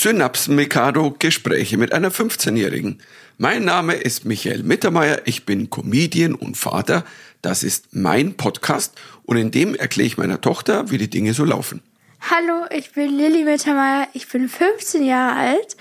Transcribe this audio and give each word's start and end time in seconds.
Synapsen-Mikado 0.00 1.14
Gespräche 1.18 1.76
mit 1.76 1.92
einer 1.92 2.10
15-Jährigen. 2.10 3.02
Mein 3.36 3.64
Name 3.66 3.92
ist 3.92 4.24
Michael 4.24 4.62
Mittermeier, 4.62 5.20
ich 5.26 5.44
bin 5.44 5.68
Comedian 5.68 6.34
und 6.34 6.56
Vater. 6.56 7.04
Das 7.42 7.62
ist 7.62 7.88
mein 7.94 8.34
Podcast 8.34 8.98
und 9.24 9.36
in 9.36 9.50
dem 9.50 9.74
erkläre 9.74 10.06
ich 10.06 10.16
meiner 10.16 10.40
Tochter, 10.40 10.90
wie 10.90 10.96
die 10.96 11.10
Dinge 11.10 11.34
so 11.34 11.44
laufen. 11.44 11.82
Hallo, 12.30 12.64
ich 12.74 12.92
bin 12.92 13.14
Lilly 13.14 13.44
Mittermeier, 13.44 14.08
ich 14.14 14.26
bin 14.26 14.48
15 14.48 15.04
Jahre 15.04 15.36
alt. 15.36 15.76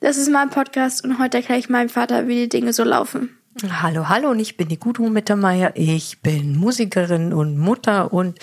Das 0.00 0.18
ist 0.18 0.30
mein 0.30 0.50
Podcast 0.50 1.02
und 1.02 1.18
heute 1.18 1.38
erkläre 1.38 1.58
ich 1.58 1.70
meinem 1.70 1.88
Vater, 1.88 2.28
wie 2.28 2.34
die 2.34 2.48
Dinge 2.50 2.74
so 2.74 2.84
laufen. 2.84 3.38
Hallo, 3.80 4.10
hallo 4.10 4.32
und 4.32 4.40
ich 4.40 4.58
bin 4.58 4.68
die 4.68 4.78
Gudrun 4.78 5.14
Mittermeier. 5.14 5.72
Ich 5.76 6.20
bin 6.20 6.58
Musikerin 6.58 7.32
und 7.32 7.56
Mutter 7.56 8.12
und 8.12 8.38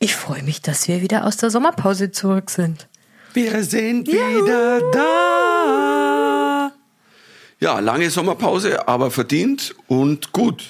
ich 0.00 0.14
freue 0.14 0.42
mich, 0.42 0.60
dass 0.60 0.86
wir 0.86 1.00
wieder 1.00 1.24
aus 1.24 1.38
der 1.38 1.48
Sommerpause 1.48 2.10
zurück 2.10 2.50
sind. 2.50 2.88
Wir 3.36 3.62
sind 3.64 4.08
wieder 4.08 4.80
da. 4.92 6.72
Ja, 7.60 7.80
lange 7.80 8.08
Sommerpause, 8.08 8.88
aber 8.88 9.10
verdient 9.10 9.74
und 9.88 10.32
gut. 10.32 10.64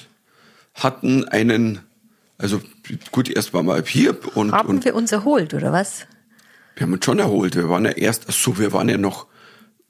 Hatten 0.73 1.23
einen, 1.29 1.79
also 2.37 2.59
gut, 3.13 3.29
erst 3.29 3.53
waren 3.53 3.67
wir 3.67 3.81
hier 3.85 4.17
und, 4.35 4.51
Haben 4.51 4.67
und 4.67 4.83
wir 4.83 4.95
uns 4.95 5.13
erholt, 5.13 5.53
oder 5.53 5.71
was? 5.71 6.07
wir 6.75 6.85
haben 6.85 6.91
uns 6.91 7.05
schon 7.05 7.19
erholt. 7.19 7.55
Wir 7.55 7.69
waren 7.69 7.85
ja 7.85 7.91
erst, 7.91 8.25
ach 8.27 8.33
so, 8.33 8.57
wir 8.59 8.73
waren 8.73 8.89
ja 8.89 8.97
noch 8.97 9.27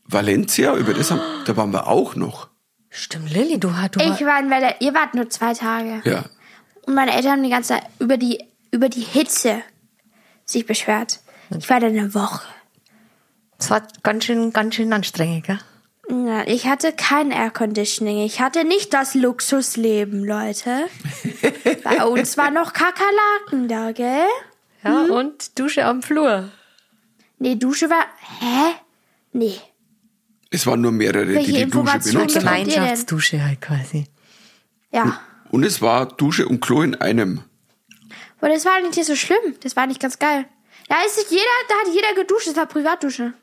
Valencia, 0.06 0.76
über 0.76 0.94
das 0.94 1.10
haben, 1.10 1.20
da 1.46 1.58
waren 1.58 1.74
wir 1.74 1.88
auch 1.88 2.16
noch. 2.16 2.48
Stimmt, 2.92 3.34
Lilly, 3.34 3.60
du, 3.60 3.76
hast- 3.76 3.96
du 3.96 4.00
Ich 4.02 4.22
war 4.24 4.40
in 4.40 4.52
Welle, 4.52 4.76
ihr 4.82 4.94
wart 4.94 5.16
nur 5.16 5.28
zwei 5.32 5.56
Tage. 5.56 6.02
Ja. 6.06 6.26
Und 6.86 6.94
meine 6.94 7.12
Eltern 7.16 7.32
haben 7.32 7.44
die 7.44 7.50
ganze 7.50 7.74
Zeit 7.74 7.84
über 7.98 8.18
die, 8.18 8.44
über 8.70 8.88
die 8.88 9.02
Hitze 9.02 9.64
sich 10.46 10.68
beschwert. 10.68 11.22
Ich 11.58 11.68
war 11.72 11.80
da 11.80 11.88
eine 11.88 12.14
Woche. 12.14 12.46
Es 13.60 13.70
war 13.70 13.82
ganz 14.04 14.26
schön, 14.26 14.52
ganz 14.54 14.76
schön 14.76 14.92
anstrengend, 14.94 15.46
gell? 15.48 15.60
Ja, 16.10 16.48
ich 16.48 16.68
hatte 16.68 16.94
kein 16.94 17.32
Air 17.32 17.50
Conditioning. 17.52 18.20
Ich 18.20 18.40
hatte 18.40 18.64
nicht 18.64 18.94
das 18.94 19.14
Luxusleben, 19.14 20.24
Leute. 20.24 20.88
Bei 21.84 22.06
uns 22.06 22.38
war 22.38 22.50
noch 22.50 22.72
Kakerlaken 22.74 23.68
da, 23.68 23.92
gell? 23.92 24.26
Ja, 24.84 25.04
Mhm. 25.04 25.12
und 25.12 25.60
Dusche 25.60 25.84
am 25.86 26.02
Flur. 26.02 26.50
Nee, 27.40 27.56
Dusche 27.56 27.90
war. 27.90 28.06
Hä? 28.40 28.76
Nee. 29.34 29.60
Es 30.50 30.66
waren 30.66 30.80
nur 30.80 30.94
mehrere, 30.94 31.28
Welche 31.34 31.52
die 31.52 31.58
die 31.66 31.70
Dusche 31.70 32.00
benutzt 32.00 32.36
haben. 32.38 32.40
Gemeinschaftsdusche 32.40 33.44
halt 33.44 33.60
quasi. 33.62 34.06
Ja. 34.92 35.20
Und 35.52 35.64
es 35.66 35.82
war 35.82 36.06
Dusche 36.06 36.48
und 36.48 36.62
Klo 36.62 36.82
in 36.84 36.96
einem. 36.96 37.44
Aber 38.40 38.50
das 38.50 38.64
war 38.66 38.80
nicht 38.80 39.04
so 39.04 39.16
schlimm. 39.16 39.56
Das 39.62 39.76
war 39.76 39.88
nicht 39.88 40.00
ganz 40.00 40.20
geil. 40.20 40.46
Da 40.88 40.96
ist 41.06 41.18
nicht 41.18 41.32
jeder, 41.32 41.44
da 41.68 41.76
hat 41.86 41.94
jeder 41.94 42.14
geduscht. 42.16 42.48
Das 42.48 42.56
war 42.56 42.66
Privatdusche. 42.66 43.34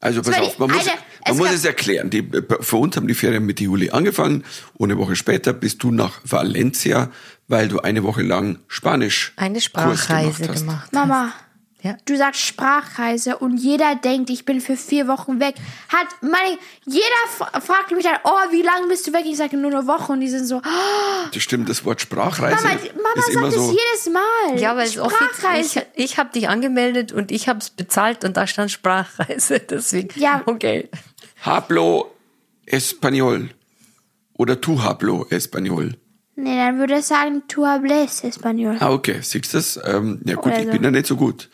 Also 0.00 0.22
pass 0.22 0.38
auf, 0.38 0.54
die 0.54 0.60
man 0.60 0.70
muss, 0.70 0.80
eine- 0.86 0.96
man 0.96 1.32
es 1.32 1.36
muss 1.38 1.46
gab- 1.48 1.56
es 1.56 1.64
erklären. 1.64 2.10
Die, 2.10 2.28
für 2.60 2.76
uns 2.76 2.96
haben 2.96 3.08
die 3.08 3.14
Ferien 3.14 3.44
Mitte 3.46 3.64
Juli 3.64 3.90
angefangen 3.90 4.44
und 4.74 4.90
eine 4.92 4.98
Woche 5.00 5.16
später 5.16 5.52
bist 5.52 5.82
du 5.82 5.90
nach 5.90 6.20
Valencia, 6.24 7.10
weil 7.48 7.66
du 7.68 7.80
eine 7.80 8.04
Woche 8.04 8.22
lang 8.22 8.60
Spanisch 8.68 9.32
Eine 9.36 9.60
Sprachreise 9.60 10.42
gemacht 10.42 10.48
hast. 10.54 10.60
gemacht. 10.60 10.92
Mama, 10.92 11.32
Ja. 11.82 11.96
du 12.06 12.16
sagst 12.16 12.40
Sprachreise 12.40 13.38
und 13.38 13.56
jeder 13.56 13.94
denkt, 13.94 14.30
ich 14.30 14.44
bin 14.44 14.60
für 14.60 14.76
vier 14.76 15.06
Wochen 15.06 15.38
weg. 15.38 15.54
Hat 15.88 16.08
meine, 16.22 16.58
jeder 16.84 17.60
fragt 17.60 17.92
mich 17.92 18.02
dann, 18.02 18.18
oh, 18.24 18.50
wie 18.50 18.62
lange 18.62 18.88
bist 18.88 19.06
du 19.06 19.12
weg? 19.12 19.22
Ich 19.26 19.36
sage 19.36 19.56
nur 19.56 19.70
eine 19.70 19.86
Woche 19.86 20.10
und 20.12 20.20
die 20.20 20.28
sind 20.28 20.44
so, 20.46 20.56
oh, 20.56 21.28
Das 21.32 21.40
stimmt, 21.42 21.68
das 21.68 21.84
Wort 21.84 22.00
Sprachreise 22.00 22.56
Mama, 22.56 22.74
Mama 22.96 23.14
ist 23.16 23.24
sagt 23.26 23.36
immer 23.36 23.46
es 23.48 23.54
so. 23.54 23.70
jedes 23.70 24.12
Mal. 24.12 24.60
Ja, 24.60 24.76
weil 24.76 24.88
Sprachreise. 24.88 25.86
ich, 25.94 26.04
ich 26.12 26.18
habe 26.18 26.30
dich 26.32 26.48
angemeldet 26.48 27.12
und 27.12 27.30
ich 27.30 27.48
habe 27.48 27.60
es 27.60 27.70
bezahlt 27.70 28.24
und 28.24 28.36
da 28.36 28.46
stand 28.48 28.72
Sprachreise. 28.72 29.60
Deswegen, 29.70 30.08
Ja. 30.18 30.42
okay. 30.46 30.88
Hablo 31.42 32.10
Español 32.66 33.50
oder 34.34 34.60
tu 34.60 34.82
hablo 34.82 35.26
Español. 35.30 35.94
Nee, 36.34 36.56
dann 36.56 36.78
würde 36.78 36.98
ich 36.98 37.04
sagen, 37.06 37.42
tu 37.48 37.66
hables 37.66 38.22
Español. 38.22 38.76
Ah, 38.80 38.90
okay, 38.92 39.18
siehst 39.22 39.52
du 39.54 39.58
das? 39.58 39.78
Ähm, 39.84 40.20
ja 40.24 40.34
gut, 40.36 40.46
Oder 40.46 40.58
ich 40.60 40.66
so. 40.66 40.70
bin 40.72 40.84
ja 40.84 40.90
nicht 40.90 41.06
so 41.06 41.16
gut. 41.16 41.48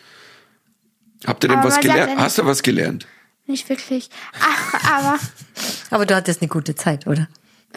Habt 1.27 1.45
ihr 1.45 1.49
denn 1.49 1.59
Aber 1.59 1.69
was 1.69 1.81
gelernt? 1.81 2.13
ja 2.13 2.19
Hast 2.19 2.39
du 2.39 2.45
was 2.47 2.63
gelernt? 2.63 3.07
Nicht 3.47 3.69
wirklich. 3.69 4.09
Ach, 4.41 4.93
aber, 4.93 5.19
Aber 5.91 6.07
du 6.07 6.15
hattest 6.17 6.41
eine 6.43 6.49
gute 6.49 6.75
Zeit, 6.75 7.07
oder? 7.07 7.29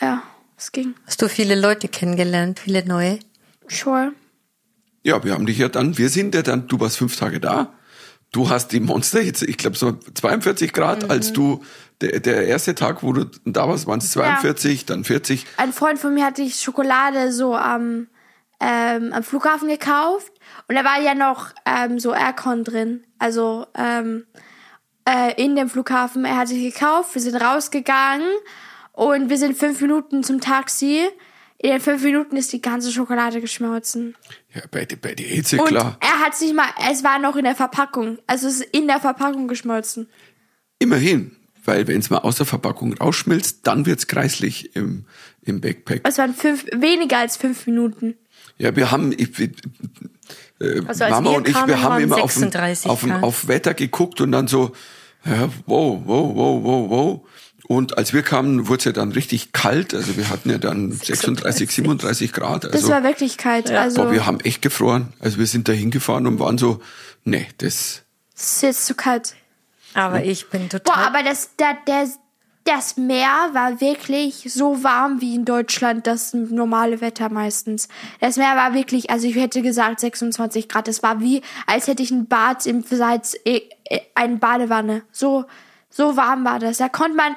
ja, 0.02 0.24
es 0.58 0.72
ging. 0.72 0.96
Hast 1.06 1.22
du 1.22 1.28
viele 1.30 1.56
Leute 1.60 1.88
kennengelernt, 1.88 2.60
viele 2.60 2.86
neue? 2.86 3.20
Sure. 3.68 4.12
Ja, 5.04 5.24
wir 5.24 5.34
haben 5.34 5.46
dich 5.46 5.58
ja 5.58 5.70
dann, 5.70 5.98
wir 5.98 6.10
sind 6.10 6.36
ja 6.36 6.42
dann, 6.42 6.68
du 6.68 6.80
warst 6.80 6.98
fünf 6.98 7.16
Tage 7.18 7.40
da. 7.40 7.74
Du 8.32 8.50
hast 8.50 8.72
die 8.74 8.80
Monster 8.82 9.22
jetzt, 9.22 9.42
ich 9.44 9.58
glaube 9.58 9.78
so 9.78 9.94
42 9.94 10.74
Grad, 10.74 11.04
Mhm. 11.04 11.12
als 11.12 11.32
du, 11.34 11.64
der, 12.02 12.20
der 12.20 12.46
erste 12.48 12.76
Tag, 12.76 13.02
wo 13.04 13.14
du 13.14 13.26
da 13.46 13.68
warst, 13.70 13.88
waren 13.88 14.00
es 14.00 14.12
42, 14.12 14.86
dann 14.86 15.04
40. 15.04 15.46
Ein 15.58 15.72
Freund 15.74 15.98
von 16.00 16.14
mir 16.14 16.26
hatte 16.26 16.42
ich 16.42 16.60
Schokolade 16.60 17.32
so 17.32 17.56
am, 17.56 18.08
ähm, 18.60 19.14
am 19.14 19.24
Flughafen 19.24 19.70
gekauft 19.70 20.32
und 20.68 20.76
da 20.76 20.84
war 20.84 21.02
ja 21.02 21.16
noch 21.16 21.54
ähm, 21.66 22.00
so 22.00 22.14
Aircon 22.14 22.64
drin. 22.64 23.04
Also 23.20 23.66
ähm, 23.76 24.26
äh, 25.08 25.42
in 25.42 25.56
dem 25.56 25.70
Flughafen. 25.70 26.26
Er 26.26 26.38
hat 26.38 26.50
sich 26.50 26.74
gekauft, 26.74 27.16
wir 27.16 27.22
sind 27.22 27.36
rausgegangen 27.36 28.28
und 28.92 29.30
wir 29.30 29.38
sind 29.38 29.58
fünf 29.58 29.80
Minuten 29.82 30.24
zum 30.24 30.42
Taxi. 30.42 31.08
In 31.60 31.72
den 31.72 31.80
fünf 31.80 32.04
Minuten 32.04 32.36
ist 32.36 32.54
die 32.54 32.62
ganze 32.62 32.92
Schokolade 32.92 33.42
geschmolzen. 33.42 34.16
Ja, 34.54 34.62
bei, 34.70 34.86
bei 35.02 35.16
der 35.16 35.26
Hitze, 35.26 35.58
Und 35.58 35.70
klar. 35.70 35.98
er 36.02 36.20
hat 36.20 36.36
sich 36.36 36.54
mal, 36.54 36.68
es 36.92 37.04
war 37.04 37.18
noch 37.18 37.36
in 37.36 37.46
der 37.46 37.56
Verpackung. 37.56 38.20
Also 38.28 38.48
es 38.48 38.60
ist 38.60 38.76
in 38.76 38.86
der 38.86 39.00
Verpackung 39.00 39.48
geschmolzen. 39.48 40.08
Immerhin, 40.78 41.36
weil 41.66 41.88
wenn 41.88 42.00
es 42.00 42.12
mal 42.12 42.20
aus 42.20 42.36
der 42.36 42.46
Verpackung 42.46 42.94
rausschmilzt, 42.94 43.66
dann 43.66 43.88
wird's 43.88 44.06
kreislich 44.06 44.76
im, 44.76 45.06
im 45.42 45.62
Backpack. 45.62 46.02
Es 46.04 46.20
waren 46.20 46.36
fünf, 46.36 46.66
weniger 46.74 47.18
als 47.18 47.38
fünf 47.38 47.66
Minuten. 47.66 48.16
Ja, 48.60 48.76
wir 48.76 48.92
haben, 48.92 49.12
ich, 49.12 49.30
äh, 50.60 50.82
Also 50.86 51.04
als 51.06 51.12
Mama 51.12 51.32
wir 51.32 51.38
und 51.38 51.48
ich, 51.48 51.68
wir 51.68 51.82
haben 51.82 52.04
immer 52.04 52.24
auf, 52.24 52.32
36 52.32 52.90
auf, 52.90 53.04
auf 53.22 53.48
Wetter 53.48 53.74
geguckt 53.74 54.22
und 54.22 54.32
dann 54.32 54.48
so, 54.48 54.74
ja, 55.26 55.50
wow, 55.66 56.02
wow, 56.06 56.36
wow, 56.36 56.64
wow, 56.64 56.90
wow. 56.90 57.22
Und 57.68 57.98
als 57.98 58.14
wir 58.14 58.22
kamen, 58.22 58.70
wurde 58.70 58.78
es 58.80 58.86
ja 58.86 58.92
dann 58.94 59.12
richtig 59.12 59.52
kalt. 59.52 59.94
Also 59.94 60.16
wir 60.16 60.30
hatten 60.30 60.50
ja 60.50 60.58
dann 60.58 60.92
36, 60.94 61.70
37 61.70 62.32
Grad. 62.32 62.64
Das 62.64 62.74
Also 62.74 62.90
war 62.90 63.04
Wirklichkeit. 63.04 63.70
Also 63.72 64.04
boah, 64.04 64.12
wir 64.12 64.26
haben 64.26 64.40
echt 64.40 64.62
gefroren. 64.62 65.12
Also 65.20 65.38
wir 65.38 65.48
sind 65.48 65.68
da 65.68 65.74
hingefahren 65.74 66.28
und 66.28 66.40
waren 66.40 66.58
so, 66.58 66.82
nee, 67.26 67.46
das, 67.58 68.04
es 68.36 68.54
ist 68.54 68.62
jetzt 68.62 68.86
zu 68.86 68.96
kalt. 68.96 69.36
Aber 69.94 70.24
ich 70.24 70.50
bin 70.50 70.70
Boah, 70.70 70.80
total. 70.80 71.08
aber 71.08 71.24
das, 71.24 71.56
der, 71.58 71.76
der, 71.88 72.08
das 72.68 72.98
Meer 72.98 73.50
war 73.54 73.80
wirklich 73.80 74.52
so 74.54 74.84
warm 74.84 75.22
wie 75.22 75.36
in 75.36 75.46
Deutschland 75.46 76.06
das 76.06 76.34
normale 76.34 77.00
Wetter 77.02 77.30
meistens. 77.30 77.88
Das 78.20 78.36
Meer 78.38 78.56
war 78.56 78.74
wirklich, 78.74 79.10
also 79.10 79.26
ich 79.28 79.36
hätte 79.36 79.62
gesagt 79.62 80.02
26 80.02 80.68
Grad. 80.68 80.88
Das 80.88 81.02
war 81.02 81.22
wie, 81.22 81.42
als 81.66 81.88
hätte 81.88 82.04
ich 82.04 82.12
ein 82.12 82.28
Bad 82.28 82.66
im 82.66 82.84
Salz, 82.84 83.36
äh, 83.46 83.62
äh, 83.86 84.02
eine 84.16 84.36
Badewanne. 84.38 85.04
So, 85.12 85.46
so 85.90 86.18
warm 86.18 86.44
war 86.46 86.60
das. 86.60 86.78
Da 86.78 86.90
konnte 86.90 87.16
man, 87.16 87.36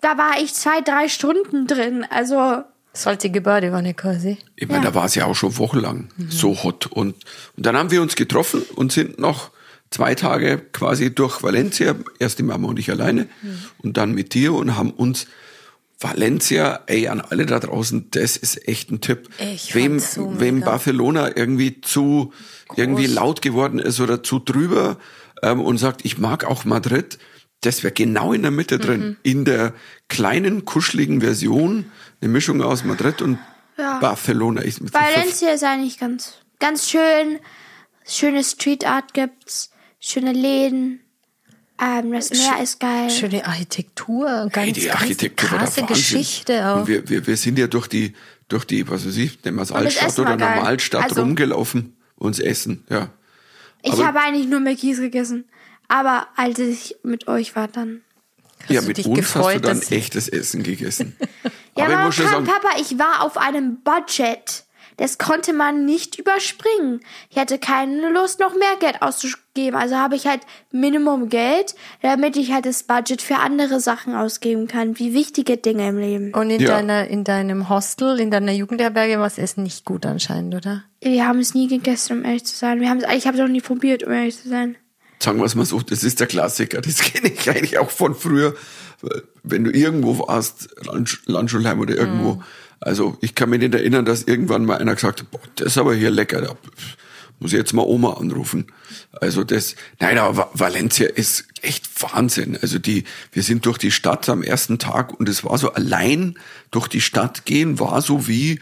da 0.00 0.16
war 0.16 0.40
ich 0.40 0.54
zwei, 0.54 0.80
drei 0.80 1.08
Stunden 1.08 1.66
drin. 1.66 2.06
Also, 2.08 2.62
Salzige 2.92 3.40
Badewanne 3.40 3.94
quasi. 3.94 4.38
ich 4.56 4.66
meine, 4.68 4.84
Ja. 4.84 4.90
da 4.90 4.94
war 4.96 5.04
es 5.04 5.14
ja 5.14 5.26
auch 5.26 5.34
schon 5.36 5.56
wochenlang 5.58 6.08
so 6.28 6.62
hot. 6.64 6.86
Und, 6.86 7.14
und 7.56 7.66
dann 7.66 7.76
haben 7.76 7.90
wir 7.90 8.02
uns 8.02 8.16
getroffen 8.16 8.62
und 8.74 8.90
sind 8.92 9.18
noch 9.18 9.50
zwei 9.90 10.14
Tage 10.14 10.58
quasi 10.72 11.14
durch 11.14 11.42
Valencia, 11.42 11.94
erst 12.18 12.38
die 12.38 12.42
Mama 12.44 12.68
und 12.68 12.78
ich 12.78 12.90
alleine 12.90 13.28
und 13.78 13.96
dann 13.96 14.14
mit 14.14 14.34
dir 14.34 14.54
und 14.54 14.76
haben 14.76 14.90
uns 14.90 15.26
Valencia, 15.98 16.80
ey, 16.86 17.08
an 17.08 17.20
alle 17.20 17.44
da 17.44 17.58
draußen, 17.60 18.10
das 18.12 18.36
ist 18.38 18.66
echt 18.66 18.90
ein 18.90 19.00
Tipp. 19.02 19.28
Ich 19.38 19.74
wem, 19.74 19.98
so 19.98 20.40
wem 20.40 20.56
mega. 20.56 20.70
Barcelona 20.70 21.36
irgendwie 21.36 21.82
zu, 21.82 22.32
irgendwie 22.74 23.06
laut 23.06 23.42
geworden 23.42 23.78
ist 23.78 24.00
oder 24.00 24.22
zu 24.22 24.38
drüber 24.38 24.96
ähm, 25.42 25.60
und 25.60 25.76
sagt, 25.76 26.04
ich 26.06 26.16
mag 26.16 26.44
auch 26.44 26.64
Madrid, 26.64 27.18
das 27.60 27.82
wäre 27.82 27.92
genau 27.92 28.32
in 28.32 28.40
der 28.40 28.50
Mitte 28.50 28.76
Mhm. 28.76 28.80
drin, 28.80 29.16
in 29.22 29.44
der 29.44 29.74
kleinen, 30.08 30.64
kuscheligen 30.64 31.20
Version, 31.20 31.90
eine 32.22 32.30
Mischung 32.30 32.62
aus 32.62 32.84
Madrid 32.84 33.20
und 33.20 33.38
Barcelona. 34.00 34.62
Ich, 34.64 34.80
Valencia 34.92 35.50
ist 35.50 35.64
eigentlich 35.64 35.98
ganz, 35.98 36.34
ganz 36.58 36.88
schön. 36.88 37.38
Schöne 38.06 38.42
Street 38.44 38.86
Art 38.86 39.12
gibt's. 39.14 39.70
Schöne 40.00 40.32
Läden. 40.32 41.00
Ähm, 41.80 42.12
das 42.12 42.30
Meer 42.30 42.62
ist 42.62 42.80
geil. 42.80 43.10
Schöne 43.10 43.46
Architektur, 43.46 44.26
ganz, 44.52 44.54
Hey, 44.56 44.72
die 44.72 44.90
Architektur 44.90 45.48
ganz 45.50 45.74
krasse. 45.76 45.86
Geschichte 45.86 46.66
auch. 46.66 46.80
Und 46.80 46.88
wir, 46.88 47.08
wir, 47.08 47.26
wir 47.26 47.36
sind 47.36 47.58
ja 47.58 47.66
durch 47.66 47.86
die, 47.86 48.14
durch 48.48 48.64
die, 48.64 48.88
was 48.88 49.06
weiß 49.06 49.16
ich, 49.16 49.42
nennen 49.44 49.56
wir 49.56 49.62
es 49.62 49.72
Altstadt 49.72 50.18
oder. 50.18 50.36
Normalstadt 50.36 51.04
Also- 51.04 51.20
rumgelaufen, 51.22 51.96
uns 52.16 52.38
essen, 52.38 52.84
ja. 52.90 53.10
Ich 53.82 54.02
habe 54.02 54.20
eigentlich 54.20 54.46
nur 54.46 54.60
Mc's 54.60 54.98
gegessen. 54.98 55.44
Aber 55.88 56.28
als 56.36 56.58
ich 56.58 56.96
mit 57.02 57.28
euch 57.28 57.56
war, 57.56 57.66
dann. 57.68 58.02
ja, 58.68 58.80
du 58.82 58.88
mit 58.88 58.98
dich 58.98 59.06
uns 59.06 59.18
hast 59.18 59.34
du 59.34 59.38
gefreut, 59.38 59.64
dann 59.64 59.80
echtes 59.80 60.28
Essen 60.28 60.62
gegessen. 60.62 61.16
Ja, 61.76 61.84
aber 61.84 61.92
ich 61.92 61.96
aber 61.96 62.04
muss 62.06 62.16
Papa, 62.16 62.28
sagen, 62.30 62.44
Papa, 62.44 62.68
ich 62.78 62.98
war 62.98 63.22
auf 63.24 63.36
einem 63.38 63.78
Budget. 63.82 64.64
Das 65.00 65.16
konnte 65.18 65.52
man 65.52 65.84
nicht 65.86 66.18
überspringen. 66.18 67.00
Ich 67.30 67.38
hatte 67.38 67.58
keine 67.58 68.10
Lust, 68.10 68.38
noch 68.38 68.54
mehr 68.54 68.76
Geld 68.78 69.00
auszugeben. 69.00 69.74
Also 69.74 69.96
habe 69.96 70.14
ich 70.14 70.26
halt 70.26 70.42
Minimum 70.72 71.28
Geld, 71.30 71.74
damit 72.02 72.36
ich 72.36 72.52
halt 72.52 72.66
das 72.66 72.82
Budget 72.82 73.22
für 73.22 73.36
andere 73.36 73.80
Sachen 73.80 74.14
ausgeben 74.14 74.68
kann, 74.68 74.98
wie 74.98 75.14
wichtige 75.14 75.56
Dinge 75.56 75.88
im 75.88 75.98
Leben. 75.98 76.34
Und 76.34 76.50
in 76.50 76.60
Ja. 76.60 76.68
deiner, 76.76 77.08
in 77.08 77.24
deinem 77.24 77.68
Hostel, 77.70 78.20
in 78.20 78.30
deiner 78.30 78.52
Jugendherberge 78.52 79.18
war 79.18 79.24
das 79.24 79.38
Essen 79.38 79.62
nicht 79.62 79.84
gut 79.86 80.04
anscheinend, 80.04 80.54
oder? 80.54 80.84
Wir 81.00 81.26
haben 81.26 81.38
es 81.38 81.54
nie 81.54 81.66
gegessen, 81.66 82.18
um 82.18 82.24
ehrlich 82.24 82.44
zu 82.44 82.54
sein. 82.54 82.80
Wir 82.80 82.90
haben 82.90 82.98
es, 82.98 83.04
ich 83.16 83.26
habe 83.26 83.38
es 83.38 83.42
auch 83.42 83.48
nie 83.48 83.62
probiert, 83.62 84.02
um 84.04 84.12
ehrlich 84.12 84.36
zu 84.40 84.48
sein. 84.48 84.76
Sagen 85.22 85.38
wir 85.38 85.44
es 85.46 85.54
mal 85.54 85.64
so, 85.66 85.80
das 85.80 86.04
ist 86.04 86.20
der 86.20 86.26
Klassiker. 86.26 86.80
Das 86.82 86.98
kenne 87.00 87.28
ich 87.32 87.48
eigentlich 87.48 87.78
auch 87.78 87.90
von 87.90 88.14
früher. 88.14 88.54
Wenn 89.42 89.64
du 89.64 89.70
irgendwo 89.70 90.18
warst, 90.28 90.68
Landsch 90.84 91.22
Landschulheim 91.26 91.80
oder 91.80 91.94
irgendwo. 91.96 92.34
Mhm. 92.34 92.42
Also 92.80 93.18
ich 93.20 93.34
kann 93.34 93.50
mich 93.50 93.60
nicht 93.60 93.74
erinnern, 93.74 94.04
dass 94.04 94.22
irgendwann 94.22 94.64
mal 94.64 94.78
einer 94.78 94.94
gesagt 94.94 95.20
hat, 95.20 95.30
boah, 95.30 95.40
das 95.56 95.68
ist 95.68 95.78
aber 95.78 95.94
hier 95.94 96.10
lecker. 96.10 96.40
Da 96.40 96.56
muss 97.38 97.52
ich 97.52 97.58
jetzt 97.58 97.72
mal 97.74 97.82
Oma 97.82 98.14
anrufen. 98.14 98.66
Also 99.20 99.44
das, 99.44 99.76
nein, 99.98 100.18
aber 100.18 100.36
Va- 100.36 100.50
Valencia 100.54 101.08
ist 101.08 101.44
echt 101.62 101.88
Wahnsinn. 102.02 102.58
Also 102.60 102.78
die, 102.78 103.04
wir 103.32 103.42
sind 103.42 103.66
durch 103.66 103.78
die 103.78 103.90
Stadt 103.90 104.28
am 104.28 104.42
ersten 104.42 104.78
Tag 104.78 105.18
und 105.18 105.28
es 105.28 105.44
war 105.44 105.56
so 105.58 105.72
allein 105.72 106.38
durch 106.70 106.88
die 106.88 107.00
Stadt 107.00 107.44
gehen 107.44 107.78
war 107.78 108.00
so 108.02 108.26
wie 108.28 108.60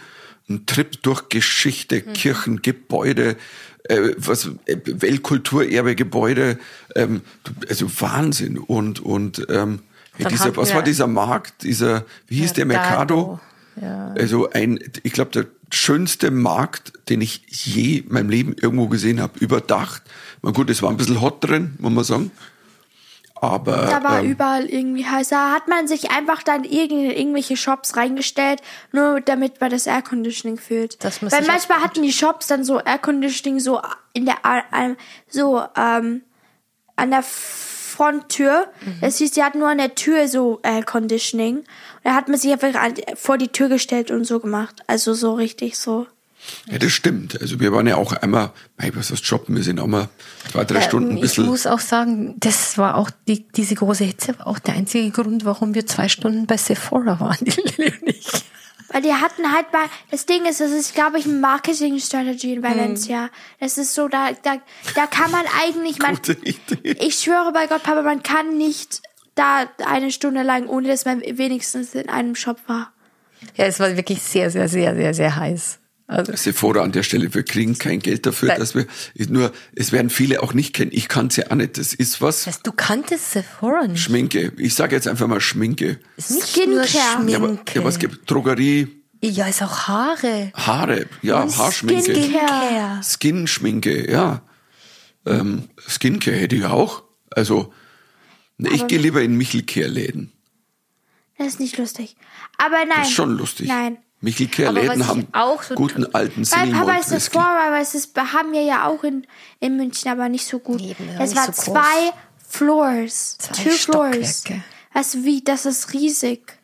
ein 0.49 0.65
Trip 0.67 1.01
durch 1.03 1.29
Geschichte, 1.29 2.03
Mhm. 2.07 2.13
Kirchen, 2.15 2.63
Gebäude, 2.63 3.37
äh, 3.85 4.11
was 4.17 4.51
äh, 4.67 4.77
Weltkulturerbe 4.85 5.95
Gebäude, 5.95 6.59
ähm, 6.97 7.21
also 7.69 7.89
Wahnsinn 8.01 8.59
und 8.59 9.01
und 9.01 9.47
ähm, 9.51 9.81
dieser, 10.19 10.57
was 10.57 10.75
war 10.75 10.83
dieser 10.83 11.07
Markt, 11.07 11.63
dieser 11.63 12.05
wie 12.27 12.37
hieß 12.37 12.53
der 12.55 12.65
Mercado? 12.67 13.39
Ja. 13.81 14.15
Also 14.19 14.51
ein, 14.51 14.79
ich 15.03 15.13
glaube 15.13 15.31
der 15.33 15.47
schönste 15.73 16.31
Markt, 16.31 16.93
den 17.09 17.21
ich 17.21 17.43
je 17.51 17.99
in 17.99 18.13
meinem 18.13 18.31
Leben 18.31 18.55
irgendwo 18.61 18.89
gesehen 18.89 19.21
habe, 19.21 19.39
überdacht. 19.39 20.03
Na 20.43 20.51
gut, 20.51 20.71
es 20.71 20.83
war 20.83 20.91
ein 20.91 20.97
bisschen 20.97 21.21
hot 21.21 21.45
drin, 21.45 21.75
muss 21.79 21.93
man 21.93 22.05
sagen. 22.05 22.31
Aber 23.41 23.77
Da 23.87 24.03
war 24.03 24.21
ähm, 24.23 24.31
überall 24.33 24.65
irgendwie 24.67 25.07
heiß. 25.07 25.29
Da 25.29 25.53
hat 25.53 25.69
man 25.69 25.87
sich 25.87 26.11
einfach 26.11 26.43
dann 26.43 26.65
irgend- 26.65 27.17
irgendwelche 27.17 27.57
Shops 27.57 27.97
reingestellt, 27.97 28.61
nur 28.93 29.21
damit 29.21 29.61
man 29.61 29.71
das 29.71 29.87
Airconditioning 29.87 30.59
fühlt. 30.59 31.03
Das 31.05 31.23
muss 31.23 31.33
Weil 31.33 31.47
manchmal 31.47 31.81
hatten 31.81 32.03
die 32.03 32.13
Shops 32.13 32.49
dann 32.49 32.65
so 32.65 32.81
Airconditioning 32.81 33.61
so 33.61 33.81
in 34.13 34.25
der 34.27 34.37
so 35.29 35.63
ähm, 35.77 36.23
an 36.97 37.11
der 37.11 37.23
Fronttür. 37.99 38.69
Mhm. 38.81 39.01
Das 39.01 39.19
hieß, 39.19 39.33
die 39.33 39.43
hatten 39.43 39.59
nur 39.59 39.69
an 39.69 39.79
der 39.79 39.97
Tür 39.97 40.29
so 40.29 40.61
Airconditioning. 40.63 41.57
Und 41.59 41.67
da 42.05 42.15
hat 42.15 42.29
man 42.29 42.39
sich 42.39 42.53
einfach 42.53 42.73
vor 43.17 43.39
die 43.39 43.49
Tür 43.49 43.69
gestellt 43.69 44.13
und 44.13 44.25
so 44.25 44.39
gemacht. 44.39 44.83
Also 44.87 45.15
so 45.15 45.35
richtig 45.35 45.77
so. 45.77 46.07
ja, 46.71 46.79
das 46.79 46.93
stimmt. 46.93 47.41
Also 47.41 47.59
wir 47.59 47.73
waren 47.73 47.89
ja 47.89 47.97
auch 47.97 48.13
einmal, 48.13 48.53
mei, 48.77 48.93
was 48.95 49.11
heißt 49.11 49.27
shoppen, 49.27 49.57
wir 49.57 49.65
sind 49.65 49.81
auch 49.81 49.89
mal 49.89 50.09
zwei, 50.53 50.65
drei 50.65 50.81
Stunden 50.81 51.09
ein 51.09 51.11
Ähm, 51.11 51.17
ich 51.17 51.23
bisschen. 51.23 51.47
muss 51.47 51.67
auch 51.67 51.81
sagen, 51.81 52.37
das 52.39 52.79
war 52.79 52.97
auch 52.97 53.11
die, 53.27 53.49
diese 53.49 53.75
große 53.75 54.05
Hitze 54.05 54.39
war 54.39 54.47
auch 54.47 54.61
der 54.61 54.75
einzige 54.75 55.11
Grund, 55.11 55.45
warum 55.45 55.75
wir 55.75 55.85
zwei 55.87 56.09
Stunden 56.09 56.47
bei 56.47 56.57
Sephora 56.57 57.19
waren, 57.19 57.45
die 57.45 57.51
ich. 58.07 58.27
Weil 58.91 59.03
die 59.03 59.13
hatten 59.13 59.53
halt 59.53 59.73
mal, 59.73 59.85
das 60.11 60.25
Ding 60.25 60.47
ist, 60.47 60.61
das 60.61 60.71
ist, 60.71 60.95
glaube 60.95 61.19
ich, 61.19 61.27
ein 61.27 61.41
Marketing-Strategy 61.41 62.55
in 62.55 62.63
Valencia. 62.63 63.29
Das 63.61 63.77
ist 63.77 63.95
so, 63.95 64.09
da, 64.09 64.31
da, 64.43 64.57
da 64.95 65.07
kann 65.07 65.31
man 65.31 65.45
eigentlich, 65.63 65.99
man, 65.99 66.15
Gute 66.15 66.33
Idee. 66.33 66.97
ich 67.01 67.17
schwöre 67.17 67.53
bei 67.53 67.67
Gott, 67.67 67.83
Papa, 67.83 68.03
man 68.03 68.23
kann 68.23 68.57
nicht 68.57 69.03
da 69.35 69.67
eine 69.85 70.11
Stunde 70.11 70.43
lang, 70.43 70.69
ohne 70.69 70.89
dass 70.89 71.05
man 71.05 71.21
wenigstens 71.21 71.95
in 71.95 72.09
einem 72.09 72.35
Shop 72.35 72.59
war. 72.67 72.93
Ja, 73.57 73.67
es 73.67 73.79
war 73.79 73.95
wirklich 73.97 74.23
sehr, 74.23 74.51
sehr, 74.51 74.69
sehr, 74.69 74.95
sehr, 74.95 75.15
sehr 75.15 75.37
heiß. 75.37 75.79
Also, 76.11 76.35
Sephora 76.35 76.83
an 76.83 76.93
der 76.93 77.03
Stelle, 77.03 77.35
wir 77.35 77.43
kriegen 77.43 77.77
kein 77.77 77.99
Geld 78.01 78.25
dafür, 78.25 78.49
Nein. 78.49 78.59
dass 78.61 78.75
wir, 78.75 78.87
nur, 79.29 79.53
es 79.77 79.93
werden 79.93 80.09
viele 80.09 80.43
auch 80.43 80.55
nicht 80.55 80.75
kennen. 80.75 80.91
Ich 80.95 81.07
kann 81.07 81.27
es 81.27 81.37
ja 81.37 81.51
auch 81.51 81.55
nicht. 81.55 81.77
Das 81.77 81.93
ist 81.93 82.23
was, 82.23 82.45
das, 82.45 82.63
du 82.63 82.73
kanntest 82.73 83.33
Sephora 83.33 83.87
nicht. 83.87 84.03
Schminke. 84.03 84.53
Ich 84.57 84.75
sage 84.75 84.97
jetzt 84.97 85.07
einfach 85.07 85.27
mal 85.27 85.43
Schminke. 85.43 86.01
Ist 86.17 86.31
nicht 86.31 86.67
nur 86.67 86.83
Skincare. 86.85 87.31
Ja, 87.31 87.37
aber, 87.37 87.49
Schminke. 87.49 87.79
ja, 87.79 87.85
was 87.85 87.99
gibt 87.99 88.31
Drogerie, 88.31 88.89
Ja, 89.23 89.49
ist 89.49 89.63
auch 89.63 89.87
Haare. 89.87 90.51
Haare, 90.55 91.07
ja, 91.21 91.41
Haarschminke. 91.41 92.15
Skincare. 92.15 93.03
Skin-Schminke, 93.03 94.11
ja. 94.11 94.41
Ähm, 95.27 95.69
Skincare 95.87 96.37
hätte 96.39 96.57
ich 96.57 96.65
auch. 96.65 97.03
Also, 97.33 97.75
ne, 98.57 98.71
ich 98.73 98.87
gehe 98.87 98.99
lieber 98.99 99.21
in 99.21 99.37
Michelkehr-Läden. 99.37 100.33
Das 101.37 101.49
ist 101.49 101.61
nicht 101.61 101.77
lustig. 101.77 102.17
Aber 102.57 102.79
nein. 102.79 102.89
Das 102.97 103.09
ist 103.09 103.15
schon 103.15 103.37
lustig. 103.37 103.69
Nein. 103.69 103.99
Was 104.21 104.41
ich 104.41 104.59
haben 105.07 105.29
auch 105.33 105.63
so 105.63 105.75
guten 105.77 106.05
alten 106.13 106.45
Weil 106.51 106.73
Papa 106.73 106.97
ist 106.97 107.13
das 107.13 107.29
vor, 107.29 107.43
weil 107.43 107.81
es 107.81 107.95
ist, 107.95 108.17
haben 108.17 108.53
wir 108.53 108.63
ja 108.63 108.89
auch 108.89 109.05
in, 109.05 109.27
in 109.61 109.77
München, 109.77 110.11
aber 110.11 110.29
nicht 110.29 110.47
so 110.47 110.59
gut. 110.59 110.81
Nee, 110.81 110.97
das 111.17 111.37
war 111.37 111.45
so 111.47 111.53
groß. 111.53 111.65
zwei 111.65 112.13
Floors. 112.49 113.39
Zwei 113.39 113.63
two 113.63 113.71
Floors. 113.71 114.45
Also 114.93 115.25
wie, 115.25 115.43
das 115.45 115.67
ist 115.67 115.93
riesig. 115.93 116.59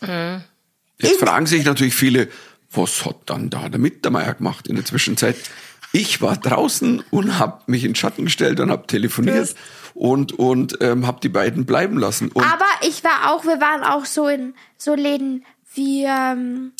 Jetzt 0.00 1.20
fragen 1.20 1.46
sich 1.46 1.64
natürlich 1.64 1.94
viele, 1.94 2.28
was 2.72 3.04
hat 3.04 3.16
dann 3.26 3.50
da 3.50 3.68
der 3.68 3.78
Mittermeier 3.78 4.34
gemacht 4.34 4.66
in 4.66 4.76
der 4.76 4.84
Zwischenzeit? 4.84 5.36
Ich 5.92 6.20
war 6.20 6.36
draußen 6.36 7.02
und 7.10 7.38
habe 7.38 7.62
mich 7.66 7.84
in 7.84 7.90
den 7.90 7.96
Schatten 7.96 8.24
gestellt 8.24 8.60
und 8.60 8.70
habe 8.70 8.86
telefoniert 8.86 9.54
und 9.94 10.32
und 10.32 10.78
ähm, 10.80 11.06
habe 11.06 11.20
die 11.20 11.30
beiden 11.30 11.64
bleiben 11.64 11.98
lassen. 11.98 12.30
Und 12.30 12.44
Aber 12.44 12.66
ich 12.82 13.02
war 13.04 13.32
auch, 13.32 13.44
wir 13.44 13.60
waren 13.60 13.82
auch 13.82 14.04
so 14.04 14.28
in 14.28 14.54
so 14.76 14.94
Läden 14.94 15.44
wie 15.74 16.04
ähm, 16.04 16.72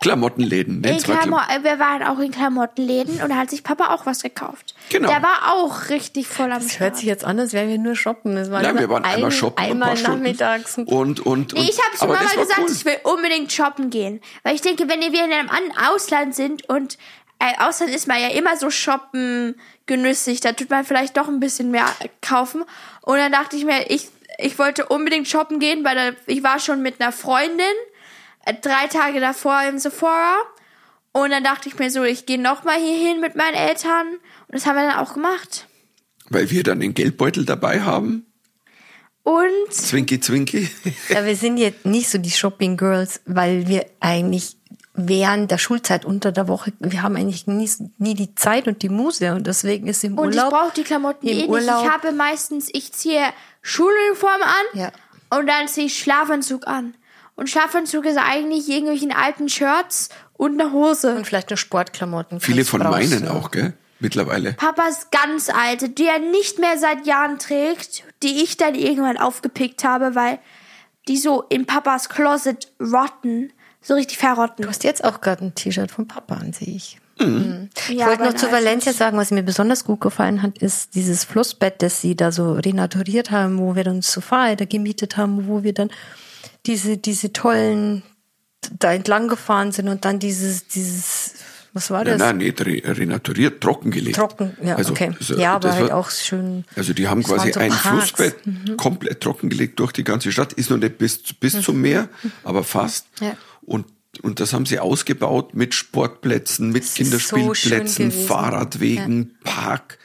Klamottenläden, 0.00 0.76
in 0.84 0.90
mal 0.92 1.02
Klamo 1.02 1.36
Klam 1.38 1.60
äh, 1.60 1.64
wir 1.64 1.78
waren 1.80 2.04
auch 2.04 2.20
in 2.20 2.30
Klamottenläden 2.30 3.20
und 3.20 3.30
da 3.30 3.36
hat 3.36 3.50
sich 3.50 3.64
Papa 3.64 3.92
auch 3.92 4.06
was 4.06 4.22
gekauft. 4.22 4.76
Genau. 4.90 5.08
Der 5.08 5.22
war 5.22 5.52
auch 5.54 5.88
richtig 5.90 6.28
voll 6.28 6.52
am 6.52 6.60
Das 6.62 6.68
Start. 6.74 6.80
hört 6.80 6.96
sich 6.98 7.06
jetzt 7.06 7.24
an, 7.24 7.40
als 7.40 7.52
wären 7.52 7.68
wir 7.68 7.78
nur 7.78 7.96
shoppen. 7.96 8.36
Das 8.36 8.48
war 8.52 8.62
Nein, 8.62 8.78
wir 8.78 8.88
waren 8.88 9.04
ein, 9.04 9.16
einmal 9.16 9.32
shoppen, 9.32 9.58
ein 9.64 9.72
einmal 9.72 10.00
nachmittags. 10.00 10.78
Und 10.78 10.88
Und, 10.88 11.26
und, 11.26 11.52
Nee, 11.54 11.68
ich 11.68 11.84
habe 11.84 11.96
zu 11.96 12.04
aber 12.04 12.14
Mama 12.14 12.24
das 12.26 12.36
war 12.36 12.42
gesagt, 12.44 12.60
cool. 12.60 12.70
ich 12.72 12.84
will 12.84 12.96
unbedingt 13.02 13.52
shoppen 13.52 13.90
gehen. 13.90 14.20
Weil 14.44 14.54
ich 14.54 14.60
denke, 14.60 14.88
wenn 14.88 15.00
wir 15.00 15.24
in 15.24 15.32
einem 15.32 15.50
An- 15.50 15.72
Ausland 15.92 16.32
sind 16.36 16.68
und 16.68 16.96
äh, 17.40 17.58
Ausland 17.58 17.92
ist 17.92 18.06
man 18.06 18.20
ja 18.20 18.28
immer 18.28 18.56
so 18.56 18.70
shoppen 18.70 19.56
genüssig, 19.86 20.40
da 20.40 20.52
tut 20.52 20.70
man 20.70 20.84
vielleicht 20.84 21.16
doch 21.16 21.26
ein 21.26 21.40
bisschen 21.40 21.72
mehr 21.72 21.86
kaufen. 22.20 22.62
Und 23.02 23.16
dann 23.18 23.32
dachte 23.32 23.56
ich 23.56 23.64
mir, 23.64 23.90
ich, 23.90 24.08
ich 24.38 24.58
wollte 24.58 24.86
unbedingt 24.86 25.28
shoppen 25.28 25.58
gehen, 25.58 25.84
weil 25.84 25.96
da, 25.96 26.16
ich 26.26 26.42
war 26.42 26.58
schon 26.60 26.80
mit 26.80 27.00
einer 27.00 27.12
Freundin 27.12 27.66
äh, 28.46 28.54
drei 28.54 28.86
Tage 28.86 29.20
davor 29.20 29.60
im 29.68 29.78
Sephora. 29.78 30.36
Und 31.12 31.30
dann 31.30 31.42
dachte 31.42 31.68
ich 31.68 31.78
mir 31.78 31.90
so, 31.90 32.04
ich 32.04 32.24
gehe 32.24 32.40
noch 32.40 32.64
mal 32.64 32.78
hier 32.78 32.96
hin 32.96 33.20
mit 33.20 33.34
meinen 33.34 33.54
Eltern. 33.54 34.06
Und 34.06 34.54
das 34.54 34.64
haben 34.66 34.76
wir 34.76 34.86
dann 34.88 34.98
auch 34.98 35.14
gemacht. 35.14 35.66
Weil 36.30 36.50
wir 36.50 36.62
dann 36.62 36.80
den 36.80 36.94
Geldbeutel 36.94 37.44
dabei 37.44 37.80
haben. 37.82 38.26
Und 39.24 39.72
Zwinki, 39.72 40.20
zwinki. 40.20 40.70
Ja, 41.08 41.26
wir 41.26 41.36
sind 41.36 41.58
jetzt 41.58 41.84
nicht 41.84 42.08
so 42.08 42.18
die 42.18 42.30
Shopping 42.30 42.76
Girls, 42.76 43.20
weil 43.26 43.66
wir 43.66 43.86
eigentlich 44.00 44.56
während 44.94 45.50
der 45.50 45.58
Schulzeit 45.58 46.04
unter 46.04 46.32
der 46.32 46.48
Woche, 46.48 46.72
wir 46.80 47.02
haben 47.02 47.16
eigentlich 47.16 47.46
nie, 47.46 47.70
nie 47.98 48.14
die 48.14 48.34
Zeit 48.34 48.66
und 48.66 48.82
die 48.82 48.88
Muse 48.88 49.34
und 49.34 49.46
deswegen 49.46 49.86
ist 49.86 50.02
im 50.02 50.18
Und 50.18 50.28
Urlaub. 50.28 50.52
ich 50.52 50.58
brauche 50.58 50.74
die 50.74 50.82
Klamotten 50.82 51.26
eh 51.28 51.46
nicht. 51.46 51.48
Ich 51.48 51.68
habe 51.68 52.12
meistens, 52.12 52.68
ich 52.72 52.92
ziehe 52.92 53.22
Schuluniform 53.68 54.42
an 54.42 54.80
Ja. 54.80 54.92
und 55.30 55.46
dann 55.46 55.68
ziehe 55.68 55.86
ich 55.86 55.98
Schlafanzug 55.98 56.66
an. 56.66 56.94
Und 57.36 57.48
Schlafanzug 57.50 58.04
ist 58.06 58.16
eigentlich 58.18 58.68
irgendwelchen 58.68 59.12
alten 59.12 59.48
Shirts 59.48 60.08
und 60.32 60.60
eine 60.60 60.72
Hose. 60.72 61.14
und 61.14 61.26
vielleicht 61.26 61.50
nur 61.50 61.56
Sportklamotten. 61.56 62.40
Viele 62.40 62.64
von 62.64 62.80
brauchst, 62.80 63.10
meinen 63.10 63.24
ja. 63.26 63.30
auch, 63.32 63.50
gell? 63.50 63.74
Mittlerweile. 64.00 64.52
Papas 64.54 65.10
ganz 65.10 65.48
alte, 65.50 65.88
die 65.88 66.06
er 66.06 66.18
nicht 66.18 66.58
mehr 66.58 66.78
seit 66.78 67.06
Jahren 67.06 67.38
trägt, 67.38 68.04
die 68.22 68.42
ich 68.42 68.56
dann 68.56 68.74
irgendwann 68.74 69.18
aufgepickt 69.18 69.84
habe, 69.84 70.14
weil 70.14 70.38
die 71.08 71.16
so 71.16 71.42
in 71.48 71.66
Papas 71.66 72.08
Closet 72.08 72.72
rotten, 72.80 73.52
so 73.80 73.94
richtig 73.94 74.18
verrotten. 74.18 74.62
Du 74.64 74.68
hast 74.68 74.84
jetzt 74.84 75.04
auch 75.04 75.20
gerade 75.20 75.44
ein 75.46 75.54
T-Shirt 75.54 75.90
vom 75.90 76.06
Papa 76.08 76.34
an, 76.36 76.52
sehe 76.52 76.74
ich. 76.74 76.98
Mhm. 77.20 77.68
Ich 77.88 77.96
Ja, 77.96 78.06
wollte 78.06 78.24
noch 78.24 78.34
zu 78.34 78.50
Valencia 78.52 78.92
sagen, 78.92 79.16
was 79.18 79.30
mir 79.30 79.42
besonders 79.42 79.84
gut 79.84 80.00
gefallen 80.00 80.42
hat, 80.42 80.58
ist 80.58 80.94
dieses 80.94 81.24
Flussbett, 81.24 81.82
das 81.82 82.00
sie 82.00 82.14
da 82.16 82.32
so 82.32 82.52
renaturiert 82.52 83.30
haben, 83.30 83.58
wo 83.58 83.74
wir 83.76 83.84
dann 83.84 83.96
das 84.00 84.12
Sofa 84.12 84.54
da 84.54 84.64
gemietet 84.64 85.16
haben, 85.16 85.46
wo 85.48 85.62
wir 85.62 85.72
dann 85.74 85.90
diese, 86.66 86.96
diese 86.96 87.32
tollen 87.32 88.02
da 88.78 88.92
entlang 88.92 89.28
gefahren 89.28 89.72
sind 89.72 89.88
und 89.88 90.04
dann 90.04 90.18
dieses, 90.18 90.66
dieses, 90.68 91.34
was 91.72 91.90
war 91.90 92.04
Nein, 92.04 92.18
das? 92.18 92.18
nein, 92.18 92.36
nicht 92.38 92.60
re 92.60 92.80
trockengelegt. 92.82 93.60
trockengelegt. 93.62 94.16
Trocken, 94.16 94.56
ja, 94.62 94.74
Also, 94.76 94.92
okay. 94.92 95.12
so- 95.20 95.36
ja, 95.36 95.54
aber 95.54 95.68
das 95.68 95.76
halt 95.76 95.90
war- 95.90 95.98
auch 95.98 96.10
schön. 96.10 96.64
Also 96.76 96.92
die 96.92 97.06
haben 97.08 97.22
quasi 97.22 97.52
so 97.52 97.60
ein 97.60 97.70
Parks. 97.70 98.10
Flussbett 98.10 98.36
komplett 98.76 99.20
trockengelegt 99.20 99.78
durch 99.78 99.92
die 99.92 100.04
ganze 100.04 100.32
Stadt. 100.32 100.52
Ist 100.54 100.70
noch 100.70 100.76
nicht 100.78 100.98
bis, 100.98 101.20
bis 101.34 101.60
zum 101.62 101.80
Meer, 101.80 102.08
aber 102.44 102.64
fast. 102.64 103.06
Ja. 103.20 103.36
Und, 103.62 103.86
und 104.22 104.40
das 104.40 104.52
haben 104.52 104.66
sie 104.66 104.78
ausgebaut 104.78 105.54
mit 105.54 105.74
Sportplätzen, 105.74 106.70
mit 106.70 106.84
so 106.84 106.96
Kinderspielplätzen, 107.02 108.10
gewesen. 108.10 108.26
Fahrradwegen, 108.28 109.38
Park. 109.44 109.98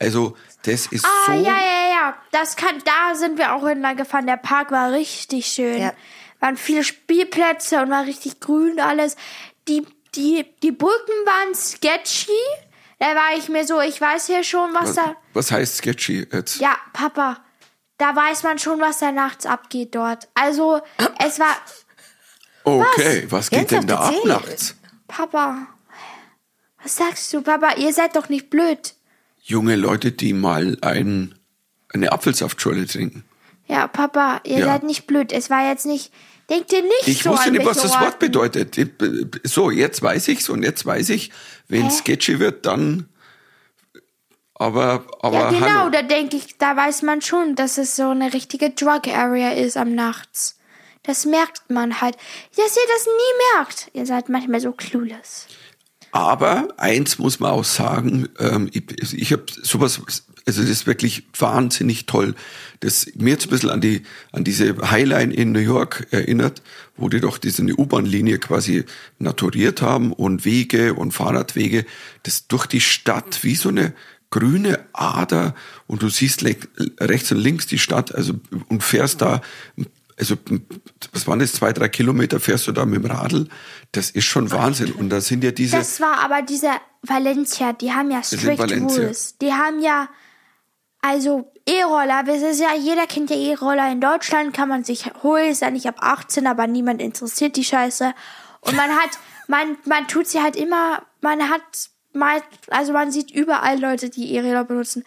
Also 0.00 0.36
das 0.62 0.86
ist 0.86 1.04
Ah, 1.04 1.26
so. 1.26 1.32
ja, 1.32 1.40
ja, 1.40 1.88
ja. 1.90 2.14
Das 2.32 2.56
kann, 2.56 2.82
da 2.84 3.14
sind 3.14 3.38
wir 3.38 3.54
auch 3.54 3.64
entlang 3.66 3.96
gefahren. 3.96 4.26
Der 4.26 4.36
Park 4.36 4.70
war 4.70 4.92
richtig 4.92 5.46
schön. 5.46 5.80
Ja. 5.80 5.92
Waren 6.40 6.56
viele 6.56 6.84
Spielplätze 6.84 7.80
und 7.82 7.90
war 7.90 8.04
richtig 8.04 8.40
grün 8.40 8.80
alles. 8.80 9.16
Die, 9.68 9.86
die, 10.14 10.44
die 10.62 10.72
Brücken 10.72 11.12
waren 11.26 11.54
sketchy. 11.54 12.30
Da 12.98 13.06
war 13.14 13.36
ich 13.36 13.48
mir 13.48 13.66
so, 13.66 13.80
ich 13.80 14.00
weiß 14.00 14.28
ja 14.28 14.42
schon, 14.42 14.72
was, 14.74 14.88
Was, 14.90 14.94
da. 14.96 15.16
was 15.32 15.50
heißt 15.50 15.76
sketchy 15.78 16.26
jetzt? 16.32 16.60
Ja, 16.60 16.76
Papa, 16.92 17.38
da 17.98 18.14
weiß 18.16 18.42
man 18.42 18.58
schon, 18.58 18.80
was 18.80 18.98
da 18.98 19.12
nachts 19.12 19.46
abgeht 19.46 19.94
dort. 19.94 20.28
Also, 20.34 20.80
es 21.18 21.38
war. 21.38 21.54
Okay, 22.64 23.26
was, 23.28 23.50
geht 23.50 23.70
denn 23.70 23.86
da 23.86 23.98
ab 23.98 24.14
nachts? 24.24 24.74
Papa, 25.06 25.66
was 26.82 26.96
sagst 26.96 27.32
du, 27.32 27.42
Papa? 27.42 27.74
Ihr 27.76 27.92
seid 27.92 28.16
doch 28.16 28.28
nicht 28.28 28.50
blöd. 28.50 28.94
Junge 29.42 29.76
Leute, 29.76 30.12
die 30.12 30.32
mal 30.32 30.78
ein, 30.80 31.34
eine 31.92 32.12
Apfelsaftschorle 32.12 32.86
trinken. 32.86 33.24
Ja, 33.66 33.86
Papa, 33.86 34.40
ihr 34.44 34.60
Ja. 34.60 34.66
seid 34.66 34.82
nicht 34.82 35.06
blöd. 35.06 35.32
Es 35.32 35.50
war 35.50 35.66
jetzt 35.68 35.86
nicht. 35.86 36.12
Denkt 36.50 36.72
ihr 36.74 36.82
nicht 36.82 37.06
Ich 37.08 37.22
so 37.22 37.30
wusste 37.30 37.50
nicht, 37.50 37.64
was 37.64 37.78
das 37.80 37.98
Wort 38.00 38.18
bedeutet. 38.18 38.76
So, 39.44 39.70
jetzt 39.70 40.02
weiß 40.02 40.28
ich's 40.28 40.48
und 40.50 40.62
jetzt 40.62 40.84
weiß 40.84 41.08
ich, 41.10 41.30
wenn 41.68 41.84
Hä? 41.84 41.90
sketchy 41.90 42.38
wird, 42.38 42.66
dann. 42.66 43.08
Aber, 44.54 45.04
aber 45.20 45.38
Ja, 45.38 45.50
genau, 45.50 45.66
hallo. 45.66 45.90
da 45.90 46.02
denke 46.02 46.36
ich, 46.36 46.58
da 46.58 46.76
weiß 46.76 47.02
man 47.02 47.22
schon, 47.22 47.54
dass 47.56 47.76
es 47.78 47.96
so 47.96 48.10
eine 48.10 48.32
richtige 48.34 48.70
Drug 48.70 49.08
Area 49.08 49.50
ist 49.52 49.76
am 49.76 49.94
Nachts. 49.94 50.58
Das 51.04 51.26
merkt 51.26 51.70
man 51.70 52.00
halt. 52.00 52.16
Dass 52.56 52.76
ihr 52.76 52.88
das 52.94 53.06
nie 53.06 53.56
merkt. 53.56 53.90
Ihr 53.92 54.06
seid 54.06 54.28
manchmal 54.28 54.60
so 54.60 54.72
clueless. 54.72 55.46
Aber 56.14 56.68
eins 56.76 57.18
muss 57.18 57.40
man 57.40 57.50
auch 57.50 57.64
sagen, 57.64 58.28
ähm, 58.38 58.70
ich, 58.72 59.14
ich 59.14 59.32
habe 59.32 59.46
sowas, 59.62 60.00
also 60.46 60.60
das 60.62 60.70
ist 60.70 60.86
wirklich 60.86 61.24
wahnsinnig 61.36 62.06
toll. 62.06 62.36
Das 62.80 63.06
mir 63.16 63.30
jetzt 63.30 63.46
ein 63.46 63.50
bisschen 63.50 63.70
an 63.70 63.80
die 63.80 64.02
an 64.30 64.44
diese 64.44 64.76
Highline 64.90 65.34
in 65.34 65.50
New 65.50 65.58
York 65.58 66.06
erinnert, 66.12 66.62
wo 66.96 67.08
die 67.08 67.20
doch 67.20 67.36
diese 67.36 67.62
U-Bahn-Linie 67.64 68.38
quasi 68.38 68.84
naturiert 69.18 69.82
haben 69.82 70.12
und 70.12 70.44
Wege 70.44 70.94
und 70.94 71.10
Fahrradwege, 71.10 71.84
das 72.22 72.46
durch 72.46 72.66
die 72.66 72.80
Stadt 72.80 73.42
wie 73.42 73.56
so 73.56 73.70
eine 73.70 73.92
grüne 74.30 74.86
Ader 74.92 75.54
und 75.88 76.02
du 76.02 76.08
siehst 76.08 76.44
rechts 77.00 77.32
und 77.32 77.38
links 77.38 77.66
die 77.66 77.78
Stadt, 77.78 78.14
also 78.14 78.34
und 78.68 78.82
fährst 78.84 79.20
da, 79.20 79.42
also 80.18 80.36
was 81.12 81.26
waren 81.26 81.38
das, 81.38 81.52
zwei, 81.52 81.72
drei 81.72 81.88
Kilometer 81.88 82.38
fährst 82.40 82.66
du 82.66 82.72
da 82.72 82.84
mit 82.84 83.02
dem 83.02 83.10
Radl, 83.10 83.48
das 83.92 84.10
ist 84.10 84.24
schon 84.24 84.50
Wahnsinn. 84.50 84.92
Und 84.92 85.10
da 85.10 85.20
sind 85.20 85.42
ja 85.42 85.50
diese, 85.50 85.76
Das 85.76 86.00
war 86.00 86.18
aber 86.18 86.42
diese 86.42 86.70
Valencia, 87.02 87.72
die 87.72 87.92
haben 87.92 88.10
ja 88.10 88.22
strict 88.22 88.72
rules. 88.72 89.38
Die 89.38 89.52
haben 89.52 89.80
ja, 89.80 90.08
also 91.00 91.52
E-Roller, 91.66 92.22
das 92.24 92.42
ist 92.42 92.60
ja, 92.60 92.74
jeder 92.74 93.06
kennt 93.06 93.30
ja 93.30 93.36
E-Roller. 93.36 93.90
In 93.90 94.00
Deutschland 94.00 94.54
kann 94.54 94.68
man 94.68 94.84
sich 94.84 95.06
holen, 95.22 95.50
ist 95.50 95.62
ja 95.62 95.70
nicht 95.70 95.86
ab 95.86 95.96
18, 95.98 96.46
aber 96.46 96.66
niemand 96.66 97.00
interessiert 97.00 97.56
die 97.56 97.64
Scheiße. 97.64 98.12
Und 98.60 98.76
man 98.76 98.90
hat, 98.90 99.10
man, 99.48 99.76
man 99.84 100.06
tut 100.08 100.28
sie 100.28 100.40
halt 100.40 100.56
immer, 100.56 101.02
man 101.20 101.48
hat 101.50 101.62
also 102.68 102.92
man 102.92 103.10
sieht 103.10 103.30
überall 103.30 103.80
Leute, 103.80 104.08
die 104.08 104.34
E-Roller 104.34 104.64
benutzen. 104.64 105.04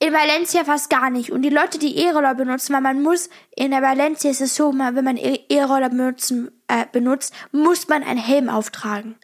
In 0.00 0.12
Valencia 0.12 0.64
fast 0.64 0.90
gar 0.90 1.10
nicht. 1.10 1.32
Und 1.32 1.42
die 1.42 1.50
Leute, 1.50 1.78
die 1.78 1.96
E-Roller 1.96 2.34
benutzen, 2.34 2.72
weil 2.72 2.80
man 2.82 3.02
muss, 3.02 3.28
in 3.56 3.72
der 3.72 3.82
Valencia 3.82 4.30
ist 4.30 4.40
es 4.40 4.54
so, 4.54 4.72
wenn 4.72 5.04
man 5.04 5.16
E- 5.16 5.44
E-Roller 5.48 5.88
benutzen, 5.88 6.50
äh, 6.68 6.84
benutzt, 6.90 7.32
muss 7.50 7.88
man 7.88 8.04
einen 8.04 8.20
Helm 8.20 8.48
auftragen. 8.48 9.16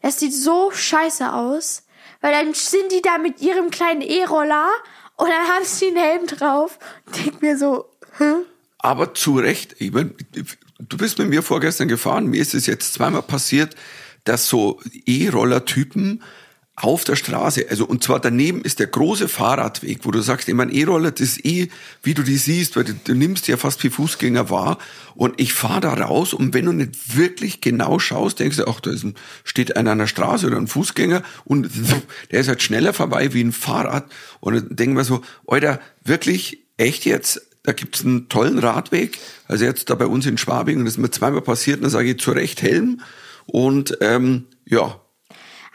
Das 0.00 0.18
sieht 0.18 0.32
so 0.34 0.70
scheiße 0.70 1.32
aus, 1.32 1.84
weil 2.22 2.32
dann 2.32 2.54
sind 2.54 2.90
die 2.92 3.02
da 3.02 3.18
mit 3.18 3.42
ihrem 3.42 3.70
kleinen 3.70 4.00
E-Roller 4.00 4.68
und 5.16 5.28
dann 5.28 5.48
haben 5.48 5.64
sie 5.64 5.88
einen 5.88 5.96
Helm 5.98 6.26
drauf. 6.26 6.78
Denk 7.14 7.42
mir 7.42 7.58
so, 7.58 7.90
hä? 8.18 8.32
Aber 8.78 9.12
zu 9.14 9.36
Recht, 9.36 9.76
ich 9.80 9.92
mein, 9.92 10.14
du 10.78 10.96
bist 10.96 11.18
mit 11.18 11.28
mir 11.28 11.42
vorgestern 11.42 11.88
gefahren, 11.88 12.26
mir 12.26 12.40
ist 12.40 12.54
es 12.54 12.66
jetzt 12.66 12.94
zweimal 12.94 13.22
passiert, 13.22 13.76
dass 14.24 14.48
so 14.48 14.80
E-Roller-Typen 15.06 16.22
auf 16.74 17.04
der 17.04 17.16
Straße, 17.16 17.66
also 17.68 17.84
und 17.84 18.02
zwar 18.02 18.18
daneben 18.18 18.62
ist 18.62 18.78
der 18.78 18.86
große 18.86 19.28
Fahrradweg, 19.28 20.00
wo 20.04 20.10
du 20.10 20.22
sagst, 20.22 20.48
ich 20.48 20.54
mein 20.54 20.70
E-Roller, 20.70 21.10
das 21.10 21.20
ist 21.20 21.44
eh, 21.44 21.68
wie 22.02 22.14
du 22.14 22.22
die 22.22 22.38
siehst, 22.38 22.76
weil 22.76 22.84
du, 22.84 22.94
du 22.94 23.14
nimmst 23.14 23.46
ja 23.46 23.58
fast 23.58 23.84
wie 23.84 23.90
Fußgänger 23.90 24.48
wahr. 24.48 24.78
Und 25.14 25.38
ich 25.38 25.52
fahre 25.52 25.82
da 25.82 25.92
raus 25.92 26.32
und 26.32 26.54
wenn 26.54 26.64
du 26.64 26.72
nicht 26.72 27.16
wirklich 27.16 27.60
genau 27.60 27.98
schaust, 27.98 28.40
denkst 28.40 28.56
du, 28.56 28.66
ach, 28.66 28.80
da 28.80 28.90
ist 28.90 29.04
ein, 29.04 29.16
steht 29.44 29.76
einer 29.76 29.92
an 29.92 29.98
der 29.98 30.06
Straße 30.06 30.46
oder 30.46 30.56
ein 30.56 30.66
Fußgänger 30.66 31.22
und 31.44 31.70
der 32.30 32.40
ist 32.40 32.48
halt 32.48 32.62
schneller 32.62 32.94
vorbei 32.94 33.34
wie 33.34 33.44
ein 33.44 33.52
Fahrrad. 33.52 34.10
Und 34.40 34.54
dann 34.54 34.74
denken 34.74 34.96
wir 34.96 35.04
so, 35.04 35.20
Alter, 35.46 35.78
wirklich, 36.02 36.64
echt 36.78 37.04
jetzt, 37.04 37.42
da 37.64 37.72
gibt's 37.72 38.02
einen 38.02 38.30
tollen 38.30 38.58
Radweg. 38.58 39.18
Also 39.46 39.66
jetzt 39.66 39.90
da 39.90 39.94
bei 39.94 40.06
uns 40.06 40.24
in 40.24 40.38
Schwabing, 40.38 40.78
und 40.78 40.86
das 40.86 40.94
ist 40.94 40.98
mir 40.98 41.10
zweimal 41.10 41.42
passiert, 41.42 41.82
dann 41.82 41.90
sage 41.90 42.12
ich 42.12 42.18
zu 42.18 42.30
Recht 42.30 42.62
Helm. 42.62 43.02
Und 43.44 43.98
ähm, 44.00 44.46
ja, 44.64 45.01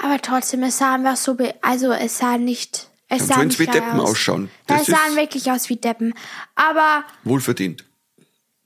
Aber 0.02 0.22
trotzdem, 0.22 0.64
es 0.64 0.78
sah 0.78 0.96
einfach 0.96 1.16
so, 1.18 1.36
be 1.36 1.54
also 1.62 1.92
es 1.92 2.18
sah 2.20 2.38
nicht, 2.38 2.88
es 3.10 3.20
Dann 3.20 3.28
sah 3.28 3.34
sollen's 3.36 3.58
nicht 3.60 3.68
wie 3.70 3.72
Deppen 3.72 4.00
aus. 4.00 4.12
ausschauen. 4.12 4.50
Das, 4.68 4.86
Das 4.86 4.98
sahen 5.00 5.16
wirklich 5.16 5.52
aus 5.52 5.70
wie 5.70 5.78
Deppen. 5.78 6.14
Aber 6.56 7.04
wohlverdient. 7.24 7.84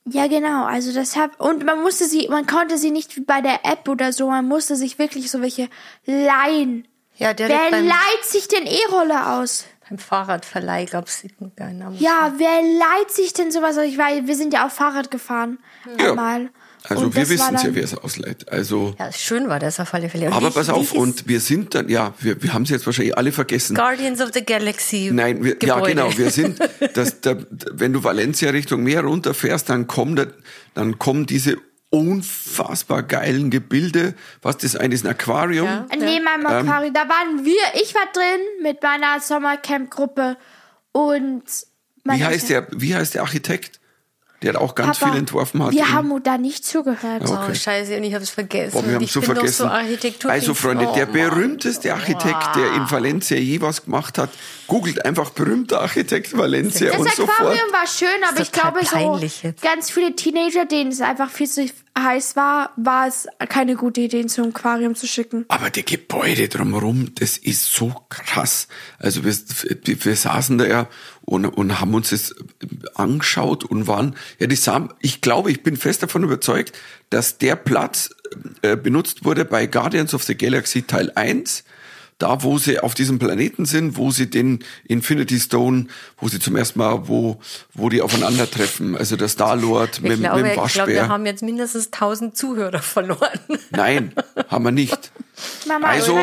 Ja, 0.05 0.27
genau. 0.27 0.65
Also 0.65 0.93
das 0.93 1.15
hab 1.15 1.39
und 1.39 1.63
man 1.63 1.81
musste 1.81 2.05
sie, 2.05 2.27
man 2.27 2.47
konnte 2.47 2.77
sie 2.77 2.91
nicht 2.91 3.15
wie 3.15 3.21
bei 3.21 3.41
der 3.41 3.65
App 3.65 3.87
oder 3.87 4.11
so, 4.13 4.29
man 4.29 4.45
musste 4.47 4.75
sich 4.75 4.97
wirklich 4.99 5.29
so 5.29 5.41
welche 5.41 5.69
leihen. 6.05 6.87
Ja, 7.17 7.33
der 7.33 7.49
Wer 7.49 7.69
beim, 7.69 7.85
leiht 7.87 8.23
sich 8.25 8.47
den 8.47 8.65
E-Roller 8.65 9.33
aus? 9.39 9.65
beim 9.87 9.99
Fahrradverleih 9.99 10.85
gab 10.85 11.07
es 11.07 11.23
irgendeinen. 11.23 11.95
Ja, 11.99 12.33
wer 12.37 12.61
leiht 12.61 13.11
sich 13.11 13.33
denn 13.33 13.51
sowas 13.51 13.77
aus? 13.77 13.83
Ich 13.83 13.97
weiß, 13.97 14.21
wir 14.25 14.35
sind 14.37 14.53
ja 14.53 14.65
auch 14.65 14.71
Fahrrad 14.71 15.11
gefahren 15.11 15.59
Ja. 15.99 16.11
einmal. 16.11 16.49
Also 16.83 17.05
Und 17.05 17.15
wir 17.15 17.29
wissen 17.29 17.53
ja, 17.55 17.75
wer 17.75 17.83
es 17.83 17.95
ausleiht. 17.95 18.51
Also, 18.51 18.95
Ja, 18.97 19.11
schön 19.11 19.47
war 19.47 19.59
das 19.59 19.79
auf 19.79 19.93
alle 19.93 20.09
Fälle. 20.09 20.27
Und 20.27 20.33
aber 20.33 20.49
wie- 20.49 20.53
pass 20.53 20.67
wie 20.67 20.71
auf, 20.71 20.93
und 20.93 21.27
wir 21.27 21.39
sind 21.39 21.75
dann, 21.75 21.89
ja, 21.89 22.13
wir, 22.19 22.41
wir 22.41 22.53
haben 22.53 22.65
sie 22.65 22.73
jetzt 22.73 22.85
wahrscheinlich 22.87 23.15
alle 23.17 23.31
vergessen. 23.31 23.75
Guardians 23.75 24.19
of 24.19 24.29
the 24.33 24.43
Galaxy. 24.43 25.11
Nein, 25.13 25.43
wir, 25.43 25.57
ja 25.61 25.79
genau, 25.79 26.15
wir 26.17 26.31
sind, 26.31 26.59
das, 26.95 27.21
da, 27.21 27.35
wenn 27.71 27.93
du 27.93 28.03
Valencia 28.03 28.49
Richtung 28.49 28.81
Meer 28.83 29.01
runterfährst, 29.03 29.69
dann 29.69 29.85
kommen, 29.85 30.15
da, 30.15 30.25
dann 30.73 30.97
kommen 30.97 31.27
diese 31.27 31.57
unfassbar 31.91 33.03
geilen 33.03 33.49
Gebilde. 33.51 34.15
Was 34.41 34.57
das 34.57 34.75
eine 34.75 34.95
ist 34.95 35.05
ein 35.05 35.11
Aquarium. 35.11 35.65
Ja. 35.67 35.85
Neben 35.97 36.23
meinem 36.23 36.45
Ähm. 36.47 36.67
Aquarium, 36.69 36.93
da 36.93 37.01
waren 37.07 37.45
wir, 37.45 37.81
ich 37.81 37.93
war 37.93 38.07
drin 38.13 38.41
mit 38.63 38.81
meiner 38.81 39.19
Sommercamp-Gruppe 39.19 40.37
und 40.93 41.43
Wie 42.05 42.23
heißt 42.23 42.49
der, 42.49 42.67
wie 42.71 42.95
heißt 42.95 43.13
der 43.15 43.21
Architekt? 43.21 43.80
Der 44.41 44.59
auch 44.59 44.73
ganz 44.73 44.97
Papa, 44.97 45.11
viel 45.11 45.19
entworfen 45.19 45.63
hat. 45.63 45.71
Wir 45.71 45.91
haben 45.91 46.23
da 46.23 46.37
nicht 46.37 46.65
zugehört. 46.65 47.29
Ja. 47.29 47.47
Oh, 47.47 47.53
scheiße, 47.53 47.95
und 47.95 48.03
ich 48.03 48.13
habe 48.13 48.23
es 48.23 48.31
vergessen. 48.31 48.71
Boah, 48.73 48.87
wir 48.87 48.95
haben 48.95 49.03
ich 49.03 49.11
so 49.11 49.19
bin 49.19 49.35
vergessen. 49.35 49.63
So 49.63 49.65
Architektur 49.67 50.31
also 50.31 50.53
Freunde, 50.55 50.87
oh, 50.87 50.95
der 50.95 51.05
Mann. 51.05 51.13
berühmteste 51.13 51.93
Architekt, 51.93 52.55
der 52.55 52.73
in 52.73 52.89
Valencia 52.89 53.37
je 53.37 53.61
was 53.61 53.83
gemacht 53.83 54.17
hat, 54.17 54.29
googelt 54.71 55.03
einfach 55.03 55.31
berühmter 55.31 55.81
Architekt 55.81 56.37
Valencia 56.37 56.91
Das 56.91 57.01
und 57.01 57.09
Aquarium 57.09 57.57
sofort. 57.57 57.73
war 57.73 57.87
schön, 57.87 58.23
aber 58.25 58.39
ich 58.39 58.53
glaube, 58.53 58.79
so 58.85 59.19
jetzt. 59.45 59.61
ganz 59.61 59.91
viele 59.91 60.15
Teenager, 60.15 60.63
denen 60.63 60.93
es 60.93 61.01
einfach 61.01 61.29
viel 61.29 61.49
zu 61.49 61.69
heiß 61.99 62.37
war, 62.37 62.71
war 62.77 63.05
es 63.05 63.27
keine 63.49 63.75
gute 63.75 63.99
Idee, 63.99 64.21
ihn 64.21 64.29
zum 64.29 64.47
Aquarium 64.47 64.95
zu 64.95 65.07
schicken. 65.07 65.43
Aber 65.49 65.69
die 65.71 65.83
Gebäude 65.83 66.47
drumherum, 66.47 67.13
das 67.15 67.37
ist 67.37 67.73
so 67.73 67.93
krass. 68.07 68.69
Also 68.97 69.25
wir, 69.25 69.35
wir, 69.83 70.05
wir 70.05 70.15
saßen 70.15 70.57
da 70.57 70.65
ja 70.65 70.87
und, 71.19 71.47
und 71.47 71.81
haben 71.81 71.93
uns 71.93 72.11
das 72.11 72.33
angeschaut 72.95 73.65
und 73.65 73.87
waren, 73.87 74.15
ja, 74.39 74.47
die 74.47 74.55
sahen, 74.55 74.93
ich 75.01 75.19
glaube, 75.19 75.51
ich 75.51 75.63
bin 75.63 75.75
fest 75.75 76.01
davon 76.01 76.23
überzeugt, 76.23 76.71
dass 77.09 77.37
der 77.37 77.57
Platz 77.57 78.11
äh, 78.61 78.77
benutzt 78.77 79.25
wurde 79.25 79.43
bei 79.43 79.65
Guardians 79.65 80.13
of 80.13 80.23
the 80.23 80.37
Galaxy 80.37 80.83
Teil 80.83 81.11
1, 81.13 81.65
da 82.21 82.43
wo 82.43 82.57
sie 82.57 82.79
auf 82.79 82.93
diesem 82.93 83.17
Planeten 83.19 83.65
sind, 83.65 83.97
wo 83.97 84.11
sie 84.11 84.29
den 84.29 84.63
Infinity 84.85 85.39
Stone, 85.39 85.87
wo 86.17 86.27
sie 86.27 86.39
zum 86.39 86.55
ersten 86.55 86.79
Mal, 86.79 87.07
wo, 87.07 87.39
wo 87.73 87.89
die 87.89 88.01
aufeinandertreffen, 88.01 88.95
also 88.95 89.15
der 89.15 89.27
Star-Lord 89.27 90.01
mit, 90.01 90.19
glaube, 90.19 90.43
mit 90.43 90.55
dem 90.55 90.63
ich 90.65 90.73
glaube, 90.73 90.91
wir 90.91 90.97
Waschbär. 90.97 91.09
haben 91.09 91.25
jetzt 91.25 91.41
mindestens 91.41 91.87
1000 91.87 92.37
Zuhörer 92.37 92.81
verloren. 92.81 93.39
Nein, 93.71 94.13
haben 94.49 94.65
wir 94.65 94.71
nicht. 94.71 95.11
Mama, 95.67 95.87
Also, 95.87 96.19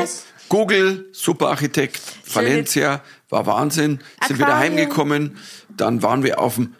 Google, 0.49 1.09
super 1.13 1.49
Architekt, 1.49 2.01
Valencia, 2.33 3.03
war 3.29 3.47
Wahnsinn, 3.47 3.99
sind 4.27 4.39
wieder 4.39 4.57
heimgekommen, 4.57 5.37
dann 5.77 6.03
waren 6.03 6.23
wir 6.23 6.39
auf 6.41 6.55
dem 6.55 6.75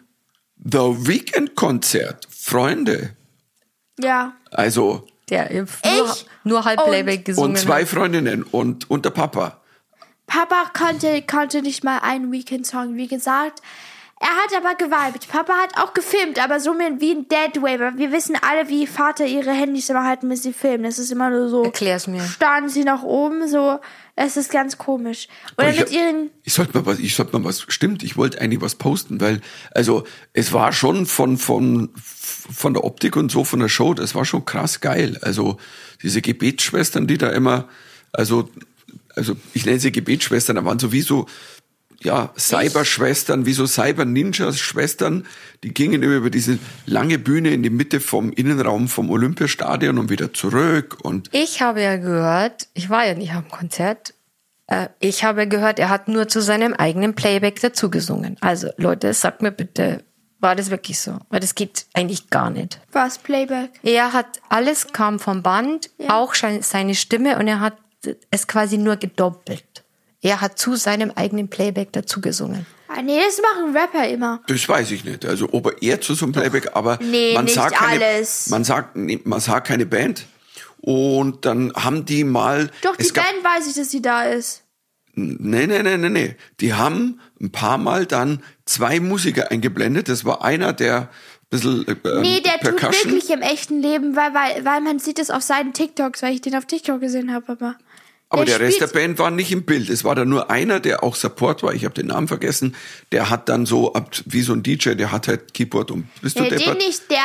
The 0.57 1.07
Weekend 1.07 1.55
Konzert. 1.55 2.27
Freunde, 2.29 3.15
ja. 3.99 4.33
also, 4.51 5.05
Der 5.29 5.51
nur, 5.53 5.67
Ich 5.83 6.25
nur 6.49 6.65
halb 6.65 6.79
und- 6.79 6.87
Playback 6.89 7.25
gesungen 7.25 7.51
und 7.51 7.57
zwei. 7.57 7.85
Freundinnen 7.85 8.43
und, 8.43 8.89
und 8.89 9.05
der 9.05 9.11
Papa. 9.11 9.57
Papa 10.27 10.71
konnte, 10.77 11.21
konnte 11.23 11.61
nicht 11.61 11.83
mal 11.83 11.99
einen 11.99 12.31
Weekend-Song. 12.31 12.95
Wie 12.95 13.07
gesagt, 13.07 13.61
Er 14.21 14.27
hat 14.27 14.53
aber 14.57 14.75
geweibt. 14.75 15.29
Papa 15.29 15.53
hat 15.53 15.77
auch 15.77 15.93
gefilmt, 15.93 16.43
aber 16.43 16.59
so 16.59 16.73
mit- 16.73 16.99
wie 16.99 17.11
ein 17.11 17.27
Dead 17.29 17.61
Waver. 17.61 17.93
Wir 17.97 18.11
wissen 18.11 18.35
alle, 18.41 18.67
wie 18.67 18.85
Vater 18.85 19.25
ihre 19.25 19.51
Handys 19.51 19.89
immer 19.89 20.03
halten, 20.03 20.27
bis 20.27 20.43
sie 20.43 20.51
filmen. 20.51 20.83
Das 20.83 20.99
ist 20.99 21.09
immer 21.09 21.29
nur 21.29 21.47
so. 21.47 21.63
Erklär's 21.63 22.05
mir. 22.07 22.21
Starren 22.23 22.67
sie 22.67 22.83
nach 22.83 23.03
oben, 23.03 23.47
so. 23.47 23.79
Es 24.17 24.35
ist 24.35 24.51
ganz 24.51 24.77
komisch. 24.77 25.29
Oder 25.57 25.69
mit 25.69 25.79
hab- 25.79 25.91
ihren. 25.91 26.31
Ich 26.43 26.53
sollte 26.53 26.77
mal 26.77 26.85
was, 26.85 26.99
ich 26.99 27.15
sollte 27.15 27.39
mal 27.39 27.45
was, 27.47 27.61
stimmt, 27.69 28.03
ich 28.03 28.17
wollte 28.17 28.41
eigentlich 28.41 28.59
was 28.59 28.75
posten, 28.75 29.21
weil, 29.21 29.39
also, 29.71 30.03
es 30.33 30.51
war 30.51 30.73
schon 30.73 31.05
von, 31.05 31.37
von, 31.37 31.89
von 31.95 32.73
der 32.73 32.83
Optik 32.83 33.15
und 33.15 33.31
so, 33.31 33.45
von 33.45 33.61
der 33.61 33.69
Show, 33.69 33.93
das 33.93 34.15
war 34.15 34.25
schon 34.25 34.43
krass 34.43 34.81
geil. 34.81 35.17
Also, 35.21 35.55
diese 36.03 36.21
Gebetsschwestern, 36.21 37.07
die 37.07 37.17
da 37.17 37.29
immer, 37.29 37.69
also, 38.11 38.49
also, 39.15 39.37
ich 39.53 39.65
nenne 39.65 39.79
sie 39.79 39.93
Gebetsschwestern, 39.93 40.57
da 40.57 40.65
waren 40.65 40.79
so 40.79 40.91
wie 40.91 41.01
so, 41.01 41.25
ja, 42.01 42.31
Cyber-Schwestern, 42.37 43.45
wie 43.45 43.53
so 43.53 43.65
Cyber-Ninjas-Schwestern, 43.65 45.25
die 45.63 45.73
gingen 45.73 46.01
immer 46.03 46.15
über 46.15 46.29
diese 46.29 46.59
lange 46.85 47.19
Bühne 47.19 47.51
in 47.51 47.63
die 47.63 47.69
Mitte 47.69 47.99
vom 47.99 48.31
Innenraum 48.31 48.87
vom 48.87 49.09
Olympiastadion 49.09 49.97
und 49.97 50.09
wieder 50.09 50.33
zurück 50.33 50.97
und 51.03 51.29
Ich 51.33 51.61
habe 51.61 51.81
ja 51.81 51.97
gehört, 51.97 52.67
ich 52.73 52.89
war 52.89 53.05
ja 53.05 53.13
nicht 53.15 53.33
am 53.33 53.47
Konzert, 53.49 54.13
äh, 54.67 54.87
ich 54.99 55.23
habe 55.23 55.47
gehört, 55.47 55.79
er 55.79 55.89
hat 55.89 56.07
nur 56.07 56.27
zu 56.27 56.41
seinem 56.41 56.73
eigenen 56.73 57.15
Playback 57.15 57.59
dazu 57.61 57.89
gesungen. 57.89 58.37
Also 58.39 58.69
Leute, 58.77 59.13
sagt 59.13 59.41
mir 59.41 59.51
bitte, 59.51 60.03
war 60.39 60.55
das 60.55 60.69
wirklich 60.69 60.99
so? 60.99 61.17
Weil 61.29 61.41
das 61.41 61.53
geht 61.53 61.85
eigentlich 61.93 62.29
gar 62.29 62.49
nicht. 62.49 62.79
Was? 62.93 63.17
Playback? 63.17 63.71
Er 63.83 64.13
hat, 64.13 64.39
alles 64.47 64.87
kam 64.93 65.19
vom 65.19 65.43
Band, 65.43 65.89
auch 66.07 66.33
schein- 66.33 66.61
seine 66.61 66.95
Stimme 66.95 67.37
und 67.37 67.47
er 67.49 67.59
hat 67.59 67.75
es 68.31 68.47
quasi 68.47 68.77
nur 68.77 68.95
gedoppelt. 68.95 69.65
Er 70.21 70.41
hat 70.41 70.57
zu 70.59 70.75
seinem 70.75 71.11
eigenen 71.15 71.49
Playback 71.49 71.93
dazu 71.93 72.19
gesungen. 72.21 72.65
Ah, 72.89 73.01
nee, 73.01 73.19
das 73.23 73.39
machen 73.41 73.75
Rapper 73.75 74.07
immer. 74.09 74.41
Das 74.47 74.67
weiß 74.67 74.91
ich 74.91 75.05
nicht. 75.05 75.25
Also 75.25 75.49
ob 75.53 75.81
er 75.81 76.01
zu 76.01 76.13
so 76.15 76.25
einem 76.25 76.33
Playback, 76.33 76.75
aber 76.75 76.97
Nee, 77.01 77.33
man 77.33 77.45
nicht 77.45 77.53
sagt 77.53 77.75
keine, 77.75 78.03
alles. 78.03 78.49
man 78.49 78.63
sagt, 78.63 78.95
nee, 78.95 79.19
man 79.23 79.39
sagt 79.39 79.67
keine 79.67 79.85
Band. 79.85 80.25
Und 80.81 81.45
dann 81.45 81.71
haben 81.75 82.05
die 82.05 82.23
mal. 82.23 82.69
Doch, 82.81 82.95
die 82.95 83.07
gab, 83.09 83.25
Band 83.25 83.43
weiß 83.43 83.67
ich, 83.67 83.75
dass 83.75 83.91
sie 83.91 84.01
da 84.01 84.23
ist. 84.23 84.63
Nee, 85.13 85.67
nee, 85.67 85.83
nee, 85.83 85.97
nee, 85.97 86.09
nee. 86.09 86.35
Die 86.61 86.73
haben 86.73 87.19
ein 87.41 87.51
paar 87.51 87.77
Mal 87.77 88.05
dann 88.05 88.41
zwei 88.65 88.99
Musiker 88.99 89.51
eingeblendet. 89.51 90.07
Das 90.09 90.23
war 90.25 90.43
einer, 90.43 90.71
der 90.73 91.01
ein 91.01 91.07
bisschen 91.49 91.87
äh, 91.87 91.95
Nee, 92.21 92.41
der 92.41 92.53
tut 92.59 92.77
Percussion. 92.77 93.11
wirklich 93.13 93.29
im 93.29 93.41
echten 93.41 93.81
Leben, 93.81 94.15
weil, 94.15 94.33
weil, 94.33 94.63
weil 94.65 94.81
man 94.81 94.99
sieht 94.99 95.19
es 95.19 95.29
auf 95.29 95.41
seinen 95.43 95.73
TikToks, 95.73 96.21
weil 96.21 96.33
ich 96.33 96.41
den 96.41 96.55
auf 96.55 96.65
TikTok 96.65 96.99
gesehen 97.01 97.33
habe, 97.33 97.51
aber. 97.51 97.75
Aber 98.31 98.45
der, 98.45 98.59
Rest 98.59 98.79
der 98.79 98.87
Band 98.87 99.17
war 99.17 99.31
nicht 99.31 99.51
im 99.51 99.63
Bild. 99.63 99.89
Es 99.89 100.03
war 100.03 100.13
da 100.13 100.23
nur 100.23 100.51
einer, 100.51 100.79
der 100.79 101.03
auch 101.03 101.15
Support 101.15 101.63
war. 101.63 101.73
Ich 101.73 101.83
habe 101.85 101.95
den 101.95 102.07
Namen 102.07 102.27
vergessen. 102.27 102.75
Der 103.11 103.29
hat 103.31 103.49
dann 103.49 103.65
so, 103.65 103.93
ab- 103.93 104.11
wie 104.25 104.41
so 104.41 104.53
ein 104.53 104.61
DJ, 104.61 104.91
der 104.93 105.11
hat 105.11 105.27
halt 105.27 105.53
Keyboard 105.55 105.89
und 105.91 106.07
bist 106.21 106.37
du 106.37 106.43
Nee, 106.43 106.49
deppert? 106.49 106.77
nicht, 106.77 107.09
der, 107.09 107.17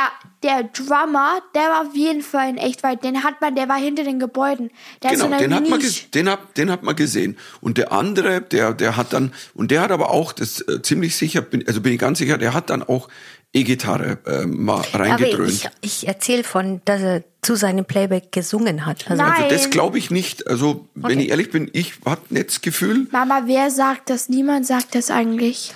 der 0.43 0.63
Drummer, 0.65 1.41
der 1.55 1.63
war 1.63 1.83
auf 1.83 1.95
jeden 1.95 2.23
Fall 2.23 2.49
in 2.49 2.57
echt 2.57 2.83
weit. 2.83 3.05
Den 3.05 3.23
hat 3.23 3.41
man, 3.43 3.55
der 3.55 3.69
war 3.69 3.77
hinter 3.79 4.03
den 4.05 4.19
Gebäuden. 4.19 4.71
Der 5.03 5.11
Genau, 5.11 5.25
hat 5.25 5.33
so 5.33 5.39
den 5.39 5.55
hat, 5.55 5.69
man 5.69 5.81
den, 6.15 6.29
hat, 6.31 6.57
den 6.57 6.71
hat 6.71 6.83
man 6.83 6.97
gesehen. 6.97 7.37
Und 7.61 7.77
der 7.77 7.93
andere, 7.93 8.41
der, 8.41 8.73
der 8.73 8.97
hat 8.97 9.13
dann, 9.13 9.33
und 9.55 9.71
der 9.71 9.83
hat 9.83 9.91
aber 9.93 10.11
auch, 10.11 10.33
das 10.33 10.61
äh, 10.63 10.81
ziemlich 10.81 11.17
sicher, 11.17 11.43
bin, 11.43 11.67
also 11.67 11.81
bin 11.83 11.93
ich 11.93 11.99
ganz 11.99 12.19
sicher, 12.19 12.39
der 12.39 12.55
hat 12.55 12.71
dann 12.71 12.83
auch 12.83 13.09
E-Gitarre 13.55 14.19
äh, 14.27 14.47
mal 14.47 14.85
Aber 14.93 15.05
reingedröhnt. 15.05 15.51
ich, 15.51 15.69
ich 15.81 16.09
erzähle 16.09 16.45
von, 16.45 16.81
dass 16.85 17.01
er 17.01 17.23
zu 17.41 17.55
seinem 17.55 17.85
Playback 17.85 18.33
gesungen 18.33 18.85
hat. 18.85 19.09
Also 19.11 19.23
Nein. 19.23 19.33
also 19.45 19.49
das 19.55 19.71
glaube 19.71 19.99
ich 19.99 20.11
nicht. 20.11 20.47
Also 20.47 20.87
wenn 20.95 21.13
Okay. 21.13 21.23
ich 21.25 21.31
ehrlich 21.31 21.51
bin, 21.51 21.71
ich 21.73 21.95
hatte 22.05 22.35
nicht 22.35 22.49
das 22.49 22.61
Gefühl, 22.63 23.07
Mama, 23.13 23.43
wer 23.47 23.71
sagt 23.71 24.11
das? 24.11 24.29
Niemand 24.29 24.67
sagt 24.67 24.95
das 24.95 25.11
eigentlich. 25.11 25.73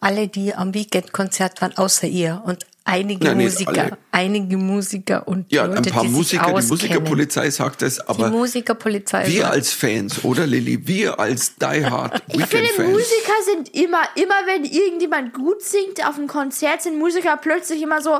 alle, 0.00 0.28
die 0.28 0.54
am 0.54 0.74
Weekend-Konzert 0.74 1.60
waren, 1.60 1.76
außer 1.76 2.06
ihr 2.06 2.42
und 2.44 2.64
einige 2.88 3.34
nicht 3.34 3.58
Musiker, 3.58 3.98
einige 4.10 4.56
Musiker 4.56 5.28
und 5.28 5.52
ja, 5.52 5.66
Leute, 5.66 5.78
ein 5.78 5.84
paar 5.84 6.02
die 6.02 6.08
Musiker, 6.08 6.46
die. 6.46 6.66
Musikerpolizei 6.66 7.50
sagt 7.50 7.82
es, 7.82 7.96
Die 7.96 8.02
aber 8.06 8.30
Musikerpolizei. 8.30 9.26
wir 9.26 9.42
sagt, 9.42 9.52
als 9.54 9.72
Fans, 9.72 10.24
oder 10.24 10.46
Lilly, 10.46 10.86
wir 10.86 11.18
als 11.20 11.54
Die 11.56 11.84
Hard 11.84 12.22
Ich 12.28 12.46
finde, 12.46 12.68
Weekend-Fans. 12.68 12.90
Musiker 12.92 13.42
sind 13.44 13.74
immer, 13.74 14.02
immer 14.14 14.40
wenn 14.46 14.64
irgendjemand 14.64 15.34
gut 15.34 15.62
singt 15.62 16.06
auf 16.06 16.16
einem 16.16 16.28
Konzert, 16.28 16.82
sind 16.82 16.98
Musiker 16.98 17.36
plötzlich 17.36 17.82
immer 17.82 18.00
so 18.00 18.18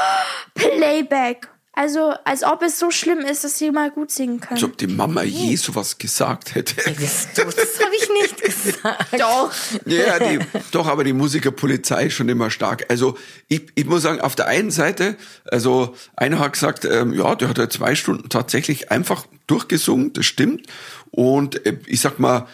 Playback. 0.54 1.48
Also, 1.78 2.12
als 2.24 2.42
ob 2.42 2.62
es 2.62 2.76
so 2.80 2.90
schlimm 2.90 3.20
ist, 3.20 3.44
dass 3.44 3.56
sie 3.56 3.70
mal 3.70 3.92
gut 3.92 4.10
singen 4.10 4.40
können. 4.40 4.54
Als 4.54 4.64
ob 4.64 4.76
die 4.78 4.88
Mama 4.88 5.22
je 5.22 5.54
sowas 5.54 5.96
gesagt 5.96 6.56
hätte. 6.56 6.74
das 6.74 7.28
das 7.34 7.46
habe 7.46 7.94
ich 7.96 8.08
nicht 8.20 8.42
gesagt. 8.42 9.12
Doch. 9.16 9.52
Ja, 9.86 10.18
die, 10.18 10.40
doch, 10.72 10.88
aber 10.88 11.04
die 11.04 11.12
Musikerpolizei 11.12 12.06
ist 12.06 12.14
schon 12.14 12.28
immer 12.28 12.50
stark. 12.50 12.86
Also 12.88 13.16
ich, 13.46 13.68
ich 13.76 13.86
muss 13.86 14.02
sagen, 14.02 14.20
auf 14.20 14.34
der 14.34 14.48
einen 14.48 14.72
Seite, 14.72 15.16
also 15.44 15.94
einer 16.16 16.40
hat 16.40 16.54
gesagt, 16.54 16.84
ähm, 16.84 17.12
ja, 17.12 17.36
der 17.36 17.48
hat 17.48 17.58
ja 17.58 17.70
zwei 17.70 17.94
Stunden 17.94 18.28
tatsächlich 18.28 18.90
einfach 18.90 19.26
durchgesungen, 19.46 20.12
das 20.14 20.26
stimmt. 20.26 20.66
Und 21.12 21.64
äh, 21.64 21.78
ich 21.86 22.00
sag 22.00 22.18
mal, 22.18 22.48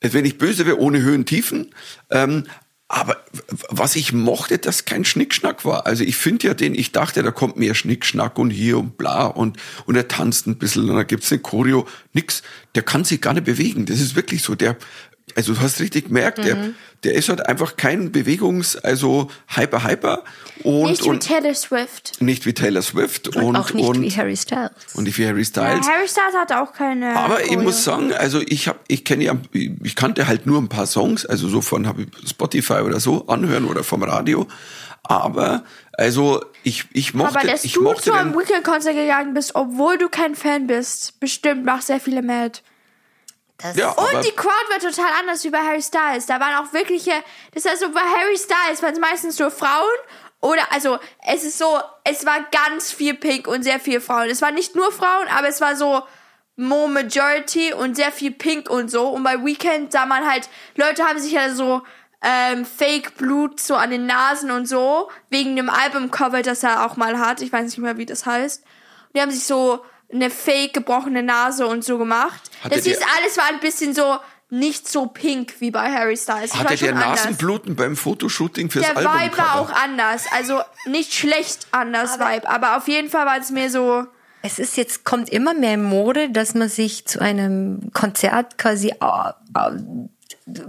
äh, 0.00 0.08
wenn 0.12 0.24
ich 0.24 0.38
böse 0.38 0.64
wäre, 0.64 0.78
ohne 0.78 1.02
Höhen, 1.02 1.26
Tiefen. 1.26 1.74
Ähm, 2.10 2.44
aber 2.94 3.16
was 3.70 3.96
ich 3.96 4.12
mochte, 4.12 4.58
dass 4.58 4.84
kein 4.84 5.06
Schnickschnack 5.06 5.64
war. 5.64 5.86
Also 5.86 6.04
ich 6.04 6.14
finde 6.14 6.48
ja 6.48 6.52
den, 6.52 6.74
ich 6.74 6.92
dachte, 6.92 7.22
da 7.22 7.30
kommt 7.30 7.56
mehr 7.56 7.74
Schnickschnack 7.74 8.38
und 8.38 8.50
hier 8.50 8.76
und 8.76 8.98
bla 8.98 9.24
und, 9.24 9.56
und 9.86 9.96
er 9.96 10.08
tanzt 10.08 10.46
ein 10.46 10.58
bisschen 10.58 10.90
und 10.90 10.96
da 10.96 11.02
gibt's 11.02 11.32
eine 11.32 11.40
Choreo. 11.40 11.88
Nix. 12.12 12.42
Der 12.74 12.82
kann 12.82 13.04
sich 13.04 13.22
gar 13.22 13.32
nicht 13.32 13.46
bewegen. 13.46 13.86
Das 13.86 13.98
ist 13.98 14.14
wirklich 14.14 14.42
so. 14.42 14.54
Der, 14.54 14.76
also 15.36 15.54
du 15.54 15.60
hast 15.60 15.80
richtig 15.80 16.06
gemerkt, 16.08 16.38
der, 16.38 16.70
der 17.04 17.14
ist 17.14 17.28
halt 17.28 17.46
einfach 17.46 17.76
kein 17.76 18.12
Bewegungs-, 18.12 18.76
also 18.76 19.30
hyper, 19.48 19.84
hyper 19.84 20.24
und, 20.64 20.90
Nicht 20.90 21.04
wie 21.04 21.08
und 21.08 21.20
Taylor 21.20 21.54
Swift. 21.54 22.20
nicht 22.20 22.44
wie 22.46 22.52
Taylor 22.52 22.82
Swift 22.82 23.28
und, 23.36 23.42
Und 23.42 23.56
auch 23.56 23.72
nicht 23.72 23.88
und, 23.88 24.02
wie 24.02 24.10
Harry 24.10 24.36
Styles. 24.36 24.70
und 24.94 25.04
nicht 25.04 25.16
wie 25.18 25.26
Harry 25.26 25.40
Ja, 25.40 25.44
Styles. 25.44 25.88
Harry 25.88 26.08
Styles 26.08 26.34
hat 26.36 26.52
auch 26.52 26.72
keine. 26.72 27.16
Aber 27.16 27.40
ich 27.42 27.48
Choreo. 27.48 27.62
muss 27.62 27.84
sagen, 27.84 28.12
also 28.12 28.40
ich 28.46 28.68
habe, 28.68 28.78
ich 28.88 29.04
kenne 29.04 29.24
ja, 29.24 29.34
ich 29.52 29.96
kannte 29.96 30.26
halt 30.26 30.46
nur 30.46 30.60
ein 30.60 30.68
paar 30.68 30.86
Songs, 30.86 31.24
also 31.26 31.48
so 31.48 31.60
von 31.62 31.84
ich 32.22 32.30
Spotify 32.30 32.80
oder 32.84 33.00
so 33.00 33.26
anhören 33.28 33.64
oder 33.64 33.84
vom 33.84 34.02
Radio. 34.02 34.46
Aber 35.04 35.64
also 35.94 36.44
ich 36.62 36.84
ich 36.92 37.12
mochte, 37.14 37.38
Aber 37.40 37.48
dass 37.48 37.64
ich 37.64 37.72
du 37.72 37.82
mochte 37.82 38.02
zu 38.02 38.12
einem 38.12 38.34
Weekend-Konzert 38.34 38.94
gegangen 38.94 39.34
bist, 39.34 39.54
obwohl 39.54 39.98
du 39.98 40.08
kein 40.08 40.34
Fan 40.36 40.66
bist, 40.68 41.18
bestimmt 41.20 41.64
macht 41.64 41.84
sehr 41.84 41.98
viele 42.00 42.22
mad. 42.22 42.60
Ja, 43.74 43.90
Und 43.90 44.24
die 44.24 44.32
Crowd 44.32 44.64
war 44.70 44.78
total 44.78 45.12
anders 45.20 45.44
wie 45.44 45.50
bei 45.50 45.58
Harry 45.58 45.82
Styles. 45.82 46.26
Da 46.26 46.40
waren 46.40 46.64
auch 46.64 46.72
wirkliche, 46.72 47.12
das 47.54 47.64
heißt 47.64 47.80
so 47.80 47.90
bei 47.90 48.00
Harry 48.00 48.36
Styles 48.36 48.82
waren 48.82 48.92
es 48.92 49.00
meistens 49.00 49.38
nur 49.38 49.50
Frauen 49.50 49.98
oder 50.40 50.72
also 50.72 50.98
es 51.24 51.44
ist 51.44 51.58
so, 51.58 51.80
es 52.04 52.26
war 52.26 52.44
ganz 52.50 52.90
viel 52.90 53.14
Pink 53.14 53.46
und 53.46 53.62
sehr 53.62 53.78
viel 53.78 54.00
Frauen. 54.00 54.28
Es 54.28 54.42
waren 54.42 54.54
nicht 54.54 54.74
nur 54.74 54.90
Frauen, 54.90 55.28
aber 55.28 55.48
es 55.48 55.60
war 55.60 55.76
so 55.76 56.02
more 56.56 56.88
Majority 56.88 57.72
und 57.72 57.94
sehr 57.94 58.10
viel 58.10 58.32
Pink 58.32 58.68
und 58.68 58.90
so. 58.90 59.08
Und 59.08 59.22
bei 59.22 59.44
Weekend 59.44 59.92
sah 59.92 60.04
man 60.04 60.28
halt, 60.28 60.48
Leute 60.74 61.04
haben 61.04 61.20
sich 61.20 61.32
ja 61.32 61.54
so 61.54 61.82
ähm, 62.22 62.64
Fake 62.64 63.16
Blut 63.16 63.60
so 63.60 63.76
an 63.76 63.90
den 63.90 64.06
Nasen 64.06 64.50
und 64.50 64.66
so, 64.66 65.10
wegen 65.30 65.54
dem 65.56 65.70
Albumcover, 65.70 66.42
das 66.42 66.62
er 66.62 66.86
auch 66.86 66.96
mal 66.96 67.18
hat. 67.18 67.40
Ich 67.40 67.52
weiß 67.52 67.64
nicht 67.64 67.78
mehr, 67.78 67.96
wie 67.96 68.06
das 68.06 68.26
heißt. 68.26 68.62
Und 68.62 69.16
die 69.16 69.20
haben 69.20 69.30
sich 69.30 69.44
so 69.44 69.84
eine 70.12 70.30
fake 70.30 70.74
gebrochene 70.74 71.22
Nase 71.22 71.66
und 71.66 71.84
so 71.84 71.98
gemacht. 71.98 72.40
Hatte 72.62 72.76
das 72.76 72.84
hieß, 72.84 72.98
der- 72.98 73.06
alles 73.18 73.36
war 73.36 73.44
ein 73.48 73.60
bisschen 73.60 73.94
so 73.94 74.18
nicht 74.50 74.86
so 74.86 75.06
pink 75.06 75.54
wie 75.60 75.70
bei 75.70 75.90
Harry 75.90 76.16
Styles. 76.16 76.50
Das 76.50 76.60
hatte 76.60 76.76
der 76.76 76.92
anders. 76.94 77.24
Nasenbluten 77.24 77.74
beim 77.74 77.96
Fotoshooting 77.96 78.70
fürs 78.70 78.84
Der 78.86 78.96
Album. 78.98 79.12
Vibe 79.14 79.38
war 79.38 79.58
auch 79.60 79.70
anders. 79.72 80.24
Also 80.32 80.60
nicht 80.84 81.14
schlecht 81.14 81.66
anders 81.70 82.18
Vibe, 82.18 82.46
aber 82.48 82.76
auf 82.76 82.86
jeden 82.86 83.08
Fall 83.08 83.24
war 83.24 83.38
es 83.38 83.50
mir 83.50 83.70
so. 83.70 84.04
Es 84.42 84.58
ist 84.58 84.76
jetzt, 84.76 85.04
kommt 85.04 85.30
immer 85.30 85.54
mehr 85.54 85.74
in 85.74 85.84
Mode, 85.84 86.28
dass 86.28 86.52
man 86.54 86.68
sich 86.68 87.06
zu 87.06 87.20
einem 87.20 87.90
Konzert 87.94 88.58
quasi 88.58 88.88
äh, 88.88 88.94
äh, 89.56 89.78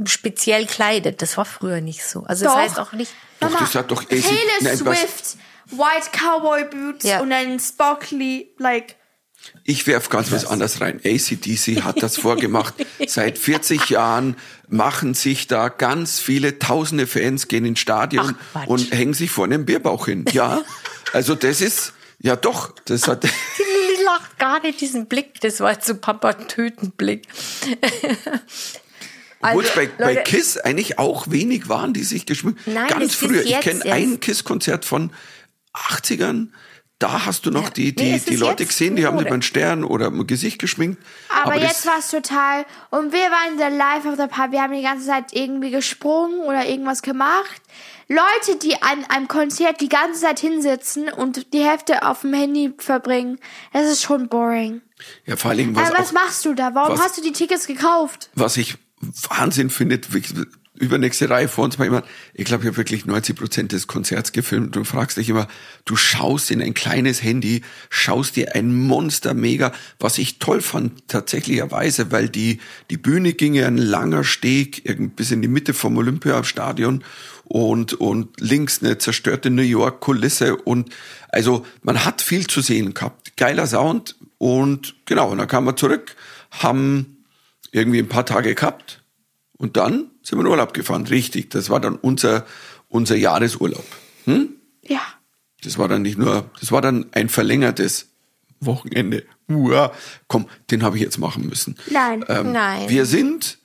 speziell 0.06 0.66
kleidet. 0.66 1.22
Das 1.22 1.38
war 1.38 1.46
früher 1.46 1.82
nicht 1.82 2.06
so. 2.06 2.24
Also 2.26 2.46
das 2.46 2.54
Doch. 2.54 2.60
heißt 2.62 2.80
auch 2.80 2.94
nicht. 2.94 3.12
Doch, 3.40 3.50
Mama, 3.50 3.60
das 3.66 3.76
hat 3.76 3.92
doch 3.92 4.04
Taylor 4.04 4.78
Swift, 4.78 5.38
White 5.72 6.10
Cowboy 6.14 6.66
Boots 6.66 7.04
Ja. 7.06 7.20
und 7.22 7.32
dann 7.32 7.60
Sparkly, 7.60 8.54
like. 8.58 8.96
Ich 9.66 9.88
werf 9.88 10.10
ganz 10.10 10.32
was 10.32 10.46
anderes 10.46 10.82
rein. 10.82 11.00
ACDC 11.04 11.84
hat 11.84 12.04
das 12.04 12.18
vorgemacht. 12.18 12.74
Seit 13.08 13.38
40 13.38 13.90
Jahren 13.90 14.36
machen 14.68 15.14
sich 15.14 15.48
da 15.48 15.70
ganz 15.70 16.20
viele 16.20 16.60
tausende 16.60 17.08
Fans, 17.08 17.48
gehen 17.48 17.66
ins 17.66 17.80
Stadion 17.80 18.36
Ach, 18.54 18.68
und 18.68 18.92
hängen 18.92 19.14
sich 19.14 19.32
vor 19.32 19.46
einem 19.46 19.66
Bierbauch 19.66 20.06
hin. 20.06 20.26
Ja, 20.32 20.62
also 21.14 21.36
das 21.36 21.62
ist, 21.62 21.94
ja 22.20 22.36
doch, 22.36 22.74
das 22.86 23.08
hat, 23.08 23.24
Die 23.24 24.04
lacht 24.04 24.38
gar 24.40 24.62
nicht 24.62 24.82
diesen 24.82 25.08
Blick. 25.08 25.40
Das 25.42 25.60
war 25.60 25.72
jetzt 25.74 25.88
so 25.88 25.96
Papa-Töten-Blick. 25.96 27.28
Obwohl 29.42 29.64
es 29.64 29.72
bei, 29.76 29.88
bei 29.88 30.14
Leute- 30.14 30.24
Kiss 30.24 30.58
eigentlich 30.58 31.00
auch 31.00 31.30
wenig 31.30 31.68
waren, 31.68 31.94
die 31.94 32.04
sich 32.04 32.26
geschmückt 32.26 32.66
Nein, 32.66 32.88
Ganz 32.88 33.16
früher. 33.16 33.44
Ich 33.44 33.60
kenne 33.60 33.84
ein 33.92 34.20
Kiss-Konzert 34.20 34.86
von 34.86 35.12
80ern. 35.74 36.48
Da 37.04 37.26
hast 37.26 37.46
du 37.46 37.52
noch 37.52 37.70
die, 37.70 37.94
die, 37.94 38.04
Nee, 38.14 38.22
die 38.26 38.36
Leute 38.38 38.66
gesehen, 38.66 38.96
die 38.96 39.06
haben 39.06 39.20
über 39.20 39.32
einen 39.32 39.42
Stern 39.42 39.84
oder 39.84 40.08
im 40.08 40.26
Gesicht 40.26 40.58
geschminkt. 40.60 41.04
Aber, 41.44 41.56
das- 41.56 41.64
jetzt 41.64 41.86
war 41.86 42.00
es 42.00 42.10
total. 42.10 42.66
Und 42.92 43.12
wir 43.12 43.20
waren 43.30 43.58
der 43.58 43.70
Live 43.70 44.06
of 44.06 44.16
the 44.18 44.28
Party. 44.28 44.54
Wir 44.54 44.62
haben 44.62 44.74
die 44.74 44.82
ganze 44.82 45.06
Zeit 45.08 45.34
irgendwie 45.34 45.70
gesprungen 45.70 46.40
oder 46.42 46.66
irgendwas 46.66 47.02
gemacht. 47.02 47.62
Leute, 48.08 48.58
die 48.62 48.82
an 48.82 49.04
einem 49.10 49.28
Konzert 49.28 49.82
die 49.82 49.90
ganze 49.90 50.22
Zeit 50.22 50.40
hinsitzen 50.40 51.10
und 51.10 51.54
die 51.54 51.64
Hälfte 51.64 52.06
auf 52.08 52.22
dem 52.22 52.34
Handy 52.34 52.74
verbringen, 52.78 53.38
das 53.74 53.86
ist 53.92 54.02
schon 54.04 54.30
boring. 54.30 54.82
Ja, 55.26 55.36
vor 55.36 55.50
allen 55.52 55.58
Dingen, 55.58 55.76
was, 55.76 55.90
Aber 55.90 56.00
was 56.00 56.10
auch, 56.10 56.14
machst 56.14 56.46
du 56.46 56.54
da? 56.54 56.74
Warum 56.74 56.94
was- 56.98 57.04
hast 57.04 57.18
du 57.18 57.22
die 57.22 57.32
Tickets 57.34 57.68
gekauft? 57.68 58.30
was 58.36 58.56
ich 58.58 58.76
Wahnsinn 59.30 59.70
finde, 59.70 60.00
übernächste 60.76 61.30
Reihe 61.30 61.48
vor 61.48 61.66
uns 61.66 61.78
war 61.78 61.86
jemand, 61.86 62.06
ich 62.34 62.46
glaube, 62.46 62.64
ich 62.64 62.68
habe 62.68 62.78
wirklich 62.78 63.06
90 63.06 63.36
Prozent 63.36 63.72
des 63.72 63.86
Konzerts 63.88 64.32
gefilmt. 64.32 64.76
Du 64.76 64.84
fragst 64.84 65.18
dich 65.18 65.30
immer, 65.30 65.48
du 65.86 65.96
schaust 65.96 66.50
in 66.50 66.62
ein 66.62 66.74
kleines 66.74 67.22
Handy, 67.22 67.62
schaust 67.90 68.36
dir 68.36 68.56
ein 68.56 68.74
Monster 68.74 69.36
mega, 69.36 69.72
was 70.00 70.18
ich 70.18 70.40
toll 70.40 70.62
fand, 70.62 71.08
tatsächlicherweise, 71.08 72.12
weil 72.12 72.28
die, 72.28 72.60
die 72.90 72.98
Bühne 72.98 73.34
ging 73.34 73.54
ja 73.54 73.68
ein 73.68 73.78
langer 73.78 74.24
Steg 74.24 74.84
bis 75.16 75.32
in 75.32 75.44
die 75.44 75.48
Mitte 75.48 75.76
vom 75.76 75.96
Olympiastadion 75.98 77.04
und, 77.44 77.94
und 77.94 78.40
links 78.40 78.82
eine 78.82 78.98
zerstörte 78.98 79.52
New 79.52 79.62
York 79.62 80.00
Kulisse 80.00 80.56
und 80.56 80.90
also 81.30 81.66
man 81.84 82.04
hat 82.04 82.22
viel 82.24 82.48
zu 82.48 82.62
sehen 82.62 82.96
gehabt. 82.96 83.38
Geiler 83.38 83.68
Sound 83.68 84.16
und 84.40 84.96
genau, 85.06 85.32
und 85.32 85.38
dann 85.38 85.48
kamen 85.48 85.68
wir 85.68 85.76
zurück, 85.76 86.16
haben 86.50 87.18
irgendwie 87.72 88.00
ein 88.00 88.10
paar 88.10 88.26
Tage 88.26 88.56
gehabt 88.56 89.03
und 89.64 89.78
dann 89.78 90.12
sind 90.24 90.38
wir 90.38 90.42
in 90.42 90.48
Urlaub 90.48 90.74
gefahren. 90.74 91.08
Richtig, 91.08 91.50
das 91.50 91.70
war 91.70 91.80
dann 91.80 91.96
unser, 91.96 92.46
unser 92.90 93.16
Jahresurlaub. 93.16 93.86
Hm? 94.26 94.50
Ja. 94.86 95.00
Das 95.64 95.78
war 95.78 95.88
dann 95.88 96.02
nicht 96.02 96.18
nur, 96.18 96.52
das 96.60 96.74
war 96.74 96.82
dann 96.82 97.06
ein 97.14 97.30
verlängertes 97.30 98.10
Wochenende. 98.60 99.24
Uah, 99.48 99.94
komm, 100.28 100.48
den 100.70 100.84
habe 100.84 100.98
ich 100.98 101.02
jetzt 101.02 101.18
machen 101.18 101.48
müssen. 101.48 101.78
Nein. 101.90 102.26
Ähm, 102.28 102.52
Nein. 102.52 102.90
Wir 102.90 103.06
sind, 103.06 103.58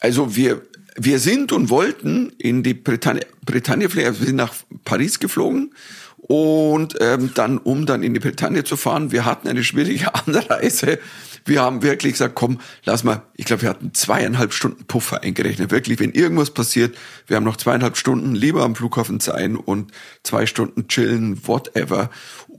also 0.00 0.34
wir, 0.34 0.62
wir 0.96 1.20
sind 1.20 1.52
und 1.52 1.70
wollten 1.70 2.30
in 2.30 2.64
die 2.64 2.74
Bretagne, 2.74 3.24
Bretagne 3.46 3.88
fliegen, 3.88 4.18
wir 4.18 4.26
sind 4.26 4.34
nach 4.34 4.52
Paris 4.84 5.20
geflogen 5.20 5.72
und 6.16 6.96
ähm, 7.00 7.30
dann, 7.34 7.58
um 7.58 7.86
dann 7.86 8.02
in 8.02 8.14
die 8.14 8.20
Bretagne 8.20 8.64
zu 8.64 8.76
fahren, 8.76 9.12
wir 9.12 9.24
hatten 9.24 9.46
eine 9.46 9.62
schwierige 9.62 10.12
Anreise. 10.26 10.98
Wir 11.44 11.62
haben 11.62 11.82
wirklich 11.82 12.14
gesagt, 12.14 12.34
komm, 12.34 12.60
lass 12.84 13.04
mal, 13.04 13.22
ich 13.34 13.44
glaube, 13.44 13.62
wir 13.62 13.68
hatten 13.68 13.94
zweieinhalb 13.94 14.52
Stunden 14.52 14.84
Puffer 14.84 15.22
eingerechnet. 15.22 15.70
Wirklich, 15.70 15.98
wenn 16.00 16.12
irgendwas 16.12 16.50
passiert, 16.50 16.96
wir 17.26 17.36
haben 17.36 17.44
noch 17.44 17.56
zweieinhalb 17.56 17.96
Stunden 17.96 18.34
lieber 18.34 18.64
am 18.64 18.74
Flughafen 18.74 19.20
sein 19.20 19.56
und 19.56 19.92
zwei 20.22 20.46
Stunden 20.46 20.88
chillen, 20.88 21.46
whatever. 21.46 22.10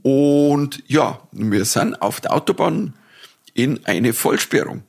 Und 0.02 0.82
ja, 0.86 1.20
wir 1.32 1.64
sind 1.64 2.00
auf 2.02 2.20
der 2.20 2.32
Autobahn 2.32 2.94
in 3.54 3.84
eine 3.86 4.12
Vollsperrung. 4.12 4.82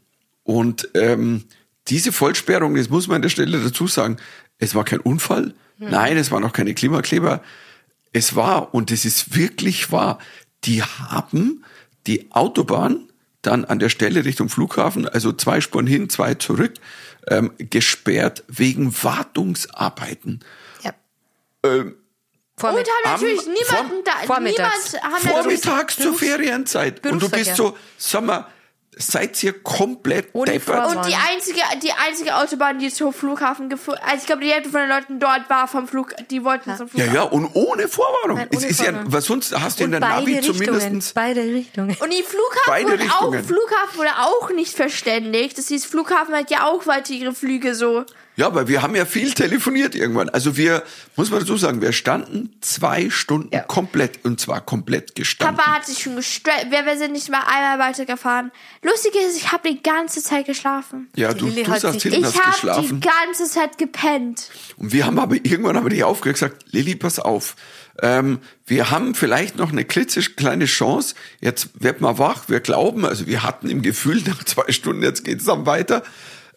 Und 0.44 0.90
ähm, 0.94 1.44
diese 1.88 2.12
Vollsperrung, 2.12 2.76
das 2.76 2.90
muss 2.90 3.08
man 3.08 3.18
an 3.18 3.22
der 3.24 3.30
Stelle 3.30 3.60
dazu 3.60 3.88
sagen, 3.88 4.18
es 4.58 4.76
war 4.76 4.84
kein 4.84 5.00
Unfall, 5.00 5.54
nein, 5.78 6.18
es 6.18 6.32
waren 6.32 6.44
auch 6.44 6.54
keine 6.54 6.74
Klimakleber. 6.74 7.42
Es 8.12 8.36
war, 8.36 8.74
und 8.74 8.92
es 8.92 9.06
ist 9.06 9.36
wirklich 9.36 9.92
wahr, 9.92 10.20
die 10.64 10.84
haben 10.84 11.64
die 12.08 12.32
Autobahn 12.32 13.08
dann 13.44 13.66
an 13.66 13.80
der 13.80 13.90
Stelle 13.90 14.26
Richtung 14.26 14.50
Flughafen, 14.50 15.08
also 15.08 15.32
zwei 15.32 15.62
Spuren 15.62 15.86
hin, 15.88 16.10
zwei 16.10 16.34
zurück, 16.34 16.74
ähm, 17.28 17.52
gesperrt 17.58 18.44
wegen 18.48 18.94
Wartungsarbeiten. 19.04 20.40
Ja. 20.82 20.94
Ähm, 21.64 21.96
Vormitt- 22.56 22.88
Und 22.88 23.06
haben 23.06 23.14
natürlich 23.14 23.48
niemanden 23.48 24.04
da, 24.06 24.12
vormittags. 24.26 24.94
niemand 24.94 25.16
haben 25.16 25.28
Vormittags 25.28 25.96
zur 25.98 26.14
Ferienzeit. 26.14 27.06
Und 27.06 27.22
du 27.22 27.30
bist 27.30 27.56
so, 27.56 27.76
sag 27.98 28.24
mal, 28.24 28.48
seid 28.98 29.42
ihr 29.44 29.54
komplett? 29.62 30.28
Vorwarnung. 30.32 30.98
Und 30.98 31.08
die 31.08 31.16
einzige, 31.16 31.60
die 31.82 31.92
einzige 31.92 32.36
Autobahn, 32.36 32.80
die 32.80 32.92
zum 32.92 33.14
Flughafen 33.14 33.70
geführt, 33.70 34.00
also 34.04 34.18
ich 34.18 34.26
glaube, 34.26 34.42
die 34.44 34.52
Hälfte 34.52 34.70
von 34.70 34.82
den 34.82 34.90
Leuten 34.90 35.20
dort 35.20 35.50
war 35.50 35.68
vom 35.68 35.88
Flug, 35.88 36.14
die 36.30 36.44
wollten 36.44 36.76
zum 36.76 36.88
Ja, 36.94 37.06
Flughafen. 37.06 37.16
ja, 37.16 37.22
und 37.24 37.50
ohne 37.54 37.88
Vorwarnung. 37.88 38.38
Nein, 38.38 38.48
es 38.52 38.58
ohne 38.60 38.68
ist 38.68 38.80
ja, 38.80 38.86
Vorwarnung. 38.86 39.14
was 39.14 39.26
sonst 39.26 39.60
hast 39.60 39.80
du 39.80 39.84
in 39.84 39.94
Und 39.94 40.02
der 40.02 40.08
beide 40.08 40.32
Navi 40.32 40.42
zumindestens 40.42 41.14
Beide 41.14 41.42
Richtungen. 41.42 41.96
Und 42.00 42.14
die 42.14 42.24
Flughafen 42.24 42.62
Beide 42.68 42.92
wurde 42.92 43.04
auch, 43.04 43.34
Richtungen. 43.34 43.44
Flughafen 43.44 43.98
wurde 43.98 44.12
auch 44.20 44.50
nicht 44.52 44.76
verständigt. 44.76 45.58
Das 45.58 45.68
hieß, 45.68 45.86
Flughafen 45.86 46.36
hat 46.36 46.50
ja 46.52 46.66
auch 46.68 46.86
weiter 46.88 47.14
ihre 47.14 47.34
Flüge 47.34 47.76
so. 47.76 48.06
Ja, 48.36 48.48
aber 48.48 48.68
wir 48.68 48.82
haben 48.82 48.96
ja 48.96 49.06
viel 49.06 49.32
telefoniert 49.34 49.94
irgendwann. 49.94 50.28
Also 50.30 50.58
wir, 50.58 50.82
muss 51.16 51.30
man 51.30 51.40
dazu 51.42 51.56
sagen, 51.56 51.82
wir 51.82 51.92
standen 51.94 52.50
zwei 52.62 53.10
Stunden 53.12 53.50
Ja. 53.54 53.62
komplett, 53.62 54.26
und 54.26 54.40
zwar 54.40 54.60
komplett 54.62 55.14
gestanden. 55.16 55.56
Papa 55.58 55.76
hat 55.76 55.86
sich 55.86 56.00
schon 56.02 56.16
gestresst. 56.16 56.72
Wir, 56.72 56.84
wir 56.86 56.98
sind 56.98 57.12
nicht 57.14 57.30
mal 57.30 57.42
einmal 57.46 57.78
weitergefahren. 57.90 58.52
Lustig 58.82 59.14
ist, 59.16 59.38
ich 59.38 59.52
habe 59.52 59.70
die 59.70 59.84
ganze 59.84 60.24
Zeit 60.24 60.46
geschlafen. 60.48 61.10
ja, 61.16 61.32
Die 61.34 61.40
du, 61.42 61.46
Lilly 61.48 61.64
du 61.64 61.72
sagst 61.80 62.02
sich- 62.02 62.12
hinten, 62.14 62.22
Ich 62.22 62.26
hast 62.36 62.40
habe 62.42 62.52
geschlafen. 62.54 63.02
die 63.02 63.08
ganze 63.08 63.50
Zeit 63.52 63.78
gepennt. 63.78 64.50
Und 64.78 64.92
wir 64.94 65.06
haben 65.06 65.20
aber 65.20 65.36
irgendwann 65.36 65.76
haben 65.78 65.86
wir 65.86 65.90
dich 65.92 66.04
aufgehört 66.04 66.36
gesagt, 66.40 66.66
Lilly, 66.72 66.96
pass 66.96 67.20
auf. 67.20 67.56
Ähm, 68.02 68.40
wir 68.66 68.90
haben 68.90 69.14
vielleicht 69.14 69.58
noch 69.58 69.72
eine 69.72 69.86
klitzekleine 69.86 70.66
Chance. 70.66 71.14
Jetzt 71.40 71.70
wird 71.76 72.02
mal 72.02 72.18
wach. 72.18 72.46
Wir 72.50 72.60
glauben, 72.62 73.06
also 73.06 73.28
wir 73.28 73.44
hatten 73.44 73.70
im 73.70 73.84
Gefühl 73.84 74.22
nach 74.26 74.44
zwei 74.44 74.72
Stunden, 74.72 75.04
jetzt 75.04 75.24
geht's 75.24 75.46
dann 75.46 75.68
weiter. 75.68 76.02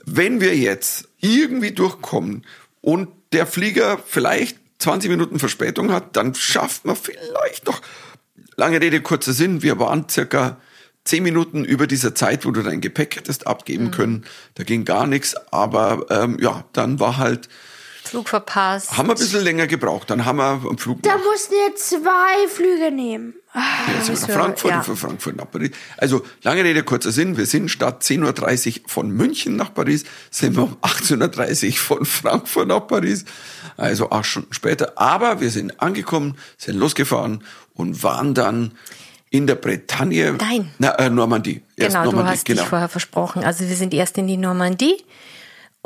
Wenn 0.06 0.40
wir 0.40 0.56
jetzt 0.56 1.08
irgendwie 1.20 1.72
durchkommen 1.72 2.46
und 2.80 3.08
der 3.32 3.46
Flieger 3.46 3.98
vielleicht 4.06 4.58
20 4.78 5.10
Minuten 5.10 5.38
Verspätung 5.38 5.92
hat, 5.92 6.16
dann 6.16 6.34
schafft 6.34 6.84
man 6.84 6.96
vielleicht 6.96 7.66
noch. 7.66 7.82
Lange 8.56 8.80
Rede, 8.80 9.02
kurzer 9.02 9.34
Sinn. 9.34 9.62
Wir 9.62 9.78
waren 9.78 10.08
circa 10.08 10.58
zehn 11.04 11.22
Minuten 11.22 11.64
über 11.64 11.86
dieser 11.86 12.14
Zeit, 12.14 12.46
wo 12.46 12.52
du 12.52 12.62
dein 12.62 12.80
Gepäck 12.80 13.16
hättest 13.16 13.46
abgeben 13.46 13.90
können. 13.90 14.24
Da 14.54 14.64
ging 14.64 14.84
gar 14.84 15.06
nichts. 15.06 15.34
Aber 15.50 16.06
ähm, 16.08 16.38
ja, 16.40 16.64
dann 16.72 17.00
war 17.00 17.18
halt 17.18 17.48
Flug 18.06 18.28
verpasst. 18.28 18.96
haben 18.96 19.08
wir 19.08 19.14
ein 19.14 19.18
bisschen 19.18 19.42
länger 19.42 19.66
gebraucht. 19.66 20.10
Dann 20.10 20.24
haben 20.24 20.38
wir 20.38 20.44
am 20.44 20.78
Flug 20.78 21.02
Da 21.02 21.16
nach, 21.16 21.24
mussten 21.24 21.52
wir 21.52 21.74
zwei 21.76 22.48
Flüge 22.48 22.90
nehmen. 22.90 23.34
ja, 23.54 23.62
sind 24.02 24.06
wir 24.06 24.10
müssen 24.10 24.22
nach 24.22 24.28
wir- 24.28 24.34
Frankfurt 24.34 24.70
ja. 24.70 24.82
von 24.82 24.96
Frankfurt 24.96 25.36
nach 25.36 25.50
Paris. 25.50 25.70
Also 25.96 26.22
lange 26.42 26.64
Rede, 26.64 26.82
kurzer 26.82 27.12
Sinn. 27.12 27.36
Wir 27.36 27.46
sind 27.46 27.70
statt 27.70 28.02
10.30 28.02 28.82
Uhr 28.84 28.88
von 28.88 29.10
München 29.10 29.56
nach 29.56 29.72
Paris, 29.74 30.04
sind 30.30 30.56
wir 30.56 30.62
um 30.64 30.76
18.30 30.82 31.66
Uhr 31.68 31.72
von 31.76 32.04
Frankfurt 32.04 32.68
nach 32.68 32.86
Paris. 32.86 33.24
Also 33.76 34.10
acht 34.10 34.26
Stunden 34.26 34.52
später. 34.54 34.92
Aber 34.96 35.40
wir 35.40 35.50
sind 35.50 35.80
angekommen, 35.82 36.36
sind 36.56 36.76
losgefahren 36.78 37.44
und 37.74 38.02
waren 38.02 38.34
dann 38.34 38.72
in 39.30 39.46
der 39.46 39.56
Bretagne. 39.56 40.32
Nein. 40.40 40.70
Na, 40.78 40.90
äh, 40.98 41.10
Normandie. 41.10 41.60
Erst 41.76 41.90
Genau, 41.94 42.04
du 42.04 42.10
Normandie, 42.16 42.32
hast 42.38 42.48
dich 42.48 42.60
vorher 42.60 42.88
versprochen. 42.88 43.44
Also 43.44 43.68
wir 43.68 43.76
sind 43.76 43.92
erst 43.92 44.16
in 44.16 44.26
die 44.28 44.36
Normandie 44.36 44.96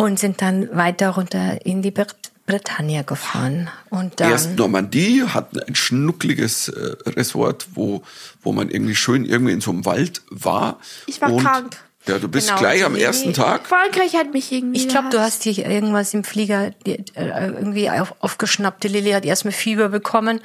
und 0.01 0.19
sind 0.19 0.41
dann 0.43 0.75
weiter 0.75 1.11
runter 1.11 1.65
in 1.65 1.83
die 1.83 1.91
Bret 1.91 2.17
Bretagne 2.47 3.05
gefahren. 3.05 3.71
Und 3.91 4.19
dann 4.19 4.33
Erst 4.33 4.57
Normandie 4.57 5.23
hatten 5.23 5.61
ein 5.61 5.77
schnuckliges 5.77 6.69
äh, 6.69 6.97
Resort, 7.11 7.69
wo, 7.75 8.03
wo 8.43 8.51
man 8.51 8.71
irgendwie 8.71 8.97
schön 8.97 9.25
irgendwie 9.25 9.53
in 9.53 9.61
so 9.61 9.71
einem 9.71 9.85
Wald 9.85 10.23
war. 10.31 10.81
Ich 11.07 11.21
war 11.21 11.33
und, 11.33 11.45
krank. 11.45 11.77
Ja, 12.09 12.19
du 12.19 12.27
bist 12.27 12.49
Genau, 12.49 12.59
gleich 12.59 12.85
am 12.85 12.97
ersten 12.97 13.35
Tag. 13.35 13.69
Frankreich 13.69 14.17
hat 14.17 14.33
mich 14.33 14.51
irgendwie. 14.51 14.81
ich 14.81 14.89
glaube, 14.89 15.11
du 15.11 15.21
hast 15.21 15.45
dich 15.45 15.61
irgendwas 15.61 16.13
im 16.13 16.25
Flieger 16.25 16.71
die, 16.87 17.05
äh, 17.15 17.47
irgendwie 17.47 17.89
auf, 17.89 18.15
aufgeschnappt. 18.19 18.83
Die 18.83 18.89
Lilly 18.89 19.13
hat 19.13 19.25
erstmal 19.25 19.53
Fieber 19.53 19.89
bekommen. 19.89 20.41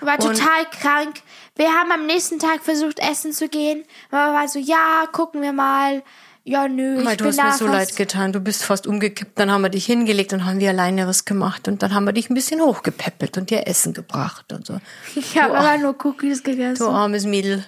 Ich 0.00 0.06
war 0.06 0.18
total 0.18 0.64
krank. 0.72 1.20
Wir 1.54 1.68
haben 1.68 1.92
am 1.92 2.06
nächsten 2.06 2.40
Tag 2.40 2.64
versucht, 2.64 2.98
essen 2.98 3.32
zu 3.32 3.48
gehen. 3.48 3.84
Mama 4.10 4.40
war 4.40 4.48
so, 4.48 4.58
ja, 4.58 5.04
gucken 5.12 5.40
wir 5.40 5.52
mal. 5.52 6.02
Ja, 6.46 6.68
nö, 6.68 6.98
ich 6.98 7.06
Weil 7.06 7.16
du 7.16 7.24
bin 7.24 7.28
hast 7.32 7.38
da 7.38 7.44
mir 7.44 7.56
so 7.56 7.66
leid 7.66 7.96
getan. 7.96 8.32
Du 8.32 8.40
bist 8.40 8.64
fast 8.64 8.86
umgekippt. 8.86 9.38
Dann 9.38 9.50
haben 9.50 9.62
wir 9.62 9.70
dich 9.70 9.86
hingelegt 9.86 10.34
und 10.34 10.44
haben 10.44 10.60
wir 10.60 10.68
alleine 10.68 11.06
was 11.06 11.24
gemacht. 11.24 11.68
Und 11.68 11.82
dann 11.82 11.94
haben 11.94 12.04
wir 12.04 12.12
dich 12.12 12.28
ein 12.28 12.34
bisschen 12.34 12.60
hochgepäppelt 12.60 13.38
und 13.38 13.48
dir 13.48 13.66
Essen 13.66 13.94
gebracht 13.94 14.52
und 14.52 14.66
so. 14.66 14.78
Ich 15.14 15.40
habe 15.40 15.56
aber 15.56 15.78
nur 15.78 15.96
Cookies 16.04 16.42
gegessen. 16.42 16.84
Du 16.84 16.90
armes 16.90 17.24
Mädel. 17.24 17.64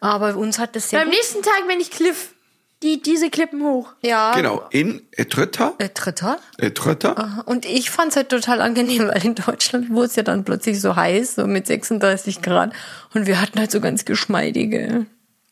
Aber 0.00 0.36
uns 0.36 0.58
hat 0.58 0.74
das 0.74 0.90
sehr 0.90 0.98
Beim 0.98 1.08
gut. 1.08 1.16
nächsten 1.16 1.42
Tag 1.42 1.68
bin 1.68 1.80
ich 1.80 1.90
Cliff. 1.90 2.34
Die, 2.82 3.02
diese 3.02 3.28
Klippen 3.28 3.62
hoch. 3.62 3.92
Ja. 4.00 4.34
Genau, 4.34 4.62
in 4.70 5.02
Etretat. 5.12 5.74
Dritter. 5.78 6.38
Etretat. 6.56 7.46
Und 7.46 7.66
ich 7.66 7.90
fand's 7.90 8.16
halt 8.16 8.30
total 8.30 8.62
angenehm, 8.62 9.06
weil 9.14 9.24
in 9.24 9.34
Deutschland 9.34 9.90
wurde 9.90 10.06
es 10.06 10.16
ja 10.16 10.22
dann 10.22 10.44
plötzlich 10.44 10.80
so 10.80 10.96
heiß, 10.96 11.34
so 11.36 11.46
mit 11.46 11.66
36 11.66 12.40
Grad. 12.40 12.72
Und 13.14 13.26
wir 13.26 13.40
hatten 13.40 13.58
halt 13.60 13.70
so 13.70 13.80
ganz 13.80 14.06
geschmeidige 14.06 15.04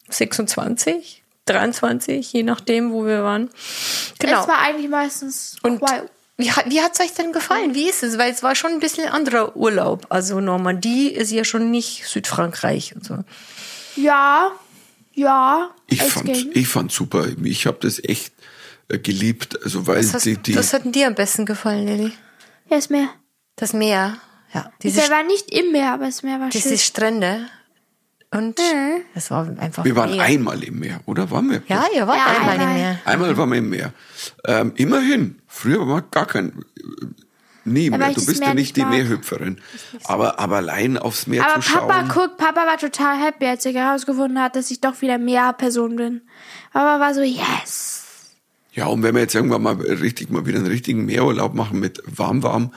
26, 0.09 1.23
23, 1.49 2.33
je 2.33 2.43
nachdem, 2.43 2.93
wo 2.93 3.05
wir 3.07 3.23
waren. 3.23 3.51
Genau. 4.19 4.43
Es 4.43 4.49
war 4.49 4.59
eigentlich 4.61 4.89
meistens 4.89 5.57
Und 5.63 5.81
quiet. 5.81 6.05
wie, 6.37 6.51
hat- 6.53 6.71
wie 6.71 6.81
hat's 6.81 7.01
euch 7.01 7.13
denn 7.15 7.33
gefallen? 7.33 7.75
Wie 7.75 7.89
ist 7.89 8.03
es? 8.03 8.19
Weil 8.19 8.33
es 8.33 8.43
war 8.43 8.55
schon 8.55 8.73
ein 8.73 8.81
bisschen 8.81 9.09
anderer 9.09 9.57
Urlaub. 9.57 10.07
Also 10.11 10.41
Normandie 10.41 11.09
ist 11.09 11.31
ja 11.33 11.45
schon 11.45 11.71
nicht 11.71 12.07
Südfrankreich 12.07 12.95
und 12.95 13.05
so. 13.05 13.19
Ja, 13.97 14.53
ja. 15.15 15.71
Ich 15.89 16.01
es 16.01 16.13
fand, 16.13 16.27
ging. 16.27 16.51
ich 16.55 16.69
fand 16.69 16.93
super. 16.93 17.27
Ich 17.43 17.67
habe 17.67 17.79
das 17.81 18.03
echt 18.05 18.33
äh, 18.89 18.99
geliebt. 18.99 19.59
Also 19.65 19.87
weil 19.87 19.99
Was, 19.99 20.15
hast, 20.15 20.27
die, 20.27 20.37
die 20.37 20.55
was 20.57 20.73
hat 20.73 20.85
denn 20.85 20.93
dir 20.93 21.07
am 21.09 21.15
besten 21.15 21.47
gefallen, 21.47 21.87
Lilly? 21.87 22.13
Ja, 22.71 22.77
das 22.77 22.91
Meer. 22.91 23.09
Das 23.57 23.73
Meer. 23.73 24.19
Ja, 24.55 24.71
diese, 24.83 25.01
Der 25.01 25.11
war 25.11 25.25
nicht 25.25 25.53
im 25.53 25.73
Meer, 25.73 25.93
aber 25.93 26.07
das 26.07 26.23
Meer 26.23 26.41
war 26.41 26.49
diese 26.49 26.69
schön. 26.71 26.79
Strände. 26.79 27.49
Und 28.31 28.61
es 29.15 29.31
war 29.31 29.49
einfach 29.59 29.85
Wir 29.85 29.97
waren 29.97 30.11
mega. 30.11 30.23
einmal 30.25 30.63
im 30.63 30.79
Meer, 30.79 31.01
oder? 31.07 31.31
Waren 31.31 31.51
wir? 31.51 31.63
Ja, 31.67 31.85
ihr 31.95 32.07
wart 32.07 32.19
Ja, 32.19 32.27
einmal 32.27 32.55
im 32.57 32.61
einmal. 32.61 32.75
Meer. 32.75 32.99
Einmal 33.05 33.37
waren 33.37 33.51
wir 33.51 33.59
im 33.59 33.71
Meer. 33.71 33.93
Ähm, 34.47 34.73
immerhin. 34.77 35.39
Früher 35.47 35.87
war 35.89 36.03
gar 36.03 36.27
kein, 36.27 36.49
äh, 36.49 37.07
nie 37.65 37.89
mehr. 37.91 37.99
Du 38.13 38.27
bist 38.27 38.41
Meer 38.41 38.49
ja 38.49 38.55
nicht 38.55 38.77
die 38.77 38.83
mag. 38.83 38.91
Meerhüpferin. 38.91 39.61
Aber, 40.05 40.39
aber 40.39 40.57
allein 40.57 40.99
aufs 40.99 41.27
Meer 41.27 41.47
Aber 41.51 41.63
zu 41.63 41.73
Papa 41.73 42.01
schauen. 42.07 42.09
guckt, 42.09 42.37
Papa 42.37 42.67
war 42.67 42.77
total 42.79 43.17
happy, 43.19 43.47
als 43.47 43.65
er 43.65 43.73
herausgefunden 43.73 44.41
hat, 44.41 44.57
dass 44.57 44.71
ich 44.71 44.81
doch 44.81 45.01
wieder 45.01 45.17
mehr 45.19 45.53
Person 45.55 45.97
bin. 45.97 46.21
Papa 46.73 47.01
war 47.01 47.15
so, 47.15 47.23
yes. 47.23 48.05
Ja, 48.73 48.87
und 48.87 49.03
wenn 49.03 49.15
wir 49.15 49.23
jetzt 49.23 49.35
irgendwann 49.35 49.63
mal 49.63 49.75
richtig 49.75 50.31
mal 50.31 50.47
wieder 50.47 50.59
einen 50.59 50.69
richtigen 50.69 51.05
Meerurlaub 51.07 51.55
machen 51.55 51.81
mit 51.81 52.01
warm, 52.07 52.43
warm, 52.43 52.73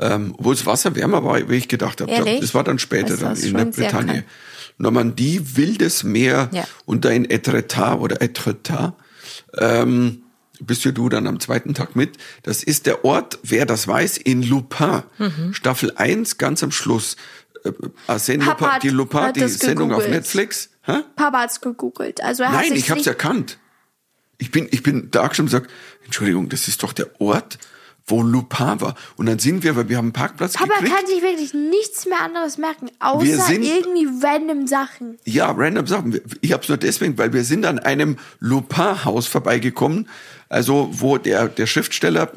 ähm, 0.00 0.34
wo 0.38 0.50
das 0.50 0.66
Wasser 0.66 0.96
wärmer 0.96 1.22
war, 1.24 1.48
wie 1.48 1.54
ich 1.56 1.68
gedacht 1.68 2.00
habe. 2.00 2.10
Ehrlich? 2.10 2.40
Das 2.40 2.54
war 2.54 2.64
dann 2.64 2.78
später 2.80 3.16
dann 3.16 3.36
in 3.36 3.54
der 3.54 3.66
Bretagne. 3.66 4.24
Normandie, 4.78 5.40
wildes 5.56 6.02
Meer 6.04 6.50
Ja. 6.52 6.64
und 6.84 7.04
da 7.04 7.10
in 7.10 7.28
Etretat 7.30 7.98
oder 8.00 8.20
Etretat, 8.22 8.94
ähm, 9.58 10.22
bist 10.60 10.84
ja 10.84 10.92
du 10.92 11.08
dann 11.08 11.26
am 11.26 11.40
zweiten 11.40 11.74
Tag 11.74 11.96
mit. 11.96 12.16
Das 12.42 12.62
ist 12.62 12.86
der 12.86 13.04
Ort, 13.04 13.38
wer 13.42 13.66
das 13.66 13.86
weiß, 13.88 14.18
in 14.18 14.42
Lupin. 14.42 15.02
Mhm. 15.18 15.52
Staffel 15.54 15.92
1, 15.96 16.38
ganz 16.38 16.62
am 16.62 16.70
Schluss. 16.70 17.16
Äh, 17.64 17.72
Arsène 18.08 18.44
Papa 18.44 18.66
Lupin, 18.74 18.80
die 18.82 18.88
Lupin, 18.90 19.32
die 19.34 19.48
Sendung 19.48 19.92
auf 19.92 19.98
gegoogelt. 19.98 20.10
Netflix. 20.22 20.70
Hä? 20.82 21.00
Papa 21.16 21.40
hat's 21.40 21.60
gegoogelt. 21.60 22.22
Also 22.22 22.42
er 22.44 22.52
Nein, 22.52 22.72
ich 22.74 22.90
habe 22.90 23.00
es 23.00 23.06
nicht- 23.06 23.08
erkannt. 23.08 23.58
Ich 24.38 24.50
bin, 24.50 24.68
ich 24.70 24.82
bin 24.82 25.10
da 25.10 25.32
schon 25.34 25.46
gesagt, 25.46 25.70
Entschuldigung, 26.04 26.48
das 26.48 26.68
ist 26.68 26.82
doch 26.82 26.92
der 26.92 27.20
Ort, 27.20 27.58
wo 28.06 28.22
Lupin 28.22 28.80
war. 28.80 28.94
Und 29.16 29.26
dann 29.26 29.38
sind 29.38 29.62
wir, 29.62 29.76
weil 29.76 29.88
wir 29.88 29.96
haben 29.96 30.06
einen 30.06 30.12
Parkplatz 30.12 30.54
Papa 30.54 30.74
gekriegt. 30.74 30.94
kann 30.94 31.06
sich 31.06 31.22
wirklich 31.22 31.54
nichts 31.54 32.04
mehr 32.06 32.20
anderes 32.20 32.58
merken, 32.58 32.90
außer 33.00 33.24
sind- 33.42 33.62
irgendwie 33.64 34.06
random 34.22 34.66
Sachen. 34.66 35.18
Ja, 35.24 35.50
random 35.50 35.86
Sachen. 35.86 36.20
Ich 36.42 36.52
habe 36.52 36.62
es 36.62 36.68
nur 36.68 36.76
deswegen, 36.78 37.16
weil 37.16 37.32
wir 37.32 37.44
sind 37.44 37.64
an 37.64 37.78
einem 37.78 38.16
Lupin-Haus 38.40 39.26
vorbeigekommen, 39.26 40.08
also 40.50 40.90
wo 40.92 41.16
der, 41.16 41.48
der 41.48 41.66
Schriftsteller 41.66 42.30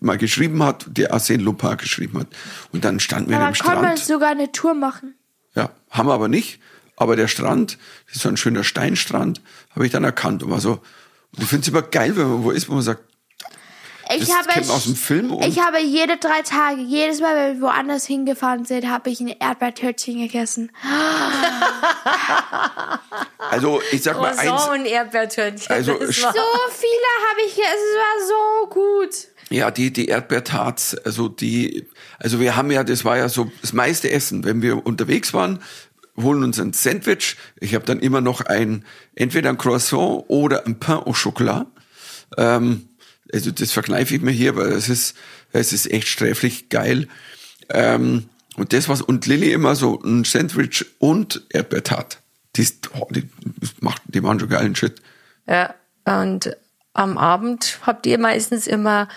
mal 0.00 0.18
geschrieben 0.18 0.62
hat, 0.62 0.84
der 0.88 1.14
Arsène 1.14 1.40
Lupin 1.42 1.76
geschrieben 1.78 2.18
hat. 2.20 2.28
Und 2.72 2.84
dann 2.84 3.00
standen 3.00 3.30
wir 3.30 3.36
Aber 3.38 3.46
an 3.46 3.52
dem 3.54 3.58
kann 3.58 3.74
man 3.82 3.96
Strand. 3.96 3.98
sogar 4.06 4.30
eine 4.30 4.52
Tour 4.52 4.74
machen. 4.74 5.14
Ja, 5.54 5.70
haben 5.90 6.08
wir 6.08 6.12
aber 6.14 6.28
nicht. 6.28 6.60
Aber 6.96 7.16
der 7.16 7.28
Strand, 7.28 7.78
das 8.06 8.16
ist 8.16 8.22
so 8.22 8.28
ein 8.28 8.36
schöner 8.36 8.64
Steinstrand, 8.64 9.40
habe 9.74 9.86
ich 9.86 9.92
dann 9.92 10.04
erkannt. 10.04 10.42
Und 10.42 10.50
war 10.50 10.60
so, 10.60 10.72
und 11.36 11.42
ich 11.42 11.46
finde 11.46 11.62
es 11.62 11.68
immer 11.68 11.82
geil, 11.82 12.16
wenn 12.16 12.28
man 12.28 12.42
wo 12.44 12.50
ist, 12.50 12.68
wo 12.68 12.74
man 12.74 12.82
sagt, 12.82 13.02
Ich 14.10 14.20
Das 14.26 14.34
habe, 14.36 14.48
kennt 14.48 14.66
man 14.66 14.76
aus 14.76 14.84
dem 14.84 14.96
Film 14.96 15.32
und- 15.32 15.44
ich 15.44 15.60
habe 15.60 15.78
jede 15.80 16.16
drei 16.16 16.40
Tage, 16.42 16.80
jedes 16.80 17.20
Mal, 17.20 17.36
wenn 17.36 17.60
wir 17.60 17.68
woanders 17.68 18.06
hingefahren 18.06 18.64
sind, 18.64 18.88
habe 18.88 19.10
ich 19.10 19.20
ein 19.20 19.28
Erdbeertörtchen 19.28 20.18
gegessen. 20.20 20.72
also 23.50 23.80
ich 23.92 24.02
sag 24.02 24.16
mal 24.18 24.30
eins, 24.30 24.38
Croissant 24.40 24.80
und 24.80 24.86
Erdbeertörtchen. 24.86 25.70
Also 25.70 25.92
So 25.92 25.98
viele 26.06 26.20
habe 26.20 27.40
ich 27.46 27.54
gegessen, 27.54 27.74
es 27.74 27.98
war 27.98 28.28
so 28.28 28.66
gut. 28.70 29.10
Ja, 29.50 29.70
die, 29.70 29.92
die 29.92 30.08
Erdbeertarts, 30.08 30.96
also 31.04 31.28
die, 31.28 31.86
also 32.18 32.38
wir 32.40 32.56
haben 32.56 32.70
ja, 32.70 32.84
das 32.84 33.04
war 33.04 33.16
ja 33.16 33.28
so 33.28 33.50
das 33.62 33.72
meiste 33.72 34.10
Essen, 34.10 34.44
wenn 34.44 34.60
wir 34.60 34.84
unterwegs 34.86 35.32
waren, 35.32 35.60
holen 36.20 36.42
uns 36.44 36.60
ein 36.60 36.72
Sandwich. 36.72 37.36
Ich 37.60 37.74
habe 37.74 37.84
dann 37.86 38.00
immer 38.00 38.20
noch 38.20 38.42
ein, 38.42 38.84
entweder 39.14 39.48
ein 39.50 39.58
Croissant 39.58 40.24
oder 40.28 40.66
ein 40.66 40.78
Pain 40.78 40.98
au 40.98 41.12
Chocolat. 41.12 41.66
Ähm, 42.36 42.87
also 43.32 43.50
das 43.50 43.72
verkneife 43.72 44.14
ich 44.14 44.22
mir 44.22 44.30
hier, 44.30 44.56
weil 44.56 44.68
es 44.68 44.88
ist, 44.88 45.16
es 45.52 45.72
ist 45.72 45.90
echt 45.90 46.08
sträflich 46.08 46.68
geil. 46.68 47.08
Ähm, 47.70 48.28
und 48.56 48.72
das 48.72 48.88
was 48.88 49.02
und 49.02 49.26
Lilly 49.26 49.52
immer 49.52 49.76
so 49.76 50.00
ein 50.02 50.24
Sandwich 50.24 50.84
und 50.98 51.42
Erdbeertart. 51.50 52.20
Die, 52.56 52.62
ist, 52.62 52.90
oh, 52.94 53.06
die, 53.10 53.28
das 53.60 53.74
macht, 53.80 54.02
die 54.06 54.20
machen 54.20 54.40
schon 54.40 54.48
geilen 54.48 54.74
Shit. 54.74 55.00
ja, 55.46 55.74
und 56.04 56.56
am 56.94 57.18
Abend 57.18 57.78
habt 57.82 58.06
ihr 58.06 58.18
meistens 58.18 58.66
immer 58.66 59.08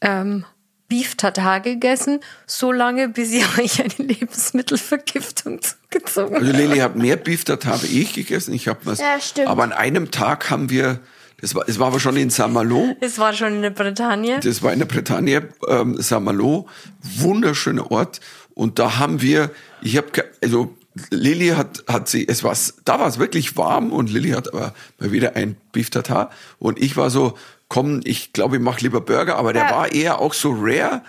ähm, 0.00 0.44
Beef 0.90 1.14
Tartar 1.14 1.60
gegessen, 1.60 2.18
so 2.46 2.72
lange, 2.72 3.08
bis 3.08 3.30
ihr 3.30 3.46
euch 3.58 3.80
eine 3.80 3.94
Lebensmittelvergiftung 4.08 5.60
zugezogen 5.62 6.34
Also 6.36 6.48
habt. 6.48 6.56
Lili 6.56 6.78
hat 6.78 6.96
mehr 6.96 7.16
Beef 7.16 7.44
Tat 7.44 7.64
habe 7.64 7.86
ich 7.86 8.12
gegessen. 8.12 8.52
Ich 8.52 8.66
habe 8.66 8.80
was. 8.84 8.98
Ja, 8.98 9.20
stimmt. 9.20 9.48
Aber 9.48 9.62
an 9.62 9.72
einem 9.72 10.10
Tag 10.10 10.50
haben 10.50 10.68
wir, 10.68 10.98
das 11.40 11.54
war, 11.54 11.68
es 11.68 11.78
war 11.78 11.88
aber 11.88 12.00
schon 12.00 12.16
in 12.16 12.30
Saint-Malo. 12.30 12.96
Es 13.00 13.18
war 13.18 13.32
schon 13.32 13.54
in 13.56 13.62
der 13.62 13.70
Bretagne. 13.70 14.40
Das 14.40 14.62
war 14.62 14.72
in 14.72 14.78
der 14.78 14.86
Bretagne, 14.86 15.48
ähm, 15.68 16.00
Saint-Malo, 16.00 16.66
wunderschöner 17.02 17.90
Ort. 17.90 18.20
Und 18.54 18.78
da 18.78 18.98
haben 18.98 19.22
wir, 19.22 19.50
ich 19.82 19.96
habe, 19.96 20.08
also 20.42 20.74
Lilly 21.10 21.48
hat, 21.50 21.84
hat 21.88 22.08
sie, 22.08 22.26
es 22.28 22.42
war, 22.44 22.56
da 22.84 22.98
war 22.98 23.06
es 23.06 23.18
wirklich 23.18 23.56
warm 23.56 23.92
und 23.92 24.10
Lilly 24.10 24.30
hat 24.30 24.52
aber 24.52 24.74
mal 24.98 25.12
wieder 25.12 25.36
ein 25.36 25.56
Beef 25.72 25.88
Tartar 25.90 26.30
und 26.58 26.78
ich 26.82 26.96
war 26.96 27.10
so, 27.10 27.38
komm, 27.68 28.00
ich 28.04 28.32
glaube, 28.32 28.56
ich 28.56 28.62
mache 28.62 28.80
lieber 28.80 29.00
Burger, 29.00 29.36
aber 29.36 29.52
der 29.52 29.64
Ja. 29.66 29.70
war 29.70 29.92
eher 29.92 30.18
auch 30.18 30.34
so 30.34 30.52
rare. 30.58 31.02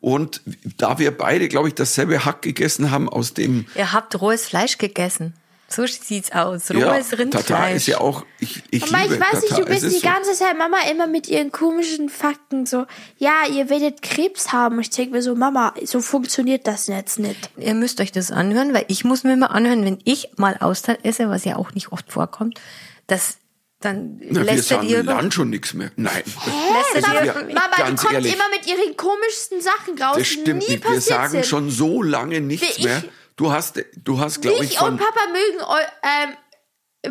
Und 0.00 0.40
da 0.78 0.98
wir 0.98 1.16
beide, 1.16 1.48
glaube 1.48 1.68
ich, 1.68 1.74
dasselbe 1.74 2.24
Hack 2.24 2.42
gegessen 2.42 2.90
haben 2.90 3.08
aus 3.08 3.34
dem 3.34 3.66
Ihr 3.74 3.92
habt 3.92 4.20
rohes 4.20 4.46
Fleisch 4.46 4.78
gegessen. 4.78 5.34
So 5.68 5.84
sieht's 5.86 6.30
aus. 6.30 6.70
Rohes 6.70 7.10
ja, 7.10 7.16
Rindfleisch. 7.18 7.46
Tatar 7.46 7.70
ist 7.72 7.86
ja 7.88 7.98
auch, 8.00 8.24
ich, 8.38 8.62
ich 8.70 8.90
Mama, 8.90 9.02
liebe 9.02 9.14
ich 9.16 9.20
weiß 9.20 9.42
nicht, 9.42 9.48
Tatar. 9.50 9.64
du 9.64 9.70
bist 9.72 9.84
die 9.84 9.90
so- 9.98 10.06
ganze 10.08 10.32
Zeit 10.34 10.56
Mama 10.56 10.76
immer 10.90 11.08
mit 11.08 11.26
ihren 11.28 11.50
komischen 11.50 12.08
Fakten 12.08 12.66
so, 12.66 12.86
ja, 13.18 13.42
ihr 13.52 13.68
werdet 13.68 14.00
Krebs 14.00 14.52
haben. 14.52 14.78
Ich 14.80 14.90
denke 14.90 15.12
mir 15.16 15.22
so, 15.22 15.34
Mama, 15.34 15.74
so 15.84 16.00
funktioniert 16.00 16.66
das 16.68 16.86
jetzt 16.86 17.18
nicht. 17.18 17.50
Ihr 17.56 17.74
müsst 17.74 18.00
euch 18.00 18.12
das 18.12 18.30
anhören, 18.30 18.74
weil 18.74 18.84
ich 18.88 19.04
muss 19.04 19.24
mir 19.24 19.36
mal 19.36 19.46
anhören, 19.46 19.84
wenn 19.84 19.98
ich 20.04 20.28
mal 20.36 20.56
Austern 20.60 20.98
esse, 21.02 21.28
was 21.30 21.44
ja 21.44 21.56
auch 21.56 21.72
nicht 21.74 21.90
oft 21.90 22.12
vorkommt, 22.12 22.60
dass 23.08 23.38
dann 23.80 24.18
Na, 24.22 24.36
wir 24.36 24.44
lästert 24.44 24.78
sagen 24.82 24.88
ihr 24.88 25.00
über... 25.00 25.14
Lernen 25.14 25.32
schon 25.32 25.50
nichts 25.50 25.74
mehr. 25.74 25.90
Nein. 25.96 26.22
Lästert 26.24 27.12
Also 27.12 27.24
ihr 27.26 27.34
wir- 27.34 27.54
Mama, 27.54 27.70
die 27.76 27.82
Ganz 27.82 28.00
kommt 28.02 28.14
ehrlich. 28.14 28.34
immer 28.34 28.48
mit 28.50 28.66
ihren 28.66 28.96
komischsten 28.96 29.60
Sachen 29.60 30.00
raus, 30.00 30.16
Das 30.18 30.26
stimmt 30.28 30.46
die 30.46 30.52
nie 30.52 30.58
nicht. 30.58 30.70
Wir 30.70 30.80
passiert 30.80 31.02
sagen 31.04 31.30
sind. 31.32 31.46
schon 31.46 31.70
so 31.70 32.02
lange 32.02 32.40
nichts 32.40 32.78
Wie 32.78 32.84
mehr. 32.84 33.02
Du 33.36 33.52
hast, 33.52 33.82
du 33.96 34.18
hast, 34.18 34.40
glaube 34.40 34.64
ich, 34.64 34.72
ich 34.72 34.80
und 34.80 34.96
Papa 34.98 35.20
mögen 35.30 35.64
ähm, 36.02 36.36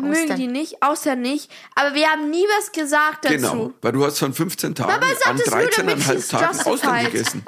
mögen 0.02 0.36
die 0.36 0.48
nicht, 0.48 0.82
außer 0.82 1.14
nicht. 1.16 1.50
Aber 1.74 1.94
wir 1.94 2.08
haben 2.10 2.30
nie 2.30 2.44
was 2.58 2.72
gesagt 2.72 3.24
dazu. 3.24 3.34
genau, 3.34 3.72
weil 3.80 3.92
du 3.92 4.04
hast 4.04 4.18
von 4.18 4.34
15 4.34 4.74
Tagen 4.74 4.92
Mama 4.92 5.06
an 5.24 5.36
es 5.38 5.50
nur, 5.50 5.68
damit 5.76 5.98
13,5 5.98 6.12
es 6.14 6.28
Tagen 6.28 6.60
Austern 6.60 7.04
gegessen. 7.04 7.44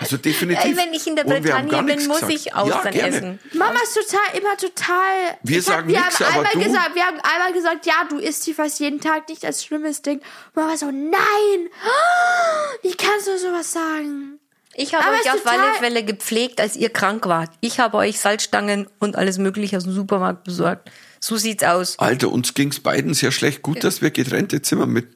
Also 0.00 0.16
definitiv. 0.16 0.76
Wenn 0.76 0.92
ich 0.92 1.06
in 1.06 1.16
der 1.16 1.26
Und 1.26 1.44
wir 1.44 1.54
haben 1.56 1.68
Bretagne 1.68 1.70
gar 1.70 1.82
bin, 1.82 1.94
nichts 1.94 2.08
muss 2.08 2.20
gesagt. 2.20 2.34
ich 2.34 2.54
Austern 2.54 2.84
ja, 2.86 2.90
gerne. 2.90 3.16
essen. 3.16 3.40
Mama 3.52 3.78
ist 3.82 3.94
total, 3.94 4.38
immer 4.38 4.56
total. 4.56 5.38
Wir 5.42 5.56
hab, 5.58 5.64
sagen 5.64 5.88
wir 5.88 6.00
nix, 6.00 6.20
haben 6.20 6.26
aber 6.26 6.48
einmal 6.48 6.52
du- 6.52 6.58
gesagt, 6.68 6.94
wir 6.94 7.06
haben 7.06 7.20
einmal 7.20 7.52
gesagt, 7.52 7.86
ja, 7.86 7.94
du 8.08 8.18
isst 8.18 8.42
sie 8.42 8.52
fast 8.54 8.80
jeden 8.80 9.00
Tag 9.00 9.28
nicht 9.28 9.44
als 9.44 9.64
schlimmes 9.64 10.02
Ding. 10.02 10.20
Mama 10.54 10.76
so, 10.76 10.86
nein! 10.86 11.12
Wie 12.82 12.94
kannst 12.94 13.28
du 13.28 13.38
sowas 13.38 13.72
sagen? 13.72 14.35
Ich 14.78 14.94
habe 14.94 15.04
euch 15.14 15.30
auf 15.32 15.46
alle 15.46 15.72
Fälle 15.78 16.04
gepflegt, 16.04 16.60
als 16.60 16.76
ihr 16.76 16.90
krank 16.90 17.26
wart. 17.26 17.50
Ich 17.60 17.80
habe 17.80 17.96
euch 17.96 18.20
Salzstangen 18.20 18.86
und 18.98 19.16
alles 19.16 19.38
mögliche 19.38 19.76
aus 19.78 19.84
dem 19.84 19.94
Supermarkt 19.94 20.44
besorgt. 20.44 20.90
So 21.18 21.36
sieht's 21.38 21.64
aus. 21.64 21.98
Alter, 21.98 22.30
uns 22.30 22.52
ging's 22.52 22.80
beiden 22.80 23.14
sehr 23.14 23.32
schlecht. 23.32 23.62
Gut, 23.62 23.82
dass 23.84 24.02
wir 24.02 24.10
getrennte 24.10 24.60
Zimmer 24.60 24.84
mit 24.86 25.08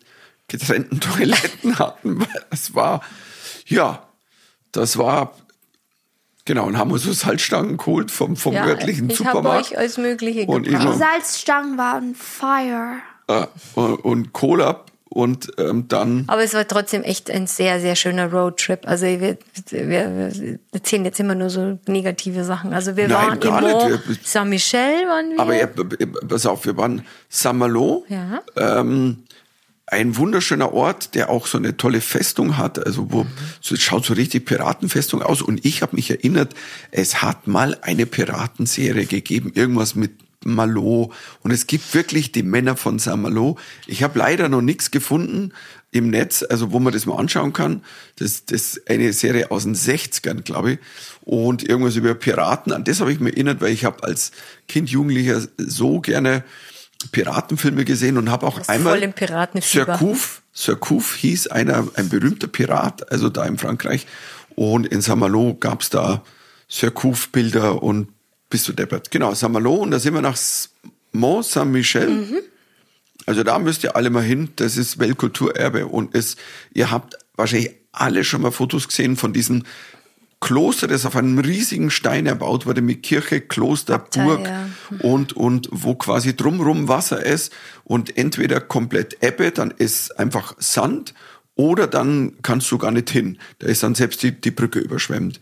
getrennten 0.49 0.99
Toiletten 1.01 1.79
hatten. 1.79 2.27
Das 2.51 2.75
war, 2.75 3.03
ja, 3.67 4.09
das 4.73 4.97
war, 4.97 5.37
genau, 6.47 6.65
und 6.67 6.79
haben 6.79 6.91
uns 6.91 7.03
so 7.03 7.13
Salzstangen 7.13 7.77
geholt 7.77 8.11
vom, 8.11 8.37
vom 8.37 8.55
Ja, 8.55 8.65
örtlichen 8.67 9.11
ich 9.11 9.19
habe 9.21 9.29
Supermarkt. 9.39 9.73
euch 9.73 9.79
alles 9.79 9.99
Mögliche 9.99 10.47
Und 10.47 10.63
gebracht. 10.65 10.89
Die 10.95 10.99
Salzstangen 10.99 11.77
waren 11.77 12.15
fire. 12.15 12.95
äh, 13.29 13.47
und, 13.75 13.95
und 14.05 14.33
Cola 14.33 14.85
und 15.13 15.51
ähm, 15.59 15.87
dann, 15.89 16.25
Aber 16.29 16.43
es 16.45 16.55
war 16.55 16.67
trotzdem 16.69 17.03
echt 17.03 17.31
ein 17.31 17.47
sehr, 17.49 17.81
sehr 17.81 17.97
schöner 17.97 18.31
Roadtrip. 18.33 18.87
Also 18.87 19.07
wir, 19.07 19.37
wir, 19.71 19.89
wir 19.91 20.59
erzählen 20.73 21.05
jetzt 21.05 21.19
immer 21.19 21.35
nur 21.35 21.51
so 21.51 21.79
negative 21.89 22.45
Sachen. 22.45 22.73
Also 22.73 22.97
wir 22.97 23.09
Nein, 23.09 23.29
waren 23.29 23.41
gar 23.41 23.61
nicht. 23.61 24.07
Wir- 24.09 24.17
Saint-Michel 24.23 25.07
waren 25.09 25.31
wir. 25.33 25.41
aber 25.41 25.57
ja, 25.57 25.67
pass 26.29 26.47
auf, 26.47 26.65
wir 26.65 26.77
waren 26.77 27.05
Saint-Malo, 27.29 28.05
Ja. 28.09 28.41
ähm, 28.57 29.25
ein 29.87 30.17
wunderschöner 30.17 30.73
Ort, 30.73 31.17
der 31.17 31.31
auch 31.31 31.49
so 31.49 31.59
eine 31.59 31.77
tolle 31.77 32.01
Festung 32.01 32.57
hat, 32.57 32.87
also 32.87 33.11
wo 33.11 33.27
so, 33.61 33.75
es 33.75 33.83
schaut 33.83 34.05
so 34.05 34.15
richtig 34.15 34.47
Piratenfestung 34.47 35.21
aus. 35.21 35.43
Und 35.43 35.65
ich 35.67 35.83
habe 35.83 35.97
mich 35.97 36.09
erinnert, 36.13 36.55
es 36.93 37.21
hat 37.23 37.49
mal 37.49 37.77
eine 37.83 38.07
Piratenserie 38.07 39.07
gegeben, 39.07 39.51
irgendwas 39.57 39.97
mit 39.97 40.13
Malo. 40.45 41.13
Und 41.43 41.51
es 41.51 41.67
gibt 41.67 41.95
wirklich 41.95 42.33
die 42.33 42.43
Männer 42.43 42.77
von 42.77 42.99
Saint 42.99 43.23
Malo. 43.23 43.59
Ich 43.87 44.03
habe 44.03 44.19
leider 44.19 44.49
noch 44.49 44.63
nichts 44.63 44.91
gefunden 44.91 45.53
im 45.93 46.09
Netz, 46.11 46.45
also 46.49 46.73
wo 46.73 46.79
man 46.79 46.93
das 46.93 47.07
mal 47.07 47.19
anschauen 47.19 47.53
kann. 47.53 47.83
Das, 48.17 48.47
das 48.47 48.77
ist 48.77 48.91
eine 48.91 49.13
Serie 49.13 49.51
aus 49.51 49.65
den 49.65 49.75
60ern, 49.75 50.43
glaube 50.43 50.73
ich. 50.73 50.79
Und 51.23 51.69
irgendwas 51.69 51.97
über 51.97 52.15
Piraten. 52.15 52.73
An 52.73 52.85
das 52.85 53.01
habe 53.01 53.13
ich 53.13 53.21
mir 53.21 53.31
erinnert, 53.31 53.61
weil 53.61 53.73
ich 53.73 53.85
habe 53.85 54.03
als 54.05 54.33
Kind, 54.69 54.89
Jugendlicher 54.89 55.43
so 55.59 56.01
gerne 56.01 56.45
Piratenfilme 57.13 57.85
gesehen 57.85 58.19
und 58.19 58.31
habe 58.31 58.47
auch 58.47 58.67
einmal 58.69 59.03
im 59.03 59.13
Piratenfieber. 59.13 59.99
Surcouf, 59.99 60.43
Surcouf 60.53 61.17
hieß 61.17 61.49
einer, 61.49 61.89
ein 61.95 62.09
berühmter 62.09 62.47
Pirat, 62.47 63.11
also 63.11 63.29
da 63.29 63.45
in 63.45 63.59
Frankreich. 63.59 64.07
Und 64.55 64.87
in 64.87 65.01
Saint-Malo 65.01 65.55
gab's 65.55 65.91
da 65.91 66.23
Surcouf-Bilder 66.69 67.83
und 67.83 68.09
Bist 68.51 68.69
du 68.69 68.73
deppert. 68.73 69.11
Genau, 69.11 69.33
Saint-Malo 69.33 69.75
und 69.75 69.93
da 69.93 69.99
sind 69.99 70.13
wir 70.15 70.21
nach 70.21 70.37
Mont 71.13 71.47
Saint-Michel. 71.47 72.09
Mhm. 72.09 72.39
Also 73.27 73.45
da 73.45 73.59
müsst 73.59 73.85
ihr 73.85 73.97
alle 73.97 74.11
mal 74.11 74.23
hin. 74.23 74.51
Das 74.57 74.77
ist 74.77 74.99
Weltkulturerbe 74.99 75.87
und 75.87 76.15
es, 76.15 76.37
ihr 76.75 76.91
habt 76.91 77.17
wahrscheinlich 77.37 77.77
alle 77.93 78.25
schon 78.25 78.43
mal 78.43 78.51
Fotos 78.51 78.89
gesehen 78.89 79.17
von 79.17 79.33
diesem 79.33 79.65
Kloster, 80.41 80.89
das 80.89 81.05
auf 81.05 81.17
einem 81.17 81.39
riesigen 81.39 81.91
Stein 81.91 82.27
erbaut 82.27 82.65
wurde 82.65 82.81
mit 82.81 83.03
Kirche, 83.03 83.43
Kloster, 83.43 83.97
Abtei, 83.97 84.25
Burg 84.25 84.47
ja. 84.47 84.69
und, 85.01 85.35
und 85.35 85.69
wo 85.71 85.95
quasi 85.95 86.35
drumrum 86.35 86.89
Wasser 86.89 87.25
ist 87.25 87.53
und 87.85 88.17
entweder 88.17 88.61
komplett 88.61 89.23
Ebbe, 89.23 89.51
dann 89.51 89.71
ist 89.71 90.19
einfach 90.19 90.55
Sand 90.59 91.15
oder 91.57 91.87
dann 91.87 92.39
kannst 92.43 92.71
du 92.71 92.79
gar 92.79 92.91
nicht 92.91 93.11
hin. 93.11 93.39
Da 93.59 93.67
ist 93.67 93.83
dann 93.83 93.95
selbst 93.95 94.23
die, 94.23 94.33
die 94.33 94.51
Brücke 94.51 94.79
überschwemmt. 94.79 95.41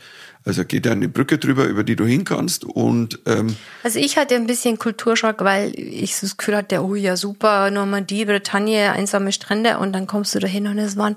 Also 0.48 0.64
geht 0.64 0.86
da 0.86 0.92
eine 0.92 1.08
Brücke 1.10 1.36
drüber, 1.36 1.64
über 1.66 1.84
die 1.84 1.94
du 1.94 2.06
hin 2.06 2.24
kannst 2.24 2.64
und 2.64 3.18
ähm, 3.26 3.54
Also 3.82 3.98
ich 3.98 4.16
hatte 4.16 4.34
ein 4.34 4.46
bisschen 4.46 4.78
Kulturschock, 4.78 5.44
weil 5.44 5.78
ich 5.78 6.16
so 6.16 6.26
das 6.26 6.38
Gefühl 6.38 6.56
hatte, 6.56 6.82
oh 6.82 6.94
ja, 6.94 7.18
super, 7.18 7.70
Normandie, 7.70 8.24
Bretagne, 8.24 8.92
einsame 8.92 9.30
Strände 9.32 9.76
und 9.78 9.92
dann 9.92 10.06
kommst 10.06 10.34
du 10.34 10.38
dahin 10.38 10.66
und 10.66 10.78
es 10.78 10.96
waren 10.96 11.16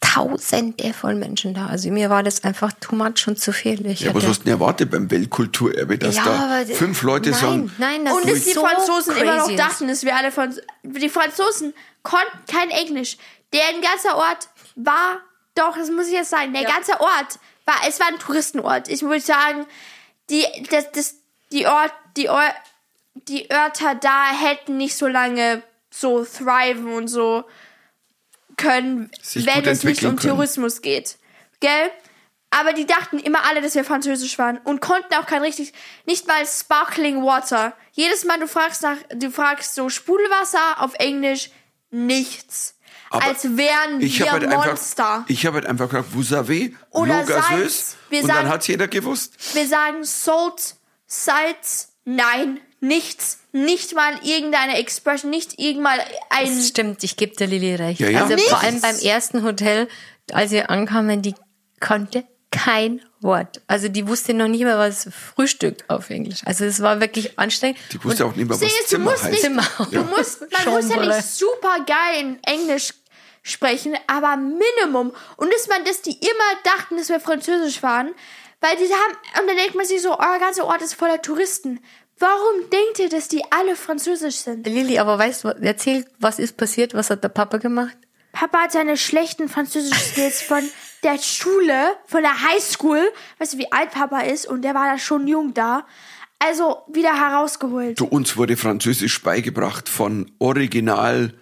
Tausende 0.00 0.92
von 0.94 1.18
Menschen 1.18 1.52
da. 1.54 1.66
Also 1.66 1.90
mir 1.90 2.08
war 2.08 2.22
das 2.22 2.44
einfach 2.44 2.72
too 2.80 2.94
much 2.94 3.26
und 3.26 3.38
zu 3.38 3.52
viel. 3.52 3.84
Ich 3.86 4.00
ja, 4.00 4.14
was 4.14 4.26
hast 4.26 4.40
du 4.40 4.44
denn 4.44 4.54
erwartet 4.54 4.90
beim 4.90 5.10
Weltkulturerbe, 5.10 5.98
dass 5.98 6.16
Ja, 6.16 6.64
da 6.66 6.74
fünf 6.74 7.02
Leute 7.02 7.30
nein, 7.30 7.40
sagen, 7.40 7.72
nein, 7.78 8.04
das 8.06 8.14
Und 8.14 8.30
dass 8.30 8.44
die 8.44 8.52
so 8.52 8.64
Franzosen 8.66 9.16
immer 9.16 9.36
noch 9.36 9.54
dachten, 9.54 9.88
dass 9.88 10.02
wir 10.02 10.16
alle 10.16 10.30
von 10.32 10.54
die 10.82 11.08
Franzosen 11.10 11.74
konnten 12.02 12.38
kein 12.50 12.70
Englisch. 12.70 13.16
Der 13.52 13.60
ganze 13.82 14.16
Ort 14.16 14.48
war 14.76 15.18
doch, 15.54 15.76
das 15.76 15.90
muss 15.90 16.06
ich 16.06 16.14
jetzt 16.14 16.30
sagen, 16.30 16.52
der 16.52 16.62
Ja. 16.62 16.70
ganze 16.70 16.92
Ort 17.00 17.38
war 17.66 17.76
es 17.88 18.00
war 18.00 18.08
ein 18.08 18.18
Touristenort. 18.18 18.88
Ich 18.88 19.02
würde 19.02 19.20
sagen, 19.20 19.66
die 20.30 20.44
das, 20.70 20.90
das 20.92 21.14
die 21.52 21.66
Ort 21.66 21.92
die 22.16 22.28
Ort 22.28 22.54
die 23.14 23.50
Örter 23.50 23.94
da 23.94 24.32
hätten 24.32 24.76
nicht 24.76 24.96
so 24.96 25.06
lange 25.06 25.62
so 25.90 26.24
thriven 26.24 26.92
und 26.92 27.08
so 27.08 27.44
können, 28.56 29.10
Sich 29.22 29.46
wenn 29.46 29.64
es 29.64 29.84
nicht 29.84 30.04
um 30.04 30.16
können. 30.16 30.36
Tourismus 30.36 30.82
geht. 30.82 31.18
Gell? 31.60 31.90
Aber 32.50 32.72
die 32.72 32.86
dachten 32.86 33.18
immer 33.18 33.44
alle, 33.48 33.60
dass 33.62 33.74
wir 33.74 33.84
französisch 33.84 34.38
waren 34.38 34.58
und 34.58 34.80
konnten 34.80 35.12
auch 35.14 35.26
kein 35.26 35.42
richtig, 35.42 35.72
nicht 36.06 36.28
mal 36.28 36.46
Sparkling 36.46 37.24
Water. 37.24 37.76
Jedes 37.92 38.24
Mal 38.24 38.38
du 38.38 38.46
fragst 38.46 38.82
nach, 38.82 38.96
du 39.12 39.30
fragst 39.30 39.74
so 39.74 39.88
Sprudelwasser 39.88 40.80
auf 40.80 40.94
Englisch, 40.94 41.50
nichts. 41.90 42.73
Aber 43.14 43.24
Als 43.26 43.44
wären 43.56 44.00
ich 44.00 44.18
wir 44.18 44.30
habe 44.32 44.46
halt 44.48 44.66
Monster. 44.66 45.14
einfach, 45.14 45.30
ich 45.30 45.46
habe 45.46 45.56
halt 45.56 45.66
einfach 45.66 45.88
gesagt, 45.88 46.08
vous 46.12 46.28
savez, 46.28 46.70
Oder 46.90 47.24
Salz. 47.26 47.96
Wir 48.10 48.22
und 48.22 48.28
dann 48.28 48.36
sagen- 48.38 48.48
hat's 48.48 48.66
jeder 48.66 48.88
gewusst. 48.88 49.34
Wir 49.54 49.66
sagen 49.68 50.04
Salt, 50.04 50.76
Salz, 51.06 51.88
nein, 52.04 52.60
nichts. 52.80 53.38
Nicht 53.52 53.94
mal 53.94 54.14
irgendeine 54.24 54.78
Expression, 54.78 55.30
nicht 55.30 55.58
irgendmal 55.60 55.98
ein. 56.30 56.56
Das 56.56 56.68
stimmt, 56.68 57.04
ich 57.04 57.16
gebe 57.16 57.36
der 57.36 57.46
Lilly 57.46 57.76
recht. 57.76 58.00
Ja, 58.00 58.08
ja. 58.08 58.22
Also 58.22 58.34
Nichts. 58.34 58.50
vor 58.50 58.60
allem 58.60 58.80
beim 58.80 58.98
ersten 58.98 59.44
Hotel, 59.44 59.88
als 60.32 60.50
wir 60.50 60.70
ankamen, 60.70 61.22
die 61.22 61.34
konnte 61.80 62.24
kein 62.50 63.00
Wort. 63.20 63.62
Also 63.68 63.88
die 63.88 64.06
wusste 64.08 64.34
noch 64.34 64.48
nicht 64.48 64.62
mehr 64.64 64.78
was 64.78 65.08
Frühstück 65.34 65.84
auf 65.88 66.10
Englisch. 66.10 66.40
Also 66.44 66.64
es 66.64 66.80
war 66.82 67.00
wirklich 67.00 67.38
anstrengend. 67.38 67.78
Die 67.92 68.02
wusste 68.04 68.26
auch 68.26 68.34
nicht 68.34 68.48
mehr, 68.48 68.60
was 68.60 68.86
Zimmer 68.86 69.10
musst 69.12 69.22
heißt. 69.24 69.32
nicht, 69.32 69.42
Zimmer. 69.42 69.66
du 69.90 70.02
musst, 70.04 70.40
man 70.40 70.74
muss 70.74 70.88
ja 70.88 71.00
nicht 71.16 71.24
super 71.28 71.76
geil 71.86 72.20
in 72.20 72.42
Englisch 72.44 72.92
sprechen, 73.44 73.96
aber 74.08 74.36
Minimum. 74.36 75.12
Und 75.36 75.52
dass 75.52 75.68
man, 75.68 75.84
dass 75.84 76.02
die 76.02 76.18
immer 76.18 76.76
dachten, 76.76 76.96
dass 76.96 77.08
wir 77.08 77.20
Französisch 77.20 77.82
waren, 77.84 78.12
weil 78.60 78.76
die 78.76 78.84
haben, 78.84 79.40
und 79.40 79.46
dann 79.46 79.56
denkt 79.56 79.76
man 79.76 79.86
sich 79.86 80.02
so, 80.02 80.18
euer 80.18 80.38
ganzer 80.40 80.64
Ort 80.64 80.82
ist 80.82 80.94
voller 80.94 81.22
Touristen. 81.22 81.80
Warum 82.18 82.70
denkt 82.70 82.98
ihr, 82.98 83.08
dass 83.08 83.28
die 83.28 83.42
alle 83.50 83.76
Französisch 83.76 84.36
sind? 84.36 84.66
Lilly, 84.66 84.98
aber 84.98 85.18
weißt 85.18 85.44
du, 85.44 85.48
erzähl, 85.60 86.06
was 86.18 86.38
ist 86.38 86.56
passiert? 86.56 86.94
Was 86.94 87.10
hat 87.10 87.22
der 87.22 87.28
Papa 87.28 87.58
gemacht? 87.58 87.96
Papa 88.32 88.62
hat 88.62 88.72
seine 88.72 88.96
schlechten 88.96 89.48
französischen 89.48 89.96
Skills 89.96 90.40
von 90.40 90.62
der 91.02 91.18
Schule, 91.18 91.96
von 92.06 92.22
der 92.22 92.42
Highschool, 92.42 93.12
weißt 93.38 93.54
du, 93.54 93.58
wie 93.58 93.70
alt 93.70 93.90
Papa 93.90 94.20
ist, 94.20 94.46
und 94.46 94.62
der 94.62 94.74
war 94.74 94.90
da 94.90 94.98
schon 94.98 95.28
jung 95.28 95.54
da, 95.54 95.86
also 96.38 96.82
wieder 96.88 97.14
herausgeholt. 97.14 98.00
Du, 98.00 98.06
uns 98.06 98.36
wurde 98.36 98.56
Französisch 98.56 99.22
beigebracht 99.22 99.88
von 99.88 100.32
Original, 100.38 101.34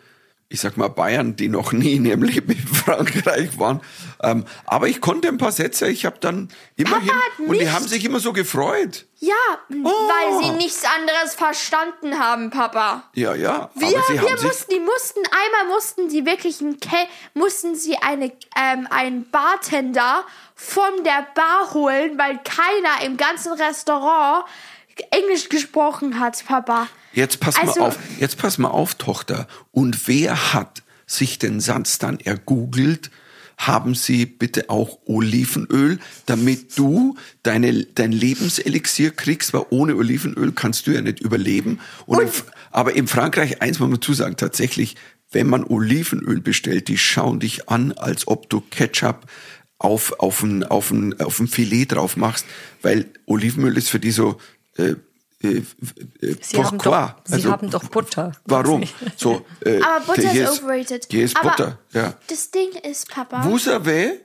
ich 0.52 0.60
sag 0.60 0.76
mal 0.76 0.88
Bayern, 0.88 1.34
die 1.34 1.48
noch 1.48 1.72
nie 1.72 1.94
in 1.96 2.04
ihrem 2.04 2.22
Leben 2.22 2.52
in 2.52 2.58
Frankreich 2.66 3.58
waren. 3.58 3.80
Ähm, 4.22 4.44
aber 4.66 4.86
ich 4.86 5.00
konnte 5.00 5.28
ein 5.28 5.38
paar 5.38 5.50
Sätze, 5.50 5.88
ich 5.88 6.04
habe 6.04 6.18
dann 6.20 6.48
immerhin, 6.76 7.10
hat 7.10 7.38
und 7.38 7.58
die 7.58 7.70
haben 7.70 7.88
sich 7.88 8.04
immer 8.04 8.20
so 8.20 8.32
gefreut. 8.34 9.06
Ja, 9.18 9.34
Oh. 9.70 9.88
weil 9.88 10.42
sie 10.42 10.50
nichts 10.50 10.84
anderes 10.84 11.34
verstanden 11.34 12.18
haben, 12.18 12.50
Papa. 12.50 13.04
Ja, 13.14 13.34
ja, 13.34 13.70
Wir, 13.74 13.88
sie 13.88 14.20
wir 14.20 14.42
mussten, 14.42 14.70
die 14.72 14.80
mussten, 14.80 15.20
einmal 15.30 15.74
mussten 15.74 16.08
die 16.08 16.26
wirklich 16.26 16.60
einen 16.60 16.78
Ke 16.80 17.06
mussten 17.34 17.74
sie 17.74 17.96
eine, 17.96 18.32
ähm, 18.56 18.86
einen 18.90 19.30
Bartender 19.30 20.24
von 20.54 21.02
der 21.04 21.26
Bar 21.34 21.72
holen, 21.72 22.18
weil 22.18 22.38
keiner 22.44 23.06
im 23.06 23.16
ganzen 23.16 23.52
Restaurant 23.54 24.44
Englisch 25.10 25.48
gesprochen 25.48 26.20
hat, 26.20 26.44
Papa. 26.46 26.88
Jetzt 27.12 27.40
pass 27.40 27.56
Also- 27.56 27.80
mal 27.80 27.86
auf, 27.88 27.98
jetzt 28.18 28.38
pass 28.38 28.58
mal 28.58 28.68
auf, 28.68 28.94
Tochter. 28.94 29.46
Und 29.70 30.08
wer 30.08 30.52
hat 30.54 30.82
sich 31.06 31.38
den 31.38 31.60
Satz 31.60 31.98
dann 31.98 32.20
ergoogelt? 32.20 33.10
Haben 33.58 33.94
Sie 33.94 34.26
bitte 34.26 34.70
auch 34.70 34.98
Olivenöl, 35.04 36.00
damit 36.26 36.76
du 36.76 37.16
deine, 37.42 37.84
dein 37.84 38.10
Lebenselixier 38.10 39.10
kriegst, 39.12 39.52
weil 39.52 39.66
ohne 39.70 39.94
Olivenöl 39.94 40.52
kannst 40.52 40.86
du 40.86 40.90
ja 40.90 41.00
nicht 41.00 41.20
überleben. 41.20 41.78
Und, 42.06 42.22
in, 42.22 42.28
aber 42.70 42.96
in 42.96 43.06
Frankreich, 43.06 43.62
eins 43.62 43.78
muss 43.78 43.90
man 43.90 44.00
zusagen, 44.02 44.36
tatsächlich, 44.36 44.96
wenn 45.30 45.46
man 45.48 45.64
Olivenöl 45.64 46.40
bestellt, 46.40 46.88
die 46.88 46.98
schauen 46.98 47.40
dich 47.40 47.68
an, 47.68 47.92
als 47.92 48.26
ob 48.26 48.50
du 48.50 48.60
Ketchup 48.60 49.26
auf, 49.78 50.12
auf 50.18 50.42
ein, 50.42 50.64
auf 50.64 50.90
ein, 50.90 51.20
auf 51.20 51.38
ein 51.38 51.46
Filet 51.48 51.86
drauf 51.86 52.16
machst, 52.16 52.46
weil 52.80 53.06
Olivenöl 53.26 53.76
ist 53.76 53.90
für 53.90 54.00
die 54.00 54.12
so, 54.12 54.38
äh, 54.76 54.94
äh, 55.42 55.48
äh, 56.26 56.36
Sie 56.40 56.62
haben 56.62 56.78
doch- 56.78 57.14
Sie 57.24 57.44
haben 57.46 57.70
doch 57.70 57.84
Butter. 57.84 58.32
Warum? 58.46 58.82
So, 59.16 59.44
äh, 59.64 59.80
Aber 59.82 60.04
Butter 60.06 60.28
hier 60.30 60.44
ist 60.50 60.62
overrated. 60.62 61.06
Hier 61.10 61.24
ist 61.24 61.36
Aber 61.36 61.50
Butter, 61.50 61.78
ja. 61.92 62.14
Das 62.28 62.50
Ding 62.50 62.70
ist, 62.82 63.08
Papa. 63.10 63.42
Vous 63.42 63.58
savez, 63.64 64.18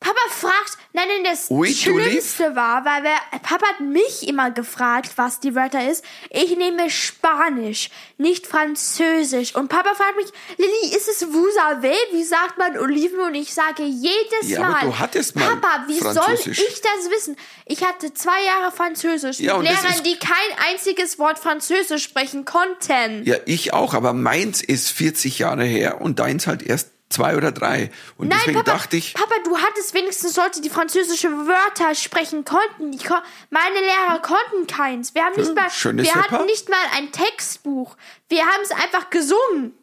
Papa 0.00 0.18
fragt, 0.30 0.78
nein, 0.94 1.04
nein, 1.08 1.24
das 1.30 1.50
Oui, 1.50 1.74
Schlimmste 1.74 2.56
war, 2.56 2.86
weil 2.86 3.02
wir, 3.02 3.16
Papa 3.42 3.66
hat 3.66 3.80
mich 3.80 4.26
immer 4.26 4.50
gefragt, 4.50 5.10
was 5.16 5.40
die 5.40 5.54
Wörter 5.54 5.90
ist. 5.90 6.02
Ich 6.30 6.56
nehme 6.56 6.88
Spanisch, 6.88 7.90
nicht 8.16 8.46
Französisch. 8.46 9.54
Und 9.54 9.68
Papa 9.68 9.94
fragt 9.94 10.16
mich, 10.16 10.28
Lilly, 10.56 10.96
ist 10.96 11.06
es 11.08 11.22
vous 11.30 11.54
savez? 11.54 11.94
Wie 12.12 12.24
sagt 12.24 12.56
man 12.56 12.78
Oliven? 12.78 13.20
Und 13.20 13.34
ich 13.34 13.52
sage 13.52 13.82
jedes 13.82 14.48
Ja, 14.48 14.60
aber 14.62 14.70
Mal, 14.70 14.80
du 14.86 14.98
hattest 14.98 15.36
mal 15.36 15.56
Papa, 15.56 15.84
wie 15.86 15.98
soll 15.98 16.34
ich 16.46 16.80
das 16.80 17.10
wissen? 17.10 17.36
Ich 17.66 17.84
hatte 17.84 18.14
zwei 18.14 18.42
Jahre 18.44 18.72
Französisch 18.72 19.38
Ja, 19.38 19.58
mit 19.58 19.68
Lehrern, 19.68 20.02
die 20.04 20.18
kein 20.18 20.70
einziges 20.70 21.18
Wort 21.18 21.38
Französisch 21.38 22.02
sprechen 22.04 22.46
konnten. 22.46 23.24
ja, 23.26 23.36
ich 23.44 23.74
auch, 23.74 23.92
aber 23.92 24.14
meins 24.14 24.62
ist 24.62 24.90
40 24.92 25.38
Jahre 25.40 25.64
her 25.64 26.00
und 26.00 26.18
deins 26.20 26.46
halt 26.46 26.62
erst 26.62 26.88
zwei 27.10 27.36
oder 27.36 27.52
drei. 27.52 27.90
Und 28.16 28.28
Nein, 28.28 28.38
deswegen 28.40 28.58
Papa, 28.58 28.72
dachte 28.72 28.96
ich, 28.96 29.14
Papa, 29.14 29.34
du 29.44 29.58
hattest 29.58 29.92
wenigstens 29.94 30.36
Leute, 30.36 30.60
die 30.62 30.70
französische 30.70 31.28
Wörter 31.28 31.94
sprechen 31.94 32.44
konnten. 32.44 32.96
Ko 32.98 33.14
meine 33.50 33.80
Lehrer 33.80 34.20
konnten 34.22 34.66
keins. 34.66 35.14
Wir 35.14 35.24
haben 35.24 35.36
nicht 35.36 35.54
mal, 35.54 35.70
schönes 35.70 36.06
wir 36.06 36.12
Seppa. 36.14 36.30
hatten 36.30 36.46
nicht 36.46 36.68
mal 36.68 36.78
ein 36.96 37.12
Textbuch. 37.12 37.96
Wir 38.28 38.46
haben 38.46 38.62
es 38.62 38.70
einfach 38.70 39.10
gesungen. 39.10 39.74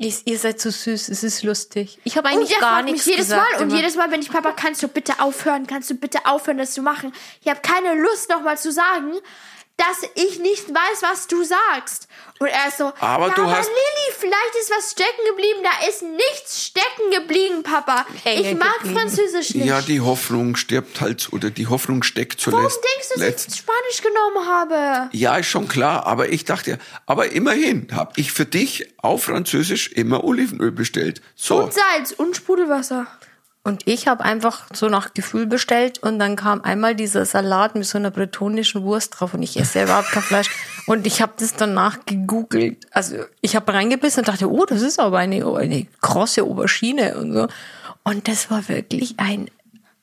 Ihr, 0.00 0.14
ihr 0.26 0.38
seid 0.38 0.60
so 0.60 0.70
süß, 0.70 1.08
es 1.08 1.24
ist 1.24 1.42
lustig. 1.42 1.98
Ich 2.04 2.16
habe 2.16 2.28
Und 2.28 2.34
eigentlich 2.34 2.50
der 2.50 2.60
gar 2.60 2.70
fragt 2.74 2.84
mich 2.84 2.92
nichts 2.92 3.06
jedes 3.06 3.26
gesagt. 3.26 3.52
Mal 3.54 3.62
und 3.62 3.68
immer. 3.70 3.76
jedes 3.80 3.96
Mal, 3.96 4.10
wenn 4.12 4.22
ich 4.22 4.30
Papa, 4.30 4.52
kannst 4.52 4.80
du 4.82 4.86
bitte 4.88 5.18
aufhören, 5.18 5.66
kannst 5.66 5.90
du 5.90 5.94
bitte 5.96 6.20
aufhören, 6.24 6.56
das 6.58 6.72
zu 6.72 6.82
machen. 6.82 7.12
Ich 7.40 7.48
habe 7.48 7.60
keine 7.60 8.00
Lust 8.00 8.30
nochmal 8.30 8.56
zu 8.56 8.70
sagen, 8.70 9.12
dass 9.78 10.02
ich 10.16 10.38
nicht 10.40 10.68
weiß, 10.68 11.02
was 11.02 11.26
du 11.28 11.42
sagst. 11.44 12.08
Und 12.40 12.48
er 12.48 12.68
ist 12.68 12.78
so, 12.78 12.92
Aber 13.00 13.28
ja, 13.28 13.34
du 13.34 13.42
aber 13.42 13.56
hast- 13.56 13.68
Lilly, 13.68 14.16
vielleicht 14.16 14.54
ist 14.60 14.70
was 14.76 14.92
stecken 14.92 15.20
geblieben. 15.28 15.60
Da 15.64 15.88
ist 15.88 16.02
nichts 16.02 16.66
stecken 16.66 17.10
geblieben, 17.12 17.62
Papa. 17.64 18.06
Ich 18.24 18.54
mag 18.54 18.74
geblieben. 18.78 18.96
Französisch 19.00 19.54
nicht. 19.54 19.66
ja, 19.66 19.80
die 19.80 20.00
Hoffnung 20.00 20.54
stirbt 20.56 21.00
halt, 21.00 21.32
oder 21.32 21.50
die 21.50 21.66
Hoffnung 21.66 22.02
steckt 22.04 22.40
zuletzt. 22.40 22.62
Warum 22.62 22.82
denkst 22.94 23.08
du, 23.14 23.20
dass 23.20 23.46
ich 23.48 23.56
Spanisch 23.56 24.02
genommen 24.02 24.46
habe? 24.48 25.08
Ja, 25.16 25.36
ist 25.36 25.46
schon 25.48 25.66
klar, 25.68 26.06
aber 26.06 26.28
ich 26.28 26.44
dachte, 26.44 26.78
aber 27.06 27.30
immerhin 27.32 27.88
habe 27.92 28.12
ich 28.16 28.30
für 28.32 28.44
dich 28.46 28.86
auf 28.98 29.24
Französisch 29.24 29.88
immer 29.92 30.22
Olivenöl 30.22 30.70
bestellt. 30.70 31.20
So, 31.34 31.62
Und 31.62 31.74
Salz 31.74 32.12
und 32.12 32.36
Sprudelwasser. 32.36 33.06
Und 33.68 33.86
ich 33.86 34.08
habe 34.08 34.24
einfach 34.24 34.62
so 34.72 34.88
nach 34.88 35.12
Gefühl 35.12 35.44
bestellt 35.44 35.98
und 35.98 36.18
dann 36.18 36.36
kam 36.36 36.62
einmal 36.62 36.94
dieser 36.94 37.26
Salat 37.26 37.74
mit 37.74 37.84
so 37.84 37.98
einer 37.98 38.10
bretonischen 38.10 38.82
Wurst 38.82 39.20
drauf 39.20 39.34
und 39.34 39.42
ich 39.42 39.60
esse 39.60 39.80
ja 39.80 39.84
überhaupt 39.84 40.10
kein 40.10 40.22
Fleisch. 40.22 40.48
Und 40.86 41.06
ich 41.06 41.20
habe 41.20 41.34
das 41.36 41.52
danach 41.52 41.98
gegoogelt. 42.06 42.86
Also 42.92 43.16
ich 43.42 43.56
habe 43.56 43.74
reingebissen 43.74 44.20
und 44.20 44.28
dachte, 44.28 44.50
oh, 44.50 44.64
das 44.64 44.80
ist 44.80 44.98
aber 44.98 45.18
eine, 45.18 45.46
eine 45.54 45.86
krosse 46.00 46.44
Aubergine 46.44 47.18
und 47.18 47.34
so. 47.34 47.48
Und 48.04 48.26
das 48.26 48.50
war 48.50 48.70
wirklich 48.70 49.16
ein 49.18 49.50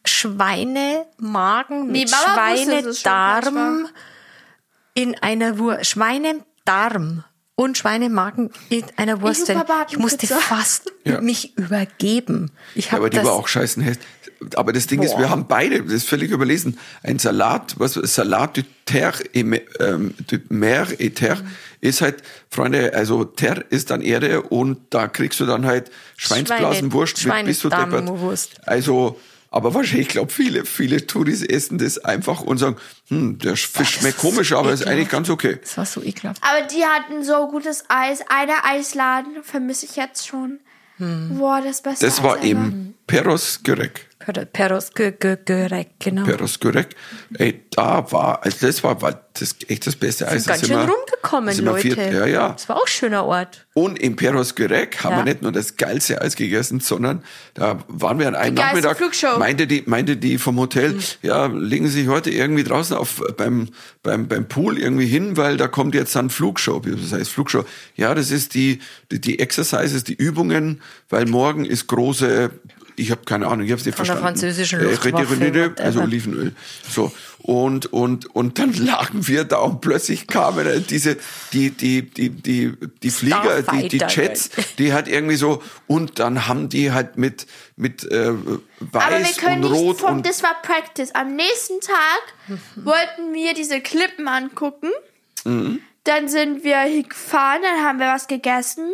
Schweinemagen 0.05 1.91
mit 1.91 2.11
Schweinedarm 2.11 3.87
in 4.93 5.17
einer 5.23 5.57
Wurst. 5.57 5.87
Schweinedarm 5.87 7.23
und 7.55 7.77
Schweinemagen 7.77 8.49
in 8.69 8.83
einer 8.97 9.21
Wurst. 9.21 9.49
hatten 9.49 9.71
Ich 9.89 9.97
musste 9.97 10.27
fast 10.27 10.91
Ja. 11.05 11.21
mich 11.21 11.57
übergeben. 11.57 12.51
Ich 12.75 12.85
Ja, 12.85 12.91
habe 12.93 13.01
aber 13.03 13.09
die 13.09 13.17
das 13.17 13.25
war 13.25 13.33
auch 13.33 13.47
scheißen 13.47 13.81
hässlich. 13.81 14.05
Aber 14.55 14.73
das 14.73 14.85
Ding 14.87 15.01
ist, 15.01 15.13
Boah. 15.13 15.19
wir 15.21 15.29
haben 15.29 15.47
beide, 15.47 15.81
das 15.83 15.93
ist 15.93 16.09
völlig 16.09 16.29
überlesen, 16.29 16.77
ein 17.03 17.19
Salat, 17.19 17.75
was 17.79 17.93
Salat 17.93 18.57
du 18.57 18.63
terre 18.83 19.23
et 19.33 19.61
ähm, 19.79 20.13
du 20.27 20.37
mer 20.49 20.87
et 20.99 21.15
terre, 21.15 21.41
Mhm. 21.41 21.47
ist 21.79 22.01
halt, 22.01 22.21
Freunde, 22.49 22.93
also 22.93 23.23
terre 23.23 23.63
ist 23.69 23.91
dann 23.91 24.01
Erde 24.01 24.41
und 24.41 24.77
da 24.89 25.07
kriegst 25.07 25.39
du 25.39 25.45
dann 25.45 25.65
halt 25.65 25.89
Schweinsblasenwurst 26.17 27.25
mit 27.25 27.45
bis 27.45 27.59
zu 27.59 27.69
deppert. 27.69 28.09
Also, 28.65 29.19
aber 29.55 29.73
wahrscheinlich, 29.73 30.07
ich 30.07 30.11
glaube, 30.11 30.33
viele, 30.33 30.65
viele 30.65 31.07
Touris 31.07 31.41
essen 31.41 31.77
das 31.77 31.97
einfach 32.03 32.41
und 32.41 32.57
sagen, 32.57 32.75
hm, 33.07 33.39
der 33.39 33.55
Fisch 33.55 33.99
schmeckt 33.99 34.17
komisch, 34.17 34.51
aber 34.51 34.73
ist 34.73 34.85
eigentlich 34.85 35.07
ganz 35.07 35.29
okay. 35.29 35.59
Das 35.61 35.77
war 35.77 35.85
so 35.85 36.03
ekelhaft. 36.03 36.43
Aber 36.43 36.67
die 36.67 36.83
hatten 36.83 37.23
so 37.23 37.47
gutes 37.47 37.85
Eis. 37.87 38.19
Einer 38.27 38.65
Eisladen 38.65 39.43
vermisse 39.43 39.85
ich 39.85 39.95
jetzt 39.95 40.27
schon. 40.27 40.59
Boah, 40.97 41.61
das 41.61 41.81
beste 41.81 42.05
Das 42.05 42.21
war 42.21 42.37
ever. 42.39 42.45
eben 42.45 42.95
Peros 43.07 43.61
Gürek. 43.63 44.09
Per- 44.25 44.45
Peros 44.45 44.91
ge- 44.93 45.13
ge- 45.19 45.37
Gerek, 45.45 45.89
genau. 45.99 46.23
Peros 46.23 46.59
Gürek. 46.59 46.95
Ey, 47.37 47.61
da 47.71 48.11
war, 48.11 48.43
also 48.43 48.65
das 48.65 48.83
war, 48.83 48.99
war 49.01 49.21
das 49.37 49.55
echt 49.67 49.85
das 49.85 49.95
beste 49.95 50.27
Eis. 50.27 50.45
Sind 50.45 50.47
ganz 50.53 50.61
schön 50.67 50.77
wir- 50.77 50.89
rumgekommen, 50.89 51.55
wir 51.55 51.63
Leute. 51.63 51.81
vier- 51.81 52.11
ja, 52.11 52.25
ja. 52.25 52.49
Das 52.53 52.67
war 52.67 52.77
auch 52.77 52.85
ein 52.85 52.87
schöner 52.87 53.25
Ort. 53.25 53.67
Und 53.75 53.99
im 53.99 54.15
Peros 54.15 54.55
Gürek 54.55 55.03
haben 55.03 55.11
Ja. 55.11 55.17
wir 55.19 55.23
nicht 55.25 55.41
nur 55.43 55.51
das 55.51 55.77
geilste 55.77 56.21
Eis 56.21 56.35
gegessen, 56.35 56.79
sondern 56.79 57.23
da 57.53 57.79
waren 57.87 58.17
wir 58.17 58.27
an 58.27 58.35
einem 58.35 58.55
Die 58.55 58.61
Nachmittag, 58.61 58.97
Flugshow. 58.97 59.37
meinte 59.37 59.67
die, 59.67 59.83
meinte 59.85 60.17
die 60.17 60.37
vom 60.39 60.57
Hotel, 60.59 60.93
Mhm. 60.93 61.01
ja, 61.21 61.45
legen 61.47 61.87
Sie 61.87 61.99
sich 62.01 62.07
heute 62.07 62.31
irgendwie 62.31 62.63
draußen 62.63 62.95
auf, 62.95 63.21
beim, 63.37 63.69
beim, 64.01 64.27
beim 64.27 64.47
Pool 64.47 64.79
irgendwie 64.79 65.05
hin, 65.07 65.37
weil 65.37 65.57
da 65.57 65.67
kommt 65.67 65.93
jetzt 65.93 66.15
dann 66.15 66.29
Flugshow. 66.31 66.79
Das 66.79 67.11
heißt 67.11 67.29
Flugshow. 67.31 67.63
Ja, 67.95 68.15
das 68.15 68.31
ist 68.31 68.53
die, 68.55 68.79
die, 69.11 69.21
die 69.21 69.39
Exercises, 69.39 70.03
die 70.03 70.15
Übungen, 70.15 70.81
weil 71.09 71.25
morgen 71.27 71.65
ist 71.65 71.87
große, 71.87 72.49
ich 72.95 73.11
habe 73.11 73.21
keine 73.25 73.47
Ahnung, 73.47 73.65
ich 73.65 73.71
habe 73.71 73.79
es 73.79 73.85
nicht 73.85 73.95
Von 73.95 74.05
der 74.05 74.15
verstanden. 74.15 74.39
französischen 74.39 74.79
Äh, 74.79 74.83
Luftwaffe, 74.83 75.31
Retirolide, 75.31 75.75
also. 75.79 76.01
Olivenöl. 76.01 76.55
So. 76.89 77.11
Und, 77.39 77.93
und, 77.93 78.25
und 78.35 78.57
dann 78.57 78.73
lagen 78.85 79.27
wir 79.27 79.43
da 79.43 79.57
und 79.57 79.81
plötzlich 79.81 80.27
kamen 80.27 80.65
äh, 80.65 80.81
diese, 80.81 81.17
die, 81.53 81.69
die, 81.69 82.09
die, 82.09 82.29
die, 82.29 82.73
die 83.03 83.09
Flieger, 83.11 83.61
die, 83.61 83.87
die 83.87 83.97
Jets, 83.97 84.49
die 84.79 84.93
hat 84.93 85.07
irgendwie 85.07 85.35
so, 85.35 85.61
und 85.85 86.19
dann 86.19 86.47
haben 86.47 86.69
die 86.69 86.91
halt 86.91 87.17
mit, 87.17 87.45
mit, 87.75 88.03
äh, 88.11 88.29
Aber 88.29 88.59
wir 88.91 88.93
weiß 88.93 89.37
können 89.37 89.63
und 89.63 89.71
nicht 89.71 89.81
rot 89.81 89.99
vom, 89.99 90.17
und, 90.17 90.25
das 90.25 90.41
war 90.41 90.55
Practice. 90.63 91.11
Am 91.13 91.35
nächsten 91.35 91.79
Tag 91.81 92.59
wollten 92.75 93.33
wir 93.33 93.53
diese 93.53 93.79
Klippen 93.81 94.27
angucken. 94.27 94.89
Mhm. 95.43 95.81
Dann 96.03 96.27
sind 96.27 96.63
wir 96.63 96.81
hier 96.81 97.03
gefahren, 97.03 97.61
dann 97.61 97.85
haben 97.85 97.99
wir 97.99 98.07
was 98.07 98.27
gegessen. 98.27 98.91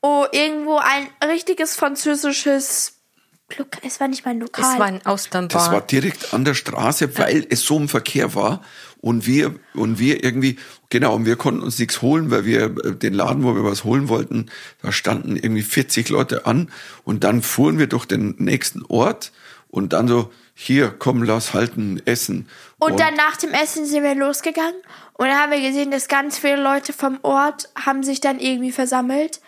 Oh, 0.00 0.26
irgendwo 0.32 0.76
ein 0.76 1.08
richtiges 1.30 1.76
französisches 1.76 2.93
es 3.82 4.00
war 4.00 4.08
nicht 4.08 4.24
mein 4.24 4.40
Lokal. 4.40 4.72
Es 4.72 4.78
war 4.78 4.86
ein 4.86 5.04
Austernbahn. 5.04 5.48
das 5.48 5.70
war 5.70 5.80
direkt 5.80 6.32
an 6.32 6.44
der 6.44 6.54
Straße, 6.54 7.18
weil 7.18 7.46
es 7.50 7.62
so 7.62 7.76
im 7.76 7.88
Verkehr 7.88 8.34
war. 8.34 8.62
Und 9.00 9.26
wir, 9.26 9.54
und 9.74 9.98
wir 9.98 10.24
irgendwie, 10.24 10.56
genau, 10.88 11.14
und 11.14 11.26
wir 11.26 11.36
konnten 11.36 11.62
uns 11.62 11.78
nichts 11.78 12.00
holen, 12.00 12.30
weil 12.30 12.46
wir 12.46 12.74
äh, 12.84 12.96
den 12.96 13.12
Laden, 13.12 13.44
wo 13.44 13.54
wir 13.54 13.62
was 13.62 13.84
holen 13.84 14.08
wollten, 14.08 14.50
da 14.80 14.92
standen 14.92 15.36
irgendwie 15.36 15.62
40 15.62 16.08
Leute 16.08 16.46
an. 16.46 16.70
Und 17.04 17.22
dann 17.22 17.42
fuhren 17.42 17.78
wir 17.78 17.86
durch 17.86 18.06
den 18.06 18.34
nächsten 18.38 18.82
Ort 18.86 19.30
und 19.68 19.92
dann 19.92 20.08
so, 20.08 20.32
hier, 20.54 20.94
komm, 20.96 21.22
lass 21.22 21.52
halten, 21.52 22.00
essen. 22.06 22.48
Und 22.78 23.00
dann 23.00 23.14
nach 23.14 23.36
dem 23.36 23.50
Essen 23.50 23.86
sind 23.86 24.04
wir 24.04 24.14
losgegangen 24.14 24.80
und 25.14 25.26
dann 25.26 25.36
haben 25.36 25.50
wir 25.50 25.60
gesehen, 25.60 25.90
dass 25.90 26.06
ganz 26.06 26.38
viele 26.38 26.62
Leute 26.62 26.92
vom 26.92 27.18
Ort 27.22 27.68
haben 27.74 28.04
sich 28.04 28.20
dann 28.20 28.38
irgendwie 28.38 28.72
versammelt 28.72 29.40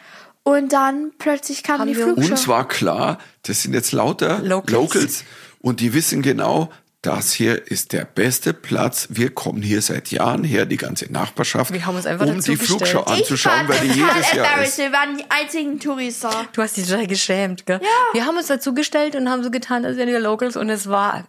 und 0.47 0.73
dann 0.73 1.11
plötzlich 1.19 1.65
kam 1.65 1.81
Haben 1.81 1.89
die 1.89 1.97
Flugshow. 1.97 2.31
Uns 2.31 2.47
war 2.47 2.69
klar, 2.69 3.19
das 3.43 3.63
sind 3.63 3.75
jetzt 3.75 3.91
lauter 3.91 4.39
Locals. 4.39 4.73
Locals. 4.73 5.25
und 5.59 5.81
die 5.81 5.93
wissen 5.93 6.23
genau, 6.23 6.71
das 7.03 7.33
hier 7.33 7.69
ist 7.69 7.93
der 7.93 8.05
beste 8.05 8.55
Platz. 8.55 9.09
Wir 9.11 9.35
kommen 9.35 9.61
hier 9.61 9.83
seit 9.83 10.13
Jahren 10.13 10.45
her, 10.45 10.65
die 10.65 10.77
ganze 10.77 11.13
Nachbarschaft, 11.13 11.73
Wir 11.73 11.85
haben 11.85 11.97
uns 11.97 12.07
einfach 12.07 12.27
um 12.27 12.37
dazu 12.37 12.53
die 12.53 12.61
war 12.95 13.09
anzuschauen, 13.09 13.67
weil 13.67 13.81
die 13.81 13.99
jedes 13.99 14.33
Jahr 14.33 14.63
ist. 14.63 14.79
Wir 14.79 14.93
waren 14.93 15.19
die 15.19 15.25
einzigen 15.29 15.81
Touris 15.81 16.21
da. 16.21 16.47
Du 16.53 16.63
hast 16.63 16.77
dich 16.77 16.87
total 16.87 17.09
geschämt, 17.09 17.67
gell? 17.67 17.81
Ja. 17.83 17.89
Wir 18.13 18.25
haben 18.25 18.37
uns 18.37 18.47
dazu 18.47 18.73
gestellt 18.73 19.17
und 19.17 19.29
haben 19.29 19.43
so 19.43 19.51
getan, 19.51 19.85
als 19.85 19.97
wären 19.97 20.09
wir 20.09 20.21
Locals 20.21 20.57
und 20.57 20.71
es 20.71 20.89
war 20.89 21.25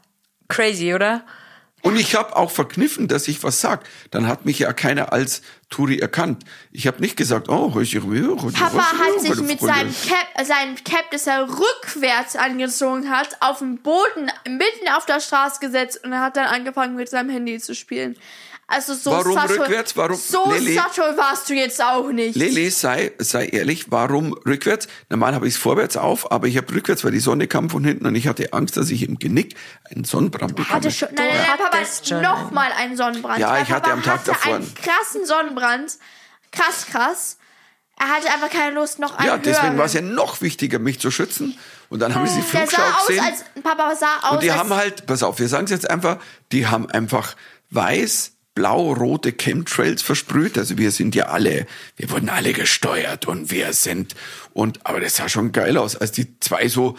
crazy, 0.47 0.93
oder? 0.93 1.23
Und 1.83 1.95
ich 1.95 2.15
habe 2.15 2.35
auch 2.35 2.49
verkniffen, 2.51 3.07
dass 3.07 3.27
ich 3.27 3.43
was 3.43 3.61
sag. 3.61 3.87
Dann 4.09 4.27
hat 4.27 4.45
mich 4.45 4.59
ja 4.59 4.73
keiner 4.73 5.13
als 5.13 5.41
Touri 5.69 5.99
erkannt. 5.99 6.43
Ich 6.71 6.87
habe 6.87 6.99
nicht 7.01 7.15
gesagt, 7.15 7.49
oh, 7.49 7.79
ich 7.79 7.93
Papa 7.99 8.77
hat 8.77 9.21
sich 9.21 9.35
mit 9.41 9.59
seinem 9.59 9.93
Cap, 9.93 10.45
seinem 10.45 10.75
Cap, 10.83 11.11
das 11.11 11.27
er 11.27 11.47
rückwärts 11.47 12.35
angezogen 12.35 13.09
hat, 13.09 13.37
auf 13.41 13.59
den 13.59 13.77
Boden 13.77 14.31
mitten 14.45 14.89
auf 14.95 15.05
der 15.05 15.19
Straße 15.19 15.59
gesetzt 15.59 16.03
und 16.03 16.11
er 16.11 16.21
hat 16.21 16.35
dann 16.35 16.47
angefangen 16.47 16.95
mit 16.95 17.09
seinem 17.09 17.29
Handy 17.29 17.59
zu 17.59 17.75
spielen. 17.75 18.17
Also 18.69 18.93
so 18.95 19.11
Warum 19.11 19.39
subtle, 19.39 19.59
rückwärts? 19.61 19.95
Warum- 19.95 20.17
so 20.17 20.51
Lilly? 20.51 20.75
subtle 20.75 21.15
warst 21.17 21.49
du 21.49 21.53
jetzt 21.53 21.81
auch 21.81 22.09
nicht. 22.11 22.35
Lili, 22.35 22.69
sei, 22.69 23.13
sei 23.17 23.45
ehrlich, 23.47 23.91
warum 23.91 24.33
rückwärts? 24.45 24.89
Normal 25.09 25.33
habe 25.35 25.47
ich 25.47 25.53
es 25.53 25.59
vorwärts 25.59 25.95
auf, 25.95 26.33
aber 26.33 26.47
ich 26.47 26.57
habe 26.57 26.73
rückwärts, 26.75 27.05
weil 27.05 27.13
die 27.13 27.21
Sonne 27.21 27.47
kam 27.47 27.69
von 27.69 27.85
hinten 27.85 28.05
und 28.05 28.15
ich 28.15 28.27
hatte 28.27 28.51
Angst, 28.51 28.75
dass 28.75 28.89
ich 28.89 29.03
im 29.07 29.19
Genick 29.19 29.55
einen 29.89 30.03
Sonnenbrand 30.03 30.57
bekomme. 30.57 30.75
hatte 30.75 30.91
schon, 30.91 31.07
nein, 31.15 31.27
nein, 31.29 31.37
nein, 31.37 31.57
Papa 31.57 31.77
hattest 31.77 31.99
hat 32.01 32.07
schon 32.09 32.21
noch 32.21 32.51
mal 32.51 32.69
einen 32.73 32.97
Sonnenbrand. 32.97 33.39
Ja, 33.39 33.51
Weil 33.51 33.63
ich 33.63 33.69
hatte 33.71 33.83
Papa 33.83 33.93
am 33.93 34.03
Tag 34.03 34.19
hatte 34.19 34.31
davor 34.31 34.55
einen 34.55 34.73
krassen 34.75 35.25
Sonnenbrand. 35.25 35.93
Krass, 36.51 36.85
krass. 36.91 37.37
Er 37.99 38.09
hatte 38.09 38.29
einfach 38.29 38.49
keine 38.49 38.75
Lust, 38.75 38.99
noch 38.99 39.17
einen 39.17 39.27
ja, 39.27 39.37
deswegen 39.37 39.77
war 39.77 39.85
es 39.85 39.93
ja 39.93 40.01
noch 40.01 40.41
wichtiger, 40.41 40.77
mich 40.77 40.99
zu 40.99 41.09
schützen. 41.09 41.57
Und 41.89 41.99
dann 41.99 42.13
haben 42.13 42.27
sie 42.27 42.41
die 42.41 42.51
Der 42.51 42.67
Flugschau 42.67 42.81
sah 42.81 42.97
aus, 42.99 43.07
gesehen. 43.07 43.23
als 43.23 43.45
Papa 43.63 43.95
sah 43.95 44.19
aus, 44.23 44.31
und 44.33 44.43
die 44.43 44.51
als 44.51 44.59
haben 44.59 44.73
halt, 44.73 45.05
pass 45.07 45.23
auf, 45.23 45.39
wir 45.39 45.47
sagen 45.47 45.63
es 45.65 45.71
jetzt 45.71 45.89
einfach, 45.89 46.17
die 46.51 46.67
haben 46.67 46.91
einfach 46.91 47.35
weiß, 47.71 48.33
blau-rote 48.57 49.33
Chemtrails 49.33 50.01
versprüht. 50.01 50.57
Also 50.57 50.79
wir 50.79 50.89
sind 50.89 51.13
ja 51.13 51.27
alle, 51.27 51.67
wir 51.95 52.09
wurden 52.09 52.27
alle 52.27 52.53
gesteuert 52.53 53.27
und 53.27 53.51
wir 53.51 53.71
sind, 53.73 54.15
und, 54.53 54.79
aber 54.83 54.99
das 54.99 55.17
sah 55.17 55.29
schon 55.29 55.51
geil 55.51 55.77
aus, 55.77 55.95
als 55.95 56.11
die 56.11 56.39
zwei 56.39 56.67
so 56.67 56.97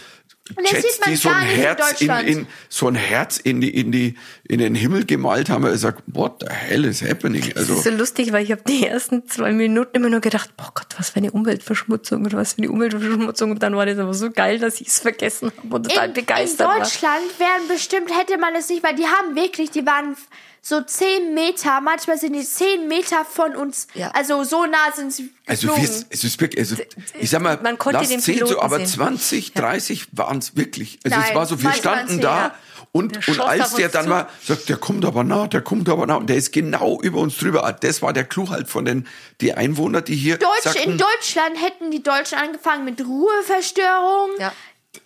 Jets, 0.57 0.95
sieht 0.95 1.01
man 1.01 1.11
die 1.11 1.17
so 1.17 1.29
ein 1.29 1.43
in 1.43 1.49
Herz 1.49 2.01
in, 2.01 2.11
in, 2.11 2.47
so 2.69 2.87
ein 2.87 2.95
Herz 2.95 3.39
in 3.39 3.61
die, 3.61 3.69
in 3.69 3.93
die, 3.93 4.15
in 4.45 4.61
den 4.61 4.75
Himmel 4.75 5.05
gemalt 5.05 5.51
haben. 5.51 5.71
Ich 5.75 5.81
sag, 5.81 5.97
what 6.07 6.37
the 6.41 6.47
hell 6.49 6.85
is 6.85 7.03
happening? 7.03 7.43
Das 7.43 7.65
ist 7.65 7.71
Also, 7.71 7.83
so 7.83 7.91
lustig, 7.91 8.33
weil 8.33 8.45
ich 8.45 8.53
habe 8.53 8.63
die 8.67 8.87
ersten 8.87 9.27
zwei 9.29 9.53
Minuten 9.53 9.97
immer 9.97 10.09
nur 10.09 10.21
gedacht, 10.21 10.57
boah 10.57 10.71
Gott, 10.75 10.95
was 10.97 11.11
für 11.11 11.17
eine 11.17 11.33
Umweltverschmutzung 11.33 12.25
oder 12.25 12.39
was 12.39 12.55
für 12.55 12.63
eine 12.63 12.71
Umweltverschmutzung. 12.71 13.51
Und 13.51 13.63
dann 13.63 13.77
war 13.77 13.85
das 13.85 13.99
aber 13.99 14.15
so 14.15 14.31
geil, 14.31 14.59
dass 14.59 14.81
ich 14.81 14.89
es 14.89 15.01
vergessen 15.01 15.53
habe 15.57 15.77
und 15.77 15.91
total 15.91 16.09
in, 16.09 16.15
begeistert 16.15 16.61
in 16.61 16.67
war. 16.67 16.79
Deutschland 16.79 17.39
wären 17.39 17.69
bestimmt, 17.69 18.11
hätte 18.19 18.39
man 18.39 18.55
es 18.55 18.69
nicht, 18.71 18.83
weil 18.83 18.95
die 18.95 19.07
haben 19.07 19.35
wirklich, 19.35 19.71
die 19.71 19.85
waren 19.85 20.17
so 20.61 20.81
zehn 20.83 21.35
Meter, 21.35 21.81
manchmal 21.81 22.19
sind 22.19 22.35
die 22.35 22.45
zehn 22.45 22.89
Meter 22.89 23.25
von 23.25 23.57
uns, 23.57 23.87
Ja. 23.95 24.11
also 24.11 24.45
so 24.45 24.67
nah 24.67 24.93
sind 24.95 25.13
sie 25.13 25.33
also, 25.47 25.69
wir, 25.69 25.83
es 25.83 26.25
ist 26.25 26.41
wirklich, 26.41 26.61
also, 26.61 26.77
ich 27.19 27.31
sag 27.31 27.41
mal, 27.41 27.59
Man 27.63 27.79
konnte 27.79 28.01
lass 28.01 28.09
den 28.09 28.21
10 28.21 28.47
so, 28.47 28.61
aber 28.61 28.77
sehen. 28.79 28.87
20, 28.87 29.55
30 29.55 30.09
waren 30.13 30.39
es 30.39 30.57
wirklich. 30.57 30.99
Also 31.05 31.17
Nein, 31.17 31.29
es 31.31 31.35
war 31.35 31.47
so, 31.47 31.63
wir 31.63 31.73
standen 31.73 32.07
20, 32.21 32.21
da 32.21 32.39
ja. 32.39 32.55
und, 32.93 33.27
und 33.29 33.41
als 33.41 33.75
der 33.75 33.89
dann 33.89 34.05
zu. 34.05 34.11
mal 34.11 34.29
sagt, 34.45 34.69
der 34.69 34.77
kommt 34.77 35.07
aber 35.07 35.25
nah, 35.25 35.47
der 35.47 35.63
kommt 35.63 35.89
aber 35.89 36.07
nah 36.07 36.17
und 36.17 36.29
der 36.29 36.37
ist 36.37 36.53
genau 36.53 37.01
über 37.01 37.19
uns 37.21 37.39
drüber. 37.39 37.75
Das 37.81 38.03
war 38.03 38.13
der 38.13 38.25
Clou 38.25 38.51
halt 38.51 38.69
von 38.69 38.85
den, 38.85 39.07
die 39.41 39.55
Einwohner, 39.55 40.03
die 40.03 40.17
hier 40.17 40.37
Deutsch, 40.37 40.51
sagten, 40.65 40.91
in 40.93 40.99
Deutschland 40.99 41.63
hätten 41.63 41.91
die 41.91 42.03
Deutschen 42.03 42.37
angefangen 42.39 42.85
mit 42.85 43.01
Ruheverstörung. 43.01 44.31
Ja. 44.39 44.53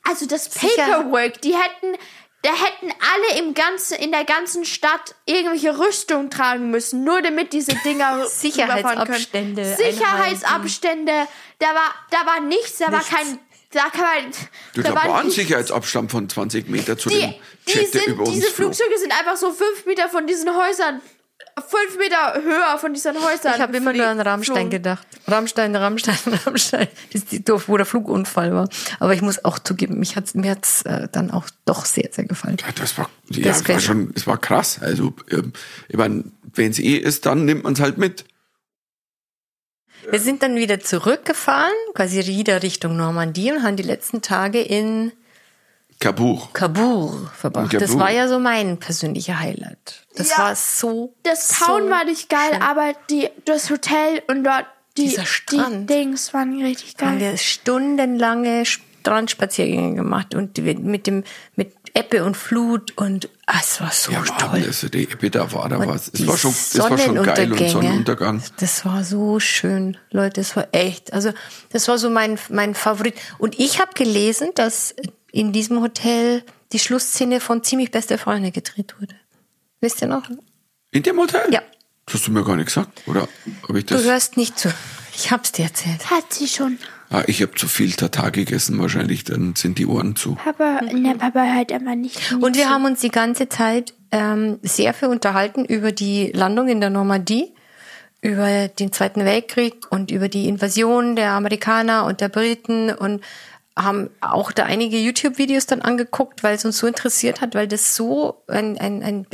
Also 0.03 0.27
das 0.27 0.47
Sicher. 0.47 0.69
Paperwork, 0.77 1.41
die 1.43 1.55
hätten, 1.55 1.97
da 2.43 2.51
hätten 2.51 2.91
alle 2.91 3.41
im 3.41 3.55
ganzen, 3.55 3.95
in 3.99 4.11
der 4.11 4.25
ganzen 4.25 4.65
Stadt 4.65 5.15
irgendwelche 5.27 5.79
Rüstung 5.79 6.29
tragen 6.29 6.71
müssen, 6.71 7.05
nur 7.05 7.23
damit 7.23 7.53
diese 7.53 7.75
Dinger 7.85 8.27
Sicherheitsabstände. 8.29 9.77
Sicherheitsabstände, 9.77 11.13
da 11.59 11.67
war, 11.69 11.95
da 12.11 12.27
war 12.27 12.41
nichts, 12.41 12.79
da 12.79 12.87
war 12.87 12.99
Nichts. 12.99 13.11
kein, 13.11 13.39
da 13.71 13.89
kann 13.91 14.01
man, 14.03 14.33
du, 14.75 14.83
da 14.83 14.95
war 14.95 15.09
war 15.09 15.21
ein. 15.21 15.31
Sicherheitsabstand 15.31 16.11
von 16.11 16.29
20 16.29 16.69
Meter 16.69 16.99
zu 16.99 17.09
Die, 17.09 17.21
dem 17.21 17.35
die 17.69 17.73
Jet, 17.73 17.95
der 17.95 18.01
sind, 18.03 18.07
über 18.13 18.25
uns 18.25 18.35
diese 18.35 18.47
flog. 18.49 18.75
Flugzeuge 18.75 18.99
sind 18.99 19.13
einfach 19.19 19.37
so 19.37 19.53
fünf 19.53 19.87
Meter 19.87 20.09
von 20.09 20.27
diesen 20.27 20.55
Häusern, 20.55 21.01
fünf 21.57 21.99
Meter 21.99 22.43
höher 22.43 22.79
von 22.79 22.95
diesen 22.95 23.15
Häusern. 23.15 23.55
Ich 23.57 23.61
habe 23.61 23.77
immer 23.77 23.93
nur 23.93 24.07
an 24.07 24.21
Rammstein 24.21 24.71
gedacht. 24.71 25.07
Rammstein, 25.27 25.75
Rammstein, 25.77 26.17
Rammstein. 26.47 26.89
Das 27.13 27.23
ist 27.23 27.33
die 27.33 27.45
Dorf, 27.45 27.69
wo 27.69 27.77
der 27.77 27.87
Flugunfall 27.87 28.55
war. 28.55 28.69
Aber 29.01 29.15
ich 29.15 29.23
muss 29.23 29.45
auch 29.45 29.59
zugeben, 29.59 29.99
mich 29.99 30.17
hat's, 30.17 30.35
mir 30.35 30.53
hat's 30.53 30.83
äh, 30.83 31.09
dann 31.11 31.31
auch 31.31 31.47
doch 31.65 31.85
sehr, 31.85 32.09
sehr 32.13 32.25
gefallen. 32.25 32.57
Ja, 32.61 32.73
das 32.75 32.97
war, 32.99 33.11
ja, 33.31 33.45
Das 33.45 33.69
war 33.69 33.81
schon, 33.81 34.13
es 34.15 34.27
war 34.27 34.39
krass. 34.39 34.79
Also, 34.81 35.15
ähm, 35.31 35.53
ich 35.89 35.97
meine, 35.97 36.25
wenn 36.55 36.71
es 36.71 36.79
eh 36.79 36.97
ist, 36.97 37.27
dann 37.27 37.45
nimmt 37.45 37.65
man 37.65 37.75
es 37.75 37.81
halt 37.81 37.99
mit. 37.99 38.25
Wir 40.11 40.21
sind 40.21 40.43
dann 40.43 40.57
wieder 40.57 40.81
zurückgefahren, 40.81 41.73
quasi 41.95 42.27
wieder 42.27 42.63
Richtung 42.63 42.97
Normandie 42.97 43.53
und 43.53 43.63
haben 43.63 43.77
die 43.77 43.85
letzten 43.85 44.21
Tage 44.21 44.61
in 44.61 45.13
Kabur. 46.03 46.49
Kabur 46.53 47.31
verbracht. 47.37 47.71
Kabur. 47.71 47.87
Das 47.87 47.99
war 47.99 48.11
ja 48.11 48.29
so 48.29 48.39
mein 48.39 48.79
persönlicher 48.79 49.39
Highlight. 49.39 50.05
Das 50.17 50.31
Ja. 50.31 50.39
war 50.39 50.57
so. 50.57 51.15
Das 51.23 51.49
Town 51.49 51.85
so 51.85 51.91
war 51.91 52.05
nicht 52.05 52.29
geil, 52.29 52.51
schön. 52.53 52.63
aber 52.63 52.93
die, 53.11 53.29
das 53.45 53.71
Hotel 53.71 54.23
und 54.29 54.45
dort 54.45 54.67
die, 54.97 55.05
Dieser 55.09 55.25
Strand. 55.25 55.89
die 55.89 55.95
Dings 55.95 56.35
waren 56.35 56.61
richtig 56.63 56.95
haben 57.01 57.19
geil. 57.19 57.33
wir 57.33 57.37
stundenlange 57.39 58.65
Strandspaziergänge 58.67 59.95
gemacht 59.97 60.35
und 60.35 60.57
die- 60.57 60.75
mit 60.75 61.07
dem 61.07 61.25
mit 61.57 61.73
Ebbe 61.95 62.25
und 62.25 62.37
Flut 62.39 62.97
und 62.97 63.29
ah, 63.47 63.59
es 63.61 63.79
war 63.83 63.91
so 63.91 64.13
Ja, 64.13 64.23
toll. 64.23 64.49
Abend, 64.49 64.67
also 64.67 64.89
die 64.89 65.03
Ebbe 65.03 65.29
da 65.31 65.53
war, 65.53 65.69
da 65.69 65.79
war 65.79 65.95
es. 65.95 66.09
Es 66.15 66.27
war 66.27 66.39
schon, 66.39 66.51
es 66.53 66.79
war 66.79 66.97
schon 66.97 67.23
geil 67.23 67.53
und 67.53 67.69
Sonnenuntergang. 67.69 68.43
Das 68.61 68.85
war 68.87 69.05
so 69.05 69.39
schön, 69.41 69.99
Leute. 70.11 70.41
Das 70.41 70.57
war 70.57 70.69
echt. 70.73 71.13
Also 71.13 71.33
das 71.71 71.89
war 71.89 71.99
so 71.99 72.09
mein 72.09 72.39
mein 72.49 72.75
Favorit. 72.75 73.15
Und 73.39 73.59
ich 73.59 73.79
habe 73.79 73.93
gelesen, 73.95 74.53
dass 74.55 74.95
in 75.33 75.53
diesem 75.53 75.81
Hotel 75.81 76.45
die 76.73 76.79
Schlussszene 76.79 77.41
von 77.41 77.65
ziemlich 77.65 77.91
beste 77.91 78.17
Freunde 78.19 78.53
gedreht 78.53 78.95
wurde. 79.01 79.15
Wisst 79.81 80.01
ihr 80.03 80.09
noch? 80.09 80.29
In 80.93 81.03
dem 81.03 81.19
Hotel? 81.19 81.53
Ja. 81.53 81.63
Das 82.07 82.15
hast 82.17 82.27
du 82.29 82.33
mir 82.33 82.45
gar 82.45 82.57
nicht 82.57 82.67
gesagt, 82.67 83.03
oder? 83.07 83.29
Habe 83.69 83.79
ich 83.79 83.87
Du 83.87 83.95
das? 83.95 84.05
hörst 84.05 84.37
nicht 84.37 84.59
zu. 84.59 84.73
Ich 85.15 85.31
hab's 85.31 85.53
dir 85.53 85.65
erzählt. 85.65 86.11
Hat 86.11 86.33
sie 86.33 86.47
schon. 86.49 86.79
Ah, 87.11 87.23
ich 87.27 87.43
habe 87.43 87.55
zu 87.55 87.69
viel 87.69 87.93
Tata 87.93 88.31
gegessen, 88.31 88.79
wahrscheinlich, 88.81 89.25
dann 89.25 89.55
sind 89.55 89.79
die 89.79 89.87
Ohren 89.87 90.17
zu. 90.17 90.35
Papa, 90.37 90.81
ne, 90.93 91.15
Papa 91.17 91.45
hört 91.55 91.71
immer 91.71 91.95
nicht. 91.95 92.33
Und 92.41 92.57
wir 92.57 92.71
haben 92.71 92.87
uns 92.87 93.01
die 93.01 93.11
ganze 93.11 93.49
Zeit 93.51 93.93
ähm, 94.11 94.59
sehr 94.63 94.95
viel 94.95 95.09
unterhalten 95.09 95.65
über 95.67 95.93
die 95.93 96.33
Landung 96.33 96.69
in 96.69 96.81
der 96.81 96.89
Normandie, 96.91 97.53
über 98.23 98.69
den 98.69 98.93
Zweiten 98.93 99.25
Weltkrieg 99.25 99.75
und 99.91 100.11
über 100.11 100.29
die 100.29 100.49
Invasion 100.49 101.17
der 101.17 101.33
Amerikaner 101.33 102.07
und 102.07 102.21
der 102.21 102.29
Briten 102.31 102.91
und 102.91 103.23
haben 103.77 104.11
auch 104.21 104.53
da 104.53 104.65
einige 104.65 104.99
YouTube-Videos 104.99 105.67
dann 105.67 105.81
angeguckt, 105.81 106.43
weil 106.43 106.55
es 106.55 106.65
uns 106.65 106.79
so 106.79 106.87
interessiert 106.87 107.41
hat, 107.41 107.55
weil 107.55 107.69
das 107.69 107.97
so 107.97 108.43
ein, 108.49 108.79
ein, 108.79 109.03
ein 109.03 109.27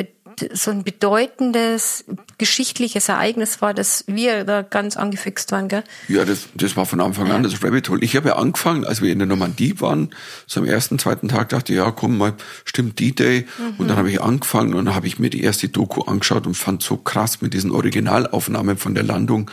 so 0.53 0.71
ein 0.71 0.85
bedeutendes 0.85 2.05
geschichtliches 2.39 3.09
Ereignis 3.09 3.61
war, 3.61 3.75
dass 3.75 4.05
wir 4.07 4.45
da 4.45 4.63
ganz 4.63 4.97
angefixt 4.97 5.53
waren, 5.53 5.69
gell? 5.69 5.83
Ja, 6.09 6.25
das, 6.25 6.49
das 6.55 6.77
war 6.77 6.87
von 6.87 7.01
Anfang 7.01 7.31
an 7.31 7.43
das 7.43 7.63
Rabbit 7.63 7.89
Hole. 7.89 8.03
Ich 8.03 8.17
habe 8.17 8.29
ja 8.29 8.37
angefangen, 8.37 8.85
als 8.85 9.03
wir 9.03 9.13
in 9.13 9.19
der 9.19 9.27
Normandie 9.27 9.81
waren, 9.81 10.11
so 10.47 10.61
am 10.61 10.67
ersten, 10.67 10.99
zweiten 10.99 11.29
Tag 11.29 11.49
dachte 11.49 11.73
ich, 11.73 11.79
ja, 11.79 11.91
komm 11.91 12.19
mal, 12.19 12.35
stimmt 12.65 13.01
D-Day. 13.01 13.47
Und 13.79 13.89
dann 13.89 13.97
habe 13.97 14.11
ich 14.11 14.21
angefangen 14.21 14.75
und 14.75 14.87
dann 14.87 14.95
habe 14.95 15.07
ich 15.07 15.19
mir 15.19 15.31
die 15.31 15.43
erste 15.43 15.69
Doku 15.69 16.03
angeschaut 16.03 16.47
und 16.47 16.55
fand 16.55 16.83
so 16.83 16.97
krass 16.97 17.41
mit 17.41 17.55
diesen 17.55 17.71
Originalaufnahmen 17.71 18.77
von 18.77 18.95
der 18.95 19.05
Landung. 19.05 19.51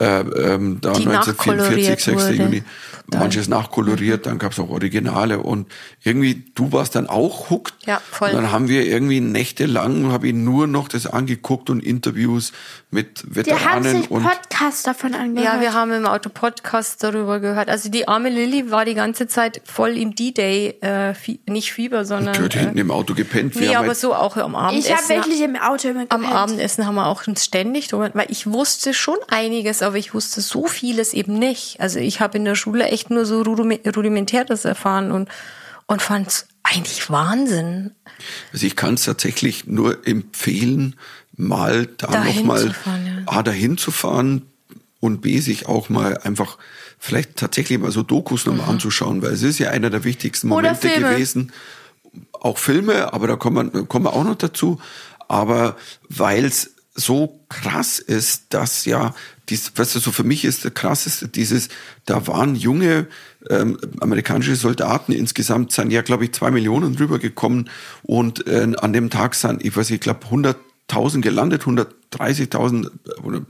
Äh, 0.00 0.20
ähm, 0.20 0.78
da 0.80 0.92
Die 0.92 1.06
1944, 1.06 1.86
6. 1.86 2.06
nachkoloriert 2.06 2.38
wurde. 2.38 2.42
Juni. 2.44 2.62
Manches 3.10 3.48
nachkoloriert, 3.48 4.26
dann 4.26 4.38
gab's 4.38 4.58
auch 4.60 4.68
Originale 4.68 5.38
und 5.38 5.66
irgendwie, 6.04 6.44
du 6.54 6.72
warst 6.72 6.94
dann 6.94 7.06
auch 7.06 7.48
hooked. 7.48 7.72
Ja, 7.86 8.02
voll. 8.10 8.28
Und 8.30 8.34
dann 8.36 8.52
haben 8.52 8.68
wir 8.68 8.84
irgendwie 8.86 9.20
nächtelang, 9.20 10.12
habe 10.12 10.28
ich 10.28 10.34
nur 10.34 10.66
noch 10.66 10.88
das 10.88 11.06
angeguckt 11.06 11.70
und 11.70 11.82
Interviews 11.82 12.52
mit 12.90 13.22
Die 13.22 13.24
haben 13.24 13.34
Veteranen 13.84 14.02
sich 14.02 14.10
und 14.10 14.24
Podcast 14.24 14.86
davon 14.86 15.14
angehört. 15.14 15.54
Ja, 15.54 15.60
wir 15.62 15.72
haben 15.72 15.90
im 15.92 16.04
Auto 16.04 16.28
Podcast 16.28 17.02
darüber 17.02 17.40
gehört. 17.40 17.70
Also 17.70 17.88
die 17.90 18.06
arme 18.06 18.28
Lilly 18.28 18.70
war 18.70 18.84
die 18.84 18.94
ganze 18.94 19.26
Zeit 19.26 19.62
voll 19.64 19.96
im 19.96 20.14
D-Day, 20.14 20.76
äh, 20.82 21.14
Fie- 21.14 21.40
nicht 21.46 21.72
Fieber, 21.72 22.04
sondern 22.04 22.34
die 22.34 22.42
hat 22.42 22.56
äh, 22.56 22.58
hinten 22.60 22.76
im 22.78 22.90
Auto 22.90 23.14
gepennt. 23.14 23.54
Wir 23.54 23.62
nee, 23.62 23.68
haben 23.68 23.76
aber 23.78 23.88
halt- 23.88 23.96
so 23.98 24.14
auch 24.14 24.36
am 24.36 24.54
Abendessen. 24.54 24.90
ich 24.92 24.96
habe 24.98 25.08
wirklich 25.22 25.40
im 25.40 25.56
Auto 25.56 25.88
immer 25.88 26.00
am 26.10 26.20
gepennt. 26.20 26.36
Abendessen 26.36 26.86
haben 26.86 26.96
wir 26.96 27.06
auch 27.06 27.26
uns 27.26 27.42
ständig 27.42 27.88
drüber, 27.88 28.10
weil 28.12 28.26
ich 28.30 28.46
wusste 28.46 28.92
schon 28.92 29.16
einiges, 29.28 29.77
aber 29.82 29.96
ich 29.96 30.14
wusste 30.14 30.40
so 30.40 30.66
vieles 30.66 31.12
eben 31.12 31.38
nicht. 31.38 31.80
Also 31.80 31.98
ich 31.98 32.20
habe 32.20 32.38
in 32.38 32.44
der 32.44 32.54
Schule 32.54 32.84
echt 32.86 33.10
nur 33.10 33.24
so 33.24 33.42
rudime- 33.42 33.94
rudimentäres 33.94 34.64
erfahren 34.64 35.10
und 35.10 35.28
und 35.86 36.02
fand's 36.02 36.46
eigentlich 36.62 37.08
Wahnsinn. 37.10 37.92
Also 38.52 38.66
ich 38.66 38.76
kann 38.76 38.94
es 38.94 39.04
tatsächlich 39.04 39.66
nur 39.66 40.06
empfehlen, 40.06 40.96
mal 41.34 41.86
da 41.86 42.08
Dahin 42.08 42.36
nochmal 42.36 42.66
ja. 42.66 43.22
A, 43.26 43.42
dahin 43.42 43.78
zu 43.78 43.90
fahren 43.90 44.42
und 45.00 45.22
B, 45.22 45.40
sich 45.40 45.66
auch 45.66 45.88
mal 45.88 46.18
einfach 46.18 46.58
vielleicht 46.98 47.36
tatsächlich 47.36 47.78
mal 47.78 47.90
so 47.90 48.02
Dokus 48.02 48.44
nochmal 48.44 48.68
anzuschauen, 48.68 49.22
weil 49.22 49.32
es 49.32 49.42
ist 49.42 49.58
ja 49.58 49.70
einer 49.70 49.88
der 49.88 50.04
wichtigsten 50.04 50.48
Momente 50.48 50.90
gewesen. 50.90 51.52
Auch 52.32 52.58
Filme, 52.58 53.12
aber 53.12 53.26
da 53.26 53.36
kommen 53.36 53.72
wir, 53.72 53.86
kommen 53.86 54.04
wir 54.04 54.12
auch 54.12 54.24
noch 54.24 54.36
dazu. 54.36 54.80
Aber 55.28 55.76
weil 56.08 56.44
es 56.44 56.74
so 56.94 57.40
krass 57.48 57.98
ist, 57.98 58.46
dass 58.50 58.84
ja, 58.84 59.14
dies, 59.48 59.72
weißt 59.74 59.96
du, 59.96 59.98
so 60.00 60.12
für 60.12 60.24
mich 60.24 60.44
ist 60.44 60.64
das 60.64 60.74
krasseste 60.74 61.28
dieses, 61.28 61.68
da 62.06 62.26
waren 62.26 62.54
junge 62.54 63.06
ähm, 63.48 63.78
amerikanische 64.00 64.56
Soldaten, 64.56 65.12
insgesamt 65.12 65.72
sind 65.72 65.90
ja, 65.90 66.02
glaube 66.02 66.24
ich, 66.24 66.32
zwei 66.32 66.50
Millionen 66.50 66.96
rübergekommen 66.96 67.70
und 68.02 68.46
äh, 68.46 68.72
an 68.78 68.92
dem 68.92 69.10
Tag 69.10 69.34
sind, 69.34 69.64
ich 69.64 69.76
weiß, 69.76 69.90
ich 69.90 70.00
glaube, 70.00 70.26
100.000 70.26 71.20
gelandet, 71.20 71.62
130.000 71.62 72.86
äh, 72.86 73.40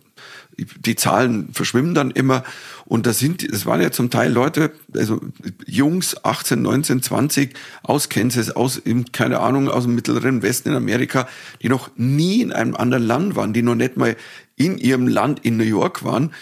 die 0.59 0.97
Zahlen 0.97 1.51
verschwimmen 1.53 1.95
dann 1.95 2.11
immer. 2.11 2.43
Und 2.85 3.07
das 3.07 3.19
sind, 3.19 3.51
das 3.53 3.65
waren 3.65 3.81
ja 3.81 3.91
zum 3.91 4.11
Teil 4.11 4.33
Leute, 4.33 4.73
also 4.95 5.21
Jungs, 5.67 6.25
18, 6.25 6.61
19, 6.61 7.03
20 7.03 7.55
aus 7.83 8.09
Kansas, 8.09 8.51
aus, 8.51 8.83
keine 9.13 9.41
Ahnung, 9.41 9.69
aus 9.69 9.85
dem 9.85 9.95
mittleren 9.95 10.43
Westen 10.43 10.71
in 10.71 10.75
Amerika, 10.75 11.29
die 11.63 11.69
noch 11.69 11.91
nie 11.97 12.41
in 12.41 12.53
einem 12.53 12.75
anderen 12.75 13.05
Land 13.05 13.37
waren, 13.37 13.53
die 13.53 13.63
noch 13.63 13.77
nicht 13.77 13.97
mal 13.97 14.17
in 14.59 14.79
ihrem 14.79 15.09
Land 15.09 15.45
in 15.45 15.57
New 15.57 15.65
York 15.65 16.05
waren. 16.05 16.33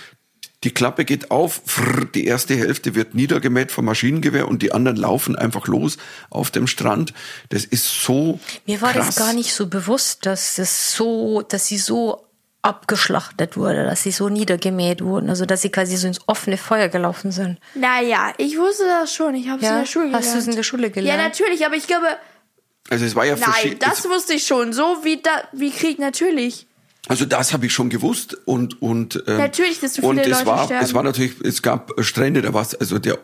Die 0.65 0.73
Klappe 0.73 1.05
geht 1.05 1.31
auf, 1.31 1.61
frrr, 1.67 2.07
die 2.07 2.27
erste 2.27 2.57
Hälfte 2.57 2.95
wird 2.95 3.15
niedergemäht 3.15 3.71
vom 3.71 3.85
Maschinengewehr 3.85 4.49
und 4.49 4.63
die 4.63 4.73
anderen 4.73 4.97
laufen 4.97 5.37
einfach 5.37 5.67
los 5.69 5.97
auf 6.31 6.51
dem 6.51 6.67
Strand. 6.67 7.13
Das 7.51 7.65
ist 7.65 7.85
so 8.03 8.41
Mir 8.67 8.81
war 8.81 8.93
krass. 8.93 9.07
das 9.07 9.17
gar 9.17 9.33
nicht 9.33 9.53
so 9.55 9.67
bewusst, 9.69 10.27
dass 10.27 10.57
das 10.57 10.93
so, 10.95 11.43
dass 11.43 11.67
sie 11.69 11.79
so 11.79 12.27
abgeschlachtet 12.63 13.57
wurde, 13.57 13.85
dass 13.85 14.03
sie 14.03 14.11
so 14.11 14.29
niedergemäht 14.29 15.03
wurden, 15.05 15.31
also 15.31 15.47
dass 15.47 15.63
sie 15.63 15.71
quasi 15.71 15.97
so 15.97 16.09
ins 16.09 16.21
offene 16.27 16.57
Feuer 16.57 16.89
gelaufen 16.89 17.31
sind. 17.31 17.59
Naja, 17.77 18.33
ich 18.39 18.59
wusste 18.59 18.85
das 18.87 19.15
schon. 19.15 19.37
Ich 19.37 19.49
habe 19.49 19.59
es 19.61 19.67
Ja? 19.69 19.75
in 19.75 19.79
der 19.83 19.87
Schule 19.87 20.07
gelernt. 20.07 20.25
Hast 20.25 20.35
du 20.35 20.39
es 20.41 20.47
in 20.49 20.57
der 20.57 20.63
Schule 20.65 20.91
gelernt? 20.91 21.21
Ja, 21.21 21.25
natürlich, 21.29 21.65
aber 21.65 21.77
ich 21.77 21.87
glaube, 21.87 22.07
Also 22.91 23.05
es 23.05 23.15
war 23.15 23.25
ja 23.25 23.37
nein, 23.37 23.77
das 23.79 24.09
wusste 24.09 24.33
ich 24.35 24.47
schon. 24.47 24.73
So 24.73 24.97
wie, 25.05 25.23
da, 25.23 25.31
wie 25.53 25.71
Krieg 25.71 26.01
natürlich. 26.01 26.67
Also 27.09 27.25
das 27.25 27.53
habe 27.53 27.67
ich 27.67 27.73
schon 27.73 27.89
gewusst 27.89 28.37
und 28.47 28.81
und 28.83 29.23
ähm, 29.27 29.37
Natürlich, 29.39 29.81
dass 29.81 29.95
so 29.95 30.03
und 30.03 30.17
viele 30.21 30.31
es 30.33 30.39
Leute 30.39 30.47
war 30.47 30.65
sterben. 30.65 30.85
es 30.85 30.95
war 30.95 31.03
natürlich 31.03 31.35
es 31.43 31.63
gab 31.63 31.93
Strände 32.03 32.43
da 32.43 32.53
war 32.53 32.63
es 32.63 32.75
also 32.75 32.99
der 32.99 33.19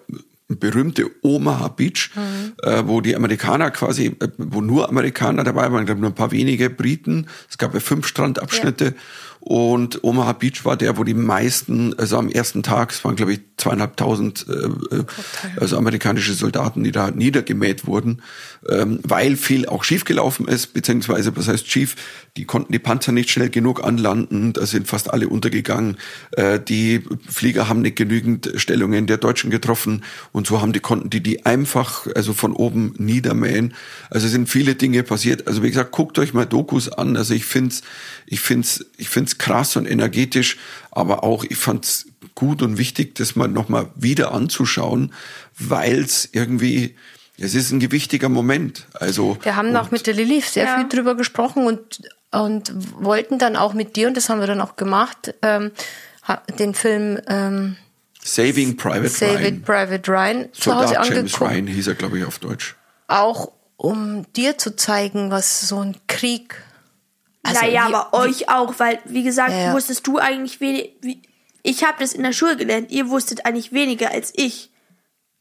berühmte 0.49 1.11
Omaha 1.23 1.69
Beach, 1.69 2.11
Mhm. 2.15 2.53
äh, 2.63 2.87
wo 2.87 3.01
die 3.01 3.17
Amerikaner 3.17 3.71
quasi, 3.71 4.17
äh, 4.21 4.29
wo 4.37 4.61
nur 4.61 4.89
Amerikaner 4.89 5.45
dabei 5.45 5.73
waren, 5.73 5.81
ich 5.81 5.87
glaube 5.87 6.01
nur 6.03 6.11
ein 6.11 6.15
paar 6.15 6.31
wenige 6.31 6.69
Briten. 6.69 7.27
Es 7.49 7.57
gab 7.57 7.73
ja 7.73 7.81
fünf 7.81 8.07
Strandabschnitte 8.07 8.95
und 9.45 10.05
Omaha 10.05 10.35
Beach 10.35 10.65
war 10.65 10.77
der, 10.77 10.99
wo 10.99 11.05
die 11.05 11.15
meisten, 11.15 11.99
also 11.99 12.17
am 12.17 12.29
ersten 12.29 12.63
Tag, 12.63 12.93
es 12.93 13.05
waren 13.05 13.17
glaube 13.17 13.33
ich 13.33 13.41
zweieinhalbtausend 13.57 14.47
äh, 14.49 14.97
äh, 14.97 15.05
also 15.57 15.77
amerikanische 15.77 16.35
Soldaten, 16.35 16.85
die 16.85 16.93
da 16.93 17.11
niedergemäht 17.11 17.87
wurden, 17.87 18.23
ähm, 18.69 19.01
weil 19.03 19.35
viel 19.37 19.67
auch 19.67 19.83
schiefgelaufen 19.83 20.47
ist, 20.47 20.75
beziehungsweise 20.75 21.37
was 21.37 21.49
heißt 21.49 21.69
schief, 21.69 21.97
die 22.37 22.45
konnten 22.45 22.73
die 22.73 22.79
Panzer 22.79 23.11
nicht 23.11 23.31
schnell 23.31 23.51
genug 23.51 23.83
anlanden, 23.83 24.53
da 24.53 24.65
sind 24.65 24.87
fast 24.87 25.13
alle 25.13 25.29
untergegangen. 25.29 25.97
Äh, 26.31 26.61
die 26.61 27.03
Flieger 27.29 27.69
haben 27.69 27.83
nicht 27.83 27.97
genügend 27.97 28.53
Stellungen 28.55 29.09
der 29.09 29.17
Deutschen 29.19 29.51
getroffen 29.51 30.05
und 30.31 30.47
so 30.47 30.61
haben 30.61 30.73
die 30.73 30.81
konnten 30.81 31.11
die 31.11 31.21
die 31.21 31.45
einfach 31.45 32.07
also 32.15 32.33
von 32.33 32.53
oben 32.53 32.95
niedermähen. 32.99 33.75
Also 34.09 34.29
sind 34.29 34.49
viele 34.49 34.77
Dinge 34.77 35.03
passiert. 35.03 35.49
Also 35.49 35.65
wie 35.65 35.69
gesagt, 35.69 35.91
guckt 35.91 36.19
euch 36.21 36.33
mal 36.33 36.47
Dokus 36.47 36.89
an. 36.89 37.17
Also 37.17 37.35
ich 37.35 37.45
find's, 37.45 37.83
ich 38.27 38.41
find's, 38.41 38.87
ich 38.97 39.09
find's 39.09 39.32
krass 39.39 39.77
und 39.77 39.87
energetisch, 39.87 40.59
aber 40.91 41.25
auch 41.25 41.45
ich 41.45 41.57
fand's 41.57 42.07
gut 42.35 42.63
und 42.63 42.79
wichtig, 42.79 43.15
das 43.15 43.37
mal 43.37 43.49
nochmal 43.49 43.91
wieder 43.95 44.33
anzuschauen, 44.33 45.13
weil's 45.59 46.29
irgendwie 46.33 46.97
es 47.39 47.55
ist 47.55 47.73
ein 47.73 47.81
gewichtiger 47.81 48.29
Moment. 48.29 48.87
Also 48.93 49.37
Wir 49.43 49.57
haben 49.57 49.75
auch 49.77 49.91
mit 49.91 50.07
der 50.07 50.15
Lilly 50.15 50.41
sehr 50.43 50.65
Ja. 50.67 50.77
viel 50.79 50.89
drüber 50.89 51.17
gesprochen 51.17 51.67
und, 51.67 52.03
und 52.31 52.73
wollten 53.03 53.39
dann 53.39 53.57
auch 53.57 53.73
mit 53.75 53.97
dir, 53.97 54.07
und 54.07 54.17
das 54.17 54.29
haben 54.29 54.41
wir 54.41 54.47
dann 54.47 54.61
auch 54.61 54.77
gemacht, 54.77 55.35
ähm, 55.43 55.73
den 56.59 56.75
Film 56.75 57.21
ähm, 57.27 57.77
Saving 58.23 58.77
Private 58.77 59.09
Save 59.09 59.39
Ryan. 59.39 59.45
It 59.45 59.65
Private 59.65 60.13
Ryan 60.13 60.49
zu 60.53 60.75
Hause 60.75 60.89
Soldat 60.95 61.09
James. 61.09 61.41
Ryan 61.41 61.67
hieß 61.67 61.89
er, 61.89 61.95
glaube 61.95 62.19
ich, 62.19 62.25
auf 62.25 62.39
Deutsch. 62.39 62.77
Auch 63.09 63.51
um 63.77 64.25
dir 64.35 64.59
zu 64.59 64.77
zeigen, 64.77 65.33
was 65.33 65.63
so 65.63 65.81
ein 65.81 65.97
Krieg. 66.07 66.55
Also 67.43 67.61
naja, 67.61 67.89
wie- 67.89 67.95
aber 67.95 68.13
euch 68.15 68.49
auch, 68.49 68.75
weil, 68.79 68.99
wie 69.05 69.23
gesagt, 69.23 69.51
Ja, 69.51 69.67
ja. 69.67 69.73
wusstest 69.75 70.07
du 70.07 70.19
eigentlich 70.19 70.61
wenig. 70.61 70.93
Wie, 71.01 71.21
ich 71.63 71.85
habe 71.85 71.97
das 72.01 72.13
in 72.13 72.23
der 72.23 72.33
Schule 72.33 72.57
gelernt. 72.57 72.91
Ihr 72.91 73.09
wusstet 73.09 73.47
eigentlich 73.47 73.73
weniger 73.73 74.11
als 74.11 74.33
ich. 74.37 74.71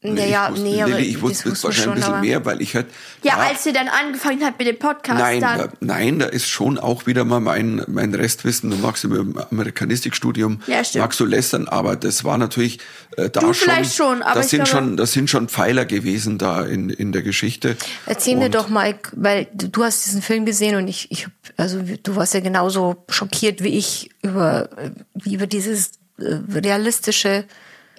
Ja, 0.04 0.12
ja, 0.24 0.44
ich 0.46 0.50
wusste, 0.54 0.62
nee, 0.64 0.84
nee, 0.84 0.98
ich 1.00 1.12
das 1.14 1.22
wusste 1.22 1.44
wahrscheinlich 1.62 1.76
schon, 1.84 1.92
ein 1.92 1.94
bisschen 2.00 2.20
mehr, 2.22 2.44
weil 2.44 2.60
ich 2.60 2.74
halt 2.74 2.86
Ja, 3.22 3.36
da- 3.36 3.42
als 3.44 3.64
ihr 3.66 3.72
dann 3.72 3.86
angefangen 3.86 4.44
habt 4.44 4.58
mit 4.58 4.66
dem 4.66 4.76
Podcast, 4.78 5.20
Nein, 5.20 5.40
da, 5.40 5.68
nein, 5.78 6.18
da 6.18 6.26
ist 6.26 6.48
schon 6.48 6.76
auch 6.78 7.06
wieder 7.06 7.24
mal 7.24 7.38
mein, 7.38 7.84
mein 7.86 8.12
Restwissen. 8.12 8.70
Du 8.70 8.76
magst 8.78 9.04
im 9.04 9.36
Amerikanistikstudium, 9.52 10.60
Ja, 10.66 10.82
stimmt. 10.82 11.02
magst 11.04 11.20
du 11.20 11.24
lästern, 11.24 11.68
aber 11.68 11.94
das 11.96 12.24
war 12.24 12.36
natürlich 12.38 12.80
äh, 13.16 13.30
da 13.30 13.40
Du 13.40 13.52
schon. 13.52 13.68
vielleicht 13.70 13.94
schon, 13.94 14.22
aber 14.22 14.40
das 14.40 14.50
sind 14.50 14.64
glaube- 14.64 14.84
schon, 14.86 14.96
das 14.96 15.12
sind 15.12 15.30
schon 15.30 15.48
Pfeiler 15.48 15.84
gewesen 15.84 16.36
da 16.38 16.62
in, 16.62 16.90
in 16.90 17.12
der 17.12 17.22
Geschichte. 17.22 17.76
Erzähl 18.06 18.36
mir 18.36 18.46
Und- 18.46 18.54
doch 18.56 18.68
mal, 18.68 18.94
weil 19.14 19.46
du 19.54 19.84
hast 19.84 20.04
diesen 20.06 20.20
Film 20.22 20.44
gesehen 20.46 20.74
und 20.76 20.88
ich, 20.88 21.12
ich, 21.12 21.28
also 21.56 21.80
du 22.02 22.16
warst 22.16 22.34
ja 22.34 22.40
genauso 22.40 23.04
schockiert 23.08 23.62
wie 23.62 23.78
ich 23.78 24.10
über, 24.22 24.68
wie 25.14 25.34
über 25.34 25.46
dieses 25.46 25.92
äh, 26.18 26.38
realistische. 26.52 27.44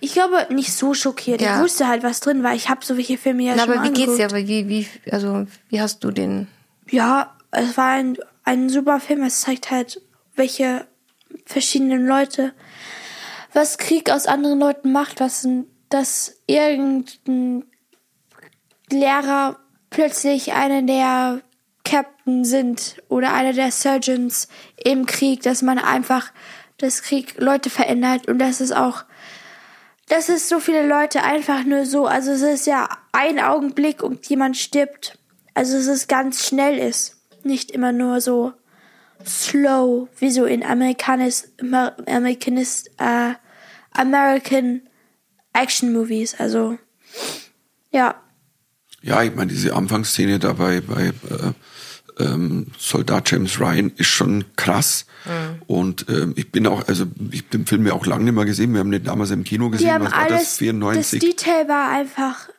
Ich 0.03 0.11
glaube, 0.11 0.47
nicht 0.49 0.73
so 0.73 0.93
schockiert. 0.93 1.41
Ja. 1.41 1.55
Ich 1.55 1.61
wusste 1.61 1.87
halt, 1.87 2.03
was 2.03 2.19
drin 2.19 2.43
war. 2.43 2.53
Ich 2.53 2.67
habe 2.67 2.83
so 2.83 2.97
welche 2.97 3.17
Filme 3.17 3.43
ja 3.43 3.53
Na, 3.55 3.63
schon 3.63 3.71
aber 3.71 3.83
wie 3.85 3.93
geht's 3.93 3.99
angeguckt. 3.99 4.19
dir? 4.19 4.25
Aber 4.25 4.47
wie, 4.49 4.67
wie, 4.67 4.87
also 5.09 5.47
wie 5.69 5.79
hast 5.79 6.03
du 6.03 6.11
den? 6.11 6.49
Ja, 6.89 7.33
es 7.51 7.77
war 7.77 7.91
ein, 7.91 8.17
ein 8.43 8.67
super 8.67 8.99
Film. 8.99 9.23
Es 9.23 9.39
zeigt 9.39 9.71
halt, 9.71 10.01
welche 10.35 10.85
verschiedenen 11.45 12.05
Leute, 12.05 12.51
was 13.53 13.77
Krieg 13.77 14.11
aus 14.11 14.25
anderen 14.25 14.59
Leuten 14.59 14.91
macht, 14.91 15.21
was 15.21 15.47
dass 15.87 16.35
irgendein 16.47 17.63
Lehrer 18.91 19.57
plötzlich 19.89 20.51
einer 20.51 20.81
der 20.81 21.39
Captain 21.85 22.43
sind 22.43 23.01
oder 23.07 23.33
einer 23.33 23.53
der 23.53 23.71
Surgeons 23.71 24.49
im 24.83 25.05
Krieg, 25.05 25.43
dass 25.43 25.61
man 25.61 25.79
einfach 25.79 26.33
das 26.77 27.03
Krieg 27.03 27.35
Leute 27.39 27.69
verändert 27.69 28.27
und 28.27 28.39
dass 28.39 28.59
es 28.59 28.73
auch 28.73 29.05
dass 30.07 30.29
es 30.29 30.49
so 30.49 30.59
viele 30.59 30.85
Leute 30.87 31.23
einfach 31.23 31.63
nur 31.63 31.85
so, 31.85 32.05
also 32.05 32.31
es 32.31 32.41
ist 32.41 32.67
ja 32.67 32.89
ein 33.11 33.39
Augenblick 33.39 34.03
und 34.03 34.25
jemand 34.27 34.57
stirbt. 34.57 35.17
Also 35.53 35.77
es 35.77 35.87
ist 35.87 36.07
ganz 36.09 36.45
schnell 36.45 36.77
ist. 36.77 37.17
Nicht 37.43 37.71
immer 37.71 37.91
nur 37.91 38.21
so 38.21 38.53
slow, 39.25 40.07
wie 40.19 40.31
so 40.31 40.45
in 40.45 40.63
Amerikanis, 40.63 41.51
Amer- 41.61 41.95
Amerikanis, 42.07 42.85
äh, 42.97 43.33
American 43.91 44.81
Action 45.53 45.93
Movies. 45.93 46.35
Also, 46.39 46.77
ja. 47.91 48.15
Ja, 49.01 49.21
ich 49.23 49.35
meine, 49.35 49.51
diese 49.51 49.75
Anfangsszene 49.75 50.39
da 50.39 50.53
bei, 50.53 50.81
bei 50.81 51.07
äh, 51.07 51.53
ähm, 52.19 52.67
Soldat 52.77 53.31
James 53.31 53.59
Ryan 53.59 53.91
ist 53.95 54.07
schon 54.07 54.45
krass. 54.55 55.05
Mhm. 55.25 55.61
Und 55.67 56.05
ähm, 56.09 56.33
ich 56.35 56.51
bin 56.51 56.67
auch, 56.67 56.87
also 56.87 57.05
ich 57.31 57.41
hab 57.43 57.51
den 57.51 57.65
Film 57.65 57.85
ja 57.85 57.93
auch 57.93 58.05
lange 58.05 58.25
nicht 58.25 58.33
mehr 58.33 58.45
gesehen. 58.45 58.73
Wir 58.73 58.79
haben 58.79 58.91
den 58.91 59.03
damals 59.03 59.31
im 59.31 59.43
Kino 59.43 59.69
gesehen. 59.69 60.01
Was 60.01 60.11
war 60.11 60.19
alles, 60.19 60.39
das? 60.41 60.57
94? 60.57 61.19
das 61.19 61.29
Detail 61.29 61.67
war 61.67 61.89
einfach, 61.89 62.49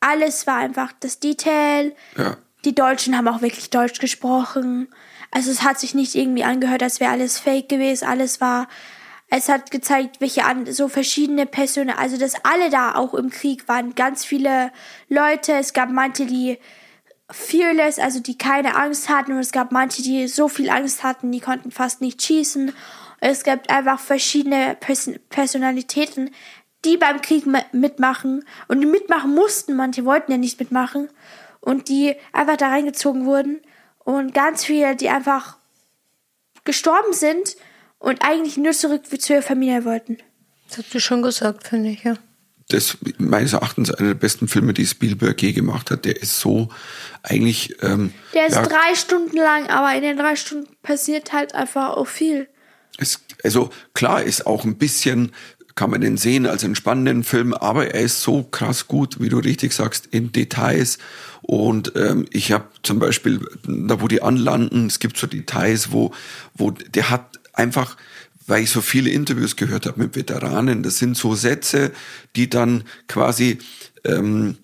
alles 0.00 0.46
war 0.46 0.56
einfach 0.56 0.92
das 1.00 1.20
Detail. 1.20 1.92
ja. 2.16 2.36
Die 2.64 2.74
Deutschen 2.74 3.16
haben 3.16 3.26
auch 3.26 3.42
wirklich 3.42 3.70
Deutsch 3.70 3.98
gesprochen. 3.98 4.86
Also 5.32 5.50
es 5.50 5.62
hat 5.62 5.80
sich 5.80 5.94
nicht 5.94 6.14
irgendwie 6.14 6.44
angehört, 6.44 6.82
als 6.82 7.00
wäre 7.00 7.10
alles 7.10 7.38
fake 7.38 7.68
gewesen. 7.68 8.06
Alles 8.06 8.40
war, 8.40 8.68
es 9.30 9.48
hat 9.48 9.70
gezeigt, 9.70 10.20
welche 10.20 10.44
an, 10.44 10.70
so 10.70 10.88
verschiedene 10.88 11.46
Personen, 11.46 11.90
also 11.90 12.18
dass 12.18 12.34
alle 12.44 12.70
da 12.70 12.94
auch 12.94 13.14
im 13.14 13.30
Krieg 13.30 13.66
waren, 13.66 13.94
ganz 13.94 14.24
viele 14.24 14.70
Leute. 15.08 15.54
Es 15.54 15.72
gab 15.72 15.90
manche, 15.90 16.26
die 16.26 16.58
fearless, 17.32 17.98
also 17.98 18.20
die 18.20 18.38
keine 18.38 18.76
Angst 18.76 19.08
hatten 19.08 19.32
und 19.32 19.38
es 19.38 19.52
gab 19.52 19.72
manche, 19.72 20.02
die 20.02 20.28
so 20.28 20.48
viel 20.48 20.70
Angst 20.70 21.02
hatten, 21.02 21.32
die 21.32 21.40
konnten 21.40 21.70
fast 21.70 22.00
nicht 22.00 22.22
schießen. 22.22 22.72
Es 23.20 23.44
gab 23.44 23.70
einfach 23.70 24.00
verschiedene 24.00 24.76
Person 24.78 25.18
Personalitäten, 25.28 26.30
die 26.84 26.96
beim 26.96 27.22
Krieg 27.22 27.46
mi- 27.46 27.64
mitmachen 27.72 28.44
und 28.68 28.80
die 28.80 28.86
mitmachen 28.86 29.34
mussten. 29.34 29.76
Manche 29.76 30.04
wollten 30.04 30.32
ja 30.32 30.38
nicht 30.38 30.58
mitmachen 30.58 31.08
und 31.60 31.88
die 31.88 32.16
einfach 32.32 32.56
da 32.56 32.68
reingezogen 32.68 33.24
wurden 33.24 33.60
und 34.00 34.34
ganz 34.34 34.64
viele, 34.64 34.96
die 34.96 35.08
einfach 35.08 35.58
gestorben 36.64 37.12
sind 37.12 37.56
und 37.98 38.24
eigentlich 38.24 38.56
nur 38.56 38.72
zurück 38.72 39.06
zu 39.06 39.32
ihrer 39.32 39.42
Familie 39.42 39.84
wollten. 39.84 40.18
Das 40.68 40.78
hast 40.78 40.94
du 40.94 41.00
schon 41.00 41.22
gesagt, 41.22 41.68
finde 41.68 41.90
ich, 41.90 42.02
ja. 42.02 42.14
Das 42.68 42.98
meines 43.18 43.52
Erachtens 43.52 43.90
einer 43.90 44.08
der 44.08 44.14
besten 44.14 44.48
Filme, 44.48 44.72
die 44.72 44.86
Spielberg 44.86 45.40
je 45.42 45.52
gemacht 45.52 45.90
hat. 45.90 46.04
Der 46.04 46.20
ist 46.20 46.40
so 46.40 46.68
eigentlich. 47.22 47.76
Ähm, 47.82 48.12
Der 48.34 48.46
ist 48.46 48.56
ja, 48.56 48.62
drei 48.62 48.94
Stunden 48.94 49.36
lang, 49.36 49.68
aber 49.68 49.94
in 49.94 50.02
den 50.02 50.16
drei 50.16 50.36
Stunden 50.36 50.68
passiert 50.82 51.32
halt 51.32 51.54
einfach 51.54 51.90
auch 51.96 52.06
viel. 52.06 52.48
Es, 52.98 53.20
also 53.42 53.70
klar 53.94 54.22
ist 54.22 54.46
auch 54.46 54.64
ein 54.64 54.76
bisschen, 54.76 55.32
kann 55.74 55.90
man 55.90 56.00
den 56.00 56.16
sehen 56.16 56.46
als 56.46 56.64
einen 56.64 56.74
spannenden 56.74 57.24
Film, 57.24 57.54
aber 57.54 57.94
er 57.94 58.02
ist 58.02 58.22
so 58.22 58.42
krass 58.42 58.88
gut, 58.88 59.20
wie 59.20 59.28
du 59.28 59.38
richtig 59.38 59.72
sagst, 59.72 60.06
in 60.06 60.32
Details. 60.32 60.98
Und 61.40 61.92
ähm, 61.96 62.26
ich 62.30 62.52
habe 62.52 62.66
zum 62.82 62.98
Beispiel, 62.98 63.40
da 63.66 64.00
wo 64.00 64.08
die 64.08 64.22
anlanden, 64.22 64.86
es 64.86 64.98
gibt 64.98 65.16
so 65.16 65.26
Details, 65.26 65.90
wo, 65.92 66.12
wo 66.54 66.70
der 66.70 67.10
hat 67.10 67.40
einfach, 67.52 67.96
weil 68.46 68.62
ich 68.62 68.70
so 68.70 68.80
viele 68.80 69.10
Interviews 69.10 69.56
gehört 69.56 69.86
habe 69.86 70.00
mit 70.00 70.16
Veteranen, 70.16 70.82
das 70.82 70.98
sind 70.98 71.16
so 71.16 71.34
Sätze, 71.34 71.92
die 72.36 72.50
dann 72.50 72.84
quasi 73.06 73.58
ähm, 74.04 74.56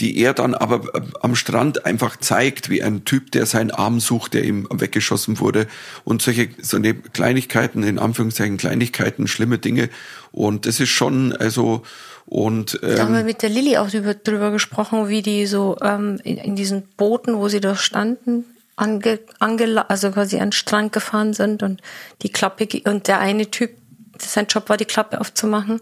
die 0.00 0.18
er 0.18 0.34
dann 0.34 0.54
aber 0.54 0.94
äh, 0.94 1.00
am 1.22 1.34
Strand 1.36 1.86
einfach 1.86 2.16
zeigt, 2.18 2.68
wie 2.68 2.82
ein 2.82 3.04
Typ, 3.04 3.32
der 3.32 3.46
seinen 3.46 3.70
Arm 3.70 4.00
sucht, 4.00 4.34
der 4.34 4.44
ihm 4.44 4.68
weggeschossen 4.70 5.40
wurde. 5.40 5.66
Und 6.04 6.20
solche 6.20 6.50
so 6.60 6.76
eine 6.76 6.94
Kleinigkeiten, 6.94 7.82
in 7.82 7.98
Anführungszeichen 7.98 8.58
Kleinigkeiten, 8.58 9.26
schlimme 9.26 9.58
Dinge. 9.58 9.88
Und 10.32 10.66
das 10.66 10.80
ist 10.80 10.90
schon 10.90 11.32
also 11.34 11.82
und 12.26 12.78
Da 12.82 13.04
haben 13.04 13.12
wir 13.12 13.20
ähm, 13.20 13.26
mit 13.26 13.42
der 13.42 13.50
Lilly 13.50 13.76
auch 13.76 13.88
drüber, 13.88 14.14
drüber 14.14 14.50
gesprochen, 14.50 15.08
wie 15.08 15.22
die 15.22 15.46
so 15.46 15.76
ähm, 15.80 16.20
in, 16.24 16.38
in 16.38 16.56
diesen 16.56 16.82
Booten, 16.96 17.36
wo 17.36 17.48
sie 17.48 17.60
da 17.60 17.76
standen, 17.76 18.44
ange, 18.76 19.20
ange, 19.40 19.88
also 19.90 20.10
quasi 20.10 20.36
an 20.36 20.48
den 20.48 20.52
Strand 20.52 20.92
gefahren 20.92 21.32
sind 21.34 21.62
und 21.62 21.82
die 22.22 22.30
Klappe 22.30 22.68
und 22.84 23.08
der 23.08 23.18
eine 23.18 23.50
Typ, 23.50 23.70
sein 24.18 24.46
Job 24.46 24.68
war, 24.68 24.76
die 24.76 24.84
Klappe 24.84 25.20
aufzumachen. 25.20 25.80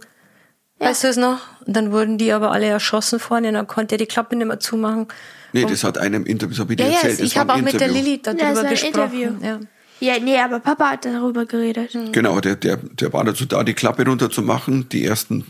Weißt 0.78 1.04
du 1.04 1.08
es 1.08 1.16
noch? 1.16 1.40
Und 1.66 1.76
dann 1.76 1.92
wurden 1.92 2.18
die 2.18 2.32
aber 2.32 2.50
alle 2.50 2.66
erschossen 2.66 3.20
vorne 3.20 3.48
und 3.48 3.54
dann 3.54 3.66
konnte 3.66 3.94
er 3.94 3.98
die 3.98 4.06
Klappe 4.06 4.34
nicht 4.36 4.46
mehr 4.46 4.58
zumachen. 4.60 5.06
nee, 5.52 5.64
das 5.64 5.84
hat 5.84 5.98
einem 5.98 6.24
Interview, 6.26 6.54
das 6.54 6.60
habe 6.60 6.72
ich 6.72 6.76
dir 6.78 6.84
Ja, 6.84 6.88
ja, 6.90 6.94
erzählt, 6.96 7.20
das 7.20 7.26
ich 7.26 7.38
habe 7.38 7.52
auch 7.52 7.60
mit 7.60 7.80
der. 7.80 7.88
Lilly 7.88 8.20
das 8.20 8.36
darüber 8.36 8.60
ein 8.60 8.70
gesprochen. 8.70 9.12
Interview. 9.12 9.30
Ja. 9.42 9.60
Ja, 10.00 10.18
nee, 10.18 10.38
aber 10.38 10.58
Papa 10.58 10.90
hat 10.90 11.04
darüber 11.04 11.46
geredet. 11.46 11.96
Genau, 12.12 12.40
der, 12.40 12.56
der, 12.56 12.76
der 12.78 13.12
war 13.12 13.24
dazu 13.24 13.46
da, 13.46 13.62
die 13.62 13.74
Klappe 13.74 14.04
runterzumachen. 14.04 14.88
Die 14.88 15.04
ersten 15.04 15.46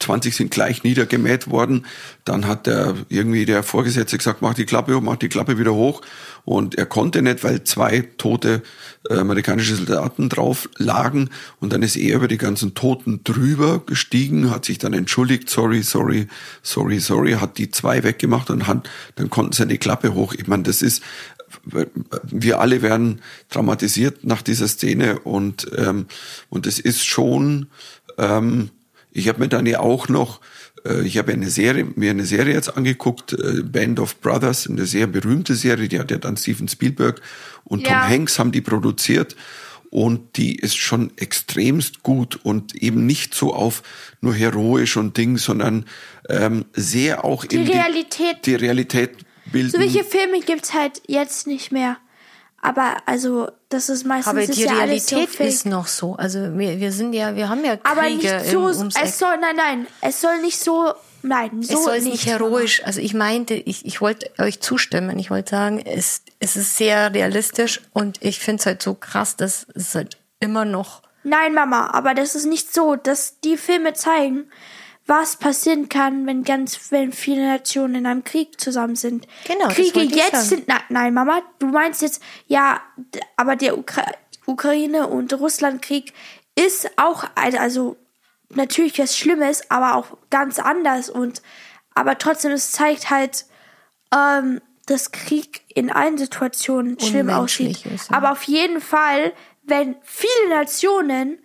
20 0.00 0.34
sind 0.34 0.50
gleich 0.50 0.82
niedergemäht 0.84 1.50
worden. 1.50 1.86
Dann 2.24 2.46
hat 2.46 2.66
der 2.66 2.94
irgendwie 3.08 3.44
der 3.44 3.62
Vorgesetzte 3.62 4.18
gesagt, 4.18 4.42
mach 4.42 4.54
die 4.54 4.66
Klappe 4.66 4.94
hoch, 4.94 5.00
mach 5.00 5.16
die 5.16 5.28
Klappe 5.28 5.58
wieder 5.58 5.74
hoch. 5.74 6.02
Und 6.44 6.76
er 6.76 6.86
konnte 6.86 7.20
nicht, 7.20 7.44
weil 7.44 7.64
zwei 7.64 8.08
tote 8.16 8.62
äh, 9.08 9.18
amerikanische 9.18 9.76
Soldaten 9.76 10.28
drauf 10.28 10.68
lagen. 10.78 11.30
Und 11.60 11.72
dann 11.72 11.82
ist 11.82 11.96
er 11.96 12.16
über 12.16 12.28
die 12.28 12.38
ganzen 12.38 12.74
Toten 12.74 13.22
drüber 13.24 13.82
gestiegen, 13.84 14.50
hat 14.50 14.64
sich 14.64 14.78
dann 14.78 14.94
entschuldigt, 14.94 15.50
sorry, 15.50 15.82
sorry, 15.82 16.26
sorry, 16.62 17.00
sorry, 17.00 17.32
hat 17.32 17.58
die 17.58 17.70
zwei 17.70 18.02
weggemacht 18.02 18.50
und 18.50 18.66
hat, 18.66 18.88
dann 19.16 19.30
konnten 19.30 19.52
sie 19.52 19.66
die 19.66 19.78
Klappe 19.78 20.14
hoch. 20.14 20.34
Ich 20.34 20.46
meine, 20.46 20.62
das 20.62 20.80
ist, 20.80 21.02
wir 22.22 22.60
alle 22.60 22.82
werden 22.82 23.20
traumatisiert 23.50 24.24
nach 24.24 24.42
dieser 24.42 24.68
Szene 24.68 25.20
und 25.20 25.66
ähm, 25.76 26.06
und 26.50 26.66
es 26.66 26.78
ist 26.78 27.06
schon 27.06 27.68
ähm, 28.18 28.70
ich 29.10 29.28
habe 29.28 29.40
mir 29.40 29.48
dann 29.48 29.66
ja 29.66 29.80
auch 29.80 30.08
noch 30.08 30.40
äh, 30.84 31.02
ich 31.02 31.18
habe 31.18 31.32
eine 31.32 31.50
Serie 31.50 31.86
mir 31.94 32.10
eine 32.10 32.26
Serie 32.26 32.54
jetzt 32.54 32.76
angeguckt 32.76 33.32
äh, 33.32 33.62
Band 33.62 34.00
of 34.00 34.20
Brothers 34.20 34.68
eine 34.68 34.86
sehr 34.86 35.06
berühmte 35.06 35.54
Serie 35.54 35.88
die 35.88 35.98
hat 35.98 36.10
ja 36.10 36.18
dann 36.18 36.36
Steven 36.36 36.68
Spielberg 36.68 37.20
und 37.64 37.84
Tom 37.84 37.92
Ja. 37.92 38.08
Hanks 38.08 38.38
haben 38.38 38.52
die 38.52 38.60
produziert 38.60 39.36
und 39.90 40.36
die 40.36 40.56
ist 40.56 40.76
schon 40.76 41.16
extremst 41.16 42.02
gut 42.02 42.38
und 42.42 42.74
eben 42.74 43.06
nicht 43.06 43.34
so 43.34 43.54
auf 43.54 43.82
nur 44.20 44.34
heroisch 44.34 44.96
und 44.96 45.16
Ding, 45.16 45.38
sondern 45.38 45.86
ähm, 46.28 46.66
sehr 46.74 47.24
auch 47.24 47.44
Die 47.44 47.56
Realität. 47.56 48.44
die, 48.44 48.50
die 48.50 48.54
Realität 48.56 49.10
bilden. 49.50 49.70
So 49.70 49.78
welche 49.78 50.04
Filme 50.04 50.40
gibt's 50.40 50.74
halt 50.74 51.02
jetzt 51.06 51.46
nicht 51.46 51.72
mehr. 51.72 51.96
Aber 52.60 52.96
also, 53.06 53.48
das 53.68 53.88
ist 53.88 54.04
meistens 54.04 54.30
Aber 54.30 54.42
ist 54.42 54.56
die 54.56 54.64
ja 54.64 54.72
Realität 54.72 55.30
so 55.30 55.44
ist 55.44 55.66
noch 55.66 55.86
so. 55.86 56.14
Also 56.16 56.58
wir, 56.58 56.80
wir 56.80 56.90
sind 56.90 57.12
ja, 57.12 57.36
wir 57.36 57.48
haben 57.48 57.64
ja 57.64 57.76
Kriege 57.76 57.88
aber 57.88 58.10
nicht 58.10 58.50
so, 58.50 58.68
im, 58.68 58.88
es 58.88 59.18
soll, 59.18 59.36
nein, 59.38 59.56
nein, 59.56 59.86
es 60.00 60.20
soll 60.20 60.40
nicht 60.40 60.58
so, 60.58 60.92
nein, 61.22 61.62
so 61.62 61.74
es 61.74 61.84
soll 61.84 62.00
nicht, 62.00 62.12
nicht 62.12 62.26
heroisch. 62.26 62.82
Also 62.84 63.00
ich 63.00 63.14
meinte, 63.14 63.54
ich, 63.54 63.86
ich 63.86 64.00
wollte 64.00 64.30
euch 64.38 64.60
zustimmen. 64.60 65.20
Ich 65.20 65.30
wollte 65.30 65.50
sagen, 65.50 65.78
es, 65.78 66.22
es 66.40 66.56
ist 66.56 66.76
sehr 66.76 67.14
realistisch 67.14 67.80
und 67.92 68.18
ich 68.22 68.40
finde 68.40 68.60
es 68.60 68.66
halt 68.66 68.82
so 68.82 68.94
krass, 68.94 69.36
dass 69.36 69.66
es 69.74 69.94
halt 69.94 70.18
immer 70.40 70.64
noch. 70.64 71.02
Nein, 71.22 71.54
Mama, 71.54 71.90
aber 71.92 72.14
das 72.14 72.34
ist 72.34 72.46
nicht 72.46 72.74
so, 72.74 72.96
dass 72.96 73.38
die 73.40 73.56
Filme 73.56 73.92
zeigen, 73.92 74.50
was 75.08 75.36
passieren 75.36 75.88
kann, 75.88 76.26
wenn 76.26 76.44
ganz, 76.44 76.92
wenn 76.92 77.12
viele 77.12 77.46
Nationen 77.46 77.96
in 77.96 78.06
einem 78.06 78.24
Krieg 78.24 78.60
zusammen 78.60 78.94
sind. 78.94 79.26
Genau, 79.46 79.68
Kriege 79.68 80.02
jetzt 80.02 80.50
sind, 80.50 80.68
na, 80.68 80.80
nein, 80.90 81.14
Mama, 81.14 81.40
du 81.58 81.66
meinst 81.66 82.02
jetzt, 82.02 82.22
ja, 82.46 82.80
aber 83.36 83.56
der 83.56 83.76
Ukra 83.76 84.04
Ukraine- 84.46 85.08
und 85.08 85.32
Russlandkrieg 85.34 86.14
ist 86.54 86.90
auch, 86.96 87.24
also, 87.34 87.96
natürlich 88.48 88.98
was 88.98 89.16
Schlimmes, 89.16 89.70
aber 89.70 89.94
auch 89.94 90.16
ganz 90.30 90.58
anders 90.58 91.10
und 91.10 91.42
aber 91.94 92.16
trotzdem, 92.16 92.52
es 92.52 92.70
zeigt 92.70 93.10
halt, 93.10 93.44
ähm, 94.14 94.60
dass 94.86 95.12
Krieg 95.12 95.62
in 95.74 95.90
allen 95.90 96.16
Situationen 96.16 96.98
schlimm 97.00 97.28
aussieht. 97.28 97.84
ist, 97.84 98.10
ja. 98.10 98.16
Aber 98.16 98.32
auf 98.32 98.44
jeden 98.44 98.80
Fall, 98.80 99.32
wenn 99.64 99.96
viele 100.02 100.48
Nationen 100.50 101.38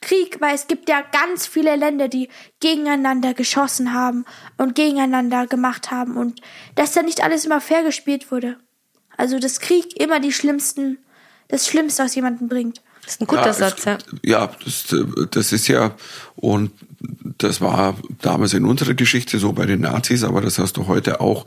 Krieg, 0.00 0.40
weil 0.40 0.54
es 0.54 0.66
gibt 0.66 0.88
ja 0.88 1.02
ganz 1.12 1.46
viele 1.46 1.76
Länder, 1.76 2.08
die 2.08 2.28
gegeneinander 2.60 3.34
geschossen 3.34 3.92
haben 3.92 4.24
und 4.56 4.74
gegeneinander 4.74 5.46
gemacht 5.46 5.90
haben 5.90 6.16
und 6.16 6.40
dass 6.74 6.92
da 6.92 7.02
nicht 7.02 7.22
alles 7.22 7.44
immer 7.44 7.60
fair 7.60 7.82
gespielt 7.82 8.30
wurde. 8.30 8.56
Also, 9.16 9.38
dass 9.38 9.60
Krieg 9.60 9.98
immer 10.00 10.20
die 10.20 10.32
schlimmsten, 10.32 10.98
das 11.48 11.66
Schlimmste 11.66 12.04
aus 12.04 12.14
jemandem 12.14 12.48
bringt. 12.48 12.82
Das 13.02 13.14
ist 13.14 13.20
ein 13.20 13.26
guter 13.28 13.46
es- 13.50 13.58
Satz, 13.58 13.84
ja. 13.84 13.98
Ja, 14.24 14.50
das, 14.64 14.94
das 15.30 15.52
ist 15.52 15.68
ja, 15.68 15.94
und 16.34 16.72
das 17.38 17.60
war 17.60 17.96
damals 18.20 18.52
in 18.52 18.64
unserer 18.64 18.94
Geschichte 18.94 19.38
so 19.38 19.52
bei 19.52 19.64
den 19.64 19.82
Nazis, 19.82 20.24
aber 20.24 20.40
das 20.40 20.58
hast 20.58 20.76
du 20.76 20.86
heute 20.88 21.20
auch 21.20 21.46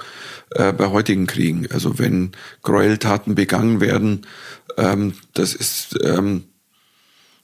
äh, 0.52 0.72
bei 0.72 0.88
heutigen 0.88 1.28
Kriegen. 1.28 1.68
Also 1.72 2.00
wenn 2.00 2.32
Gräueltaten 2.64 3.36
begangen 3.36 3.82
werden, 3.82 4.26
ähm, 4.78 5.14
das 5.34 5.54
ist, 5.54 6.00
ähm, 6.04 6.46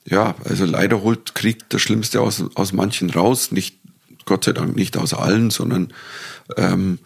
ja, 0.08 0.36
also 0.44 0.66
leider 0.66 1.02
holt 1.02 1.36
Krieg 1.36 1.68
das 1.70 1.82
Schlimmste 1.82 2.22
aus, 2.22 2.44
aus 2.56 2.74
manchen 2.74 3.10
raus, 3.10 3.52
nicht, 3.52 3.78
Gott 4.26 4.44
sei 4.44 4.54
Dank 4.54 4.76
nicht 4.76 4.98
aus 4.98 5.14
allen, 5.14 5.50
sondern, 5.50 5.94
ähm, 6.58 7.00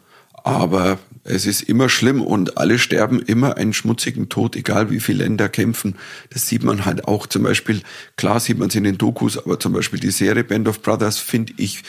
aber 0.44 1.00
es 1.24 1.46
ist 1.46 1.62
immer 1.62 1.90
schlimm 1.90 2.22
und 2.22 2.58
alle 2.58 2.80
sterben 2.80 3.22
immer 3.22 3.58
einen 3.58 3.74
schmutzigen 3.74 4.30
Tod, 4.30 4.56
egal 4.56 4.90
wie 4.90 5.00
viele 5.00 5.24
Länder 5.24 5.50
kämpfen. 5.50 5.96
Das 6.32 6.48
sieht 6.48 6.64
man 6.64 6.86
halt 6.86 7.08
auch 7.08 7.28
zum 7.28 7.44
Beispiel, 7.44 7.82
klar 8.16 8.40
sieht 8.40 8.58
man 8.58 8.70
es 8.70 8.76
in 8.76 8.84
den 8.84 8.98
Dokus, 8.98 9.38
aber 9.38 9.60
zum 9.60 9.74
Beispiel 9.74 10.00
die 10.00 10.12
Serie 10.12 10.44
Band 10.44 10.68
of 10.68 10.82
Brothers 10.82 11.20
finde 11.20 11.54
ich 11.58 11.84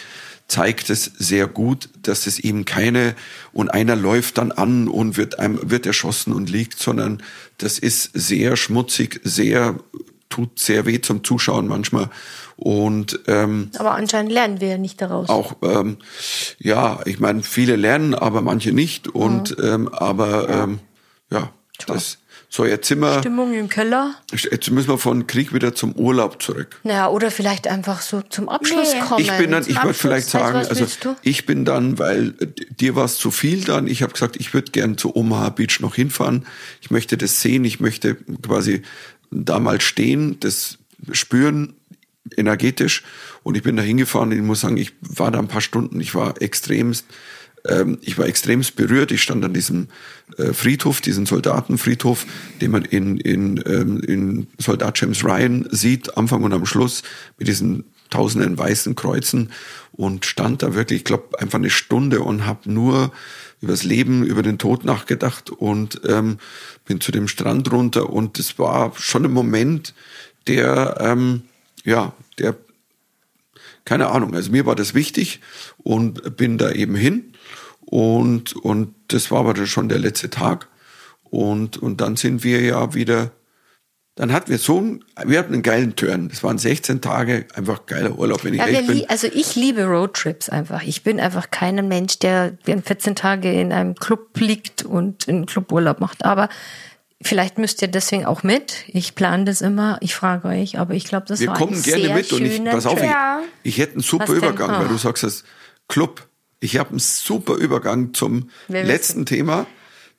zeigt 0.50 0.90
es 0.90 1.04
sehr 1.04 1.46
gut, 1.46 1.88
dass 2.02 2.26
es 2.26 2.40
eben 2.40 2.64
keine 2.64 3.14
und 3.52 3.68
einer 3.68 3.94
läuft 3.94 4.38
dann 4.38 4.50
an 4.50 4.88
und 4.88 5.16
wird 5.16 5.38
einem 5.38 5.70
wird 5.70 5.86
erschossen 5.86 6.32
und 6.32 6.50
liegt, 6.50 6.80
sondern 6.80 7.22
das 7.58 7.78
ist 7.78 8.10
sehr 8.14 8.56
schmutzig, 8.56 9.20
sehr 9.22 9.78
tut 10.30 10.58
sehr 10.58 10.86
weh 10.86 11.00
zum 11.02 11.22
Zuschauen 11.24 11.68
manchmal 11.68 12.08
und 12.56 13.20
ähm, 13.26 13.70
Aber 13.78 13.92
anscheinend 13.92 14.32
lernen 14.32 14.60
wir 14.60 14.68
ja 14.68 14.78
nicht 14.78 15.00
daraus. 15.02 15.28
auch 15.28 15.56
ähm, 15.62 15.98
ja, 16.58 17.00
ich 17.04 17.20
meine 17.20 17.42
viele 17.42 17.76
lernen, 17.76 18.14
aber 18.14 18.40
manche 18.40 18.72
nicht 18.72 19.08
und 19.08 19.56
ähm, 19.62 19.88
aber 19.88 20.48
ähm, 20.48 20.78
ja, 21.30 21.50
das 21.86 22.18
so 22.52 22.64
jetzt 22.64 22.88
sind 22.88 22.98
wir 22.98 23.20
Stimmung 23.20 23.54
im 23.54 23.68
Keller. 23.68 24.14
jetzt 24.32 24.70
müssen 24.72 24.88
wir 24.88 24.98
von 24.98 25.28
Krieg 25.28 25.54
wieder 25.54 25.72
zum 25.72 25.92
Urlaub 25.92 26.42
zurück. 26.42 26.80
Naja, 26.82 27.08
oder 27.08 27.30
vielleicht 27.30 27.68
einfach 27.68 28.00
so 28.00 28.22
zum 28.22 28.48
Abschluss 28.48 28.92
Nee. 28.92 29.00
kommen. 29.00 29.20
Ich 29.20 29.30
bin 29.32 29.52
dann, 29.52 29.62
ich 29.68 29.80
würde 29.80 29.94
vielleicht 29.94 30.28
sagen, 30.28 30.56
also 30.56 30.84
ich 31.22 31.46
bin 31.46 31.64
dann, 31.64 32.00
weil 32.00 32.34
äh, 32.40 32.46
dir 32.74 32.96
war 32.96 33.04
es 33.04 33.18
zu 33.18 33.30
viel 33.30 33.62
dann. 33.62 33.86
Ich 33.86 34.02
habe 34.02 34.12
gesagt, 34.12 34.34
ich 34.36 34.52
würde 34.52 34.72
gern 34.72 34.98
zu 34.98 35.14
Omaha 35.14 35.50
Beach 35.50 35.78
noch 35.78 35.94
hinfahren. 35.94 36.44
Ich 36.80 36.90
möchte 36.90 37.16
das 37.16 37.40
sehen. 37.40 37.64
Ich 37.64 37.78
möchte 37.78 38.16
quasi 38.42 38.82
da 39.30 39.58
mal 39.58 39.80
stehen, 39.80 40.38
das 40.40 40.78
spüren 41.12 41.74
energetisch. 42.36 43.02
Und 43.42 43.56
ich 43.56 43.62
bin 43.62 43.76
da 43.76 43.82
hingefahren. 43.82 44.32
Ich 44.32 44.40
muss 44.40 44.60
sagen, 44.60 44.76
ich 44.76 44.92
war 45.00 45.30
da 45.30 45.38
ein 45.38 45.48
paar 45.48 45.60
Stunden. 45.60 46.00
Ich 46.00 46.14
war 46.14 46.40
extremst 46.42 47.06
ähm, 47.68 47.98
ich 48.00 48.18
war 48.18 48.26
extremst 48.26 48.76
berührt. 48.76 49.12
Ich 49.12 49.22
stand 49.22 49.44
an 49.44 49.52
diesem 49.52 49.88
äh, 50.38 50.52
Friedhof, 50.52 51.00
diesen 51.00 51.26
Soldatenfriedhof, 51.26 52.26
den 52.60 52.70
man 52.70 52.84
in, 52.84 53.18
in, 53.18 53.62
ähm, 53.66 54.00
in 54.00 54.46
Soldat 54.58 55.00
James 55.00 55.24
Ryan 55.24 55.68
sieht, 55.70 56.16
Anfang 56.16 56.42
und 56.42 56.52
am 56.52 56.66
Schluss, 56.66 57.02
mit 57.38 57.48
diesen 57.48 57.84
tausenden 58.10 58.58
weißen 58.58 58.96
Kreuzen 58.96 59.50
und 59.92 60.26
stand 60.26 60.62
da 60.62 60.74
wirklich, 60.74 61.00
ich 61.00 61.04
glaube, 61.04 61.38
einfach 61.38 61.58
eine 61.58 61.70
Stunde 61.70 62.20
und 62.20 62.44
habe 62.46 62.70
nur 62.70 63.12
übers 63.60 63.84
Leben, 63.84 64.24
über 64.24 64.42
den 64.42 64.58
Tod 64.58 64.84
nachgedacht 64.84 65.50
und 65.50 66.00
ähm, 66.06 66.38
bin 66.86 67.00
zu 67.00 67.12
dem 67.12 67.28
Strand 67.28 67.70
runter 67.72 68.10
und 68.10 68.38
es 68.38 68.58
war 68.58 68.92
schon 68.96 69.24
ein 69.24 69.32
Moment, 69.32 69.94
der, 70.46 70.96
ähm, 71.00 71.42
ja, 71.84 72.12
der 72.38 72.56
keine 73.84 74.08
Ahnung, 74.08 74.34
also 74.34 74.50
mir 74.50 74.66
war 74.66 74.76
das 74.76 74.94
wichtig 74.94 75.40
und 75.78 76.36
bin 76.36 76.58
da 76.58 76.70
eben 76.70 76.94
hin 76.94 77.32
und, 77.80 78.54
und 78.54 78.94
das 79.08 79.30
war 79.30 79.40
aber 79.40 79.66
schon 79.66 79.88
der 79.88 79.98
letzte 79.98 80.30
Tag 80.30 80.68
und, 81.24 81.76
und 81.76 82.00
dann 82.00 82.16
sind 82.16 82.44
wir 82.44 82.60
ja 82.60 82.94
wieder, 82.94 83.32
dann 84.20 84.32
hatten 84.32 84.50
wir 84.50 84.58
so, 84.58 84.76
einen- 84.78 85.04
wir 85.24 85.38
hatten 85.38 85.54
einen 85.54 85.62
geilen 85.62 85.96
Turn, 85.96 86.28
das 86.28 86.42
waren 86.44 86.58
16 86.58 87.00
Tage, 87.00 87.46
einfach 87.54 87.86
geiler 87.86 88.18
Urlaub, 88.18 88.44
wenn 88.44 88.52
ich 88.54 88.60
Ja, 88.60 88.66
ehrlich 88.66 89.00
bin. 89.00 89.10
also 89.10 89.26
ich 89.32 89.56
liebe 89.56 89.84
Roadtrips 89.84 90.48
einfach. 90.50 90.82
Ich 90.82 91.02
bin 91.02 91.18
einfach 91.18 91.50
kein 91.50 91.88
Mensch, 91.88 92.18
der 92.18 92.52
während 92.64 92.86
14 92.86 93.14
Tage 93.16 93.50
in 93.52 93.72
einem 93.72 93.94
Club 93.94 94.38
liegt 94.38 94.82
und 94.82 95.26
einen 95.28 95.46
Cluburlaub 95.46 96.00
macht. 96.00 96.24
Aber 96.26 96.48
vielleicht 97.22 97.56
müsst 97.58 97.80
ihr 97.82 97.88
deswegen 97.88 98.26
auch 98.26 98.42
mit. 98.42 98.84
Ich 98.88 99.14
plane 99.14 99.44
das 99.44 99.62
immer. 99.62 99.96
Ich 100.00 100.14
frage 100.14 100.48
euch, 100.48 100.78
aber 100.78 100.94
ich 100.94 101.04
glaube, 101.04 101.24
das 101.26 101.40
Wir 101.40 101.48
war 101.48 101.56
kommen 101.56 101.74
ein 101.74 101.82
gerne 101.82 102.02
sehr 102.04 102.14
mit 102.14 102.32
und 102.32 102.44
ich, 102.44 102.62
pass 102.64 102.84
auf, 102.86 103.02
ich, 103.02 103.08
ich 103.62 103.78
hätte 103.78 103.92
einen 103.94 104.02
super 104.02 104.28
Was? 104.28 104.36
Übergang, 104.36 104.68
weil 104.70 104.86
Ah. 104.86 104.88
du 104.88 104.98
sagst 104.98 105.22
das 105.24 105.44
Club. 105.88 106.26
Ich 106.60 106.76
habe 106.78 106.90
einen 106.90 106.98
super 106.98 107.54
Übergang 107.54 108.12
zum 108.12 108.50
Wer 108.68 108.84
letzten 108.84 109.24
Thema, 109.24 109.66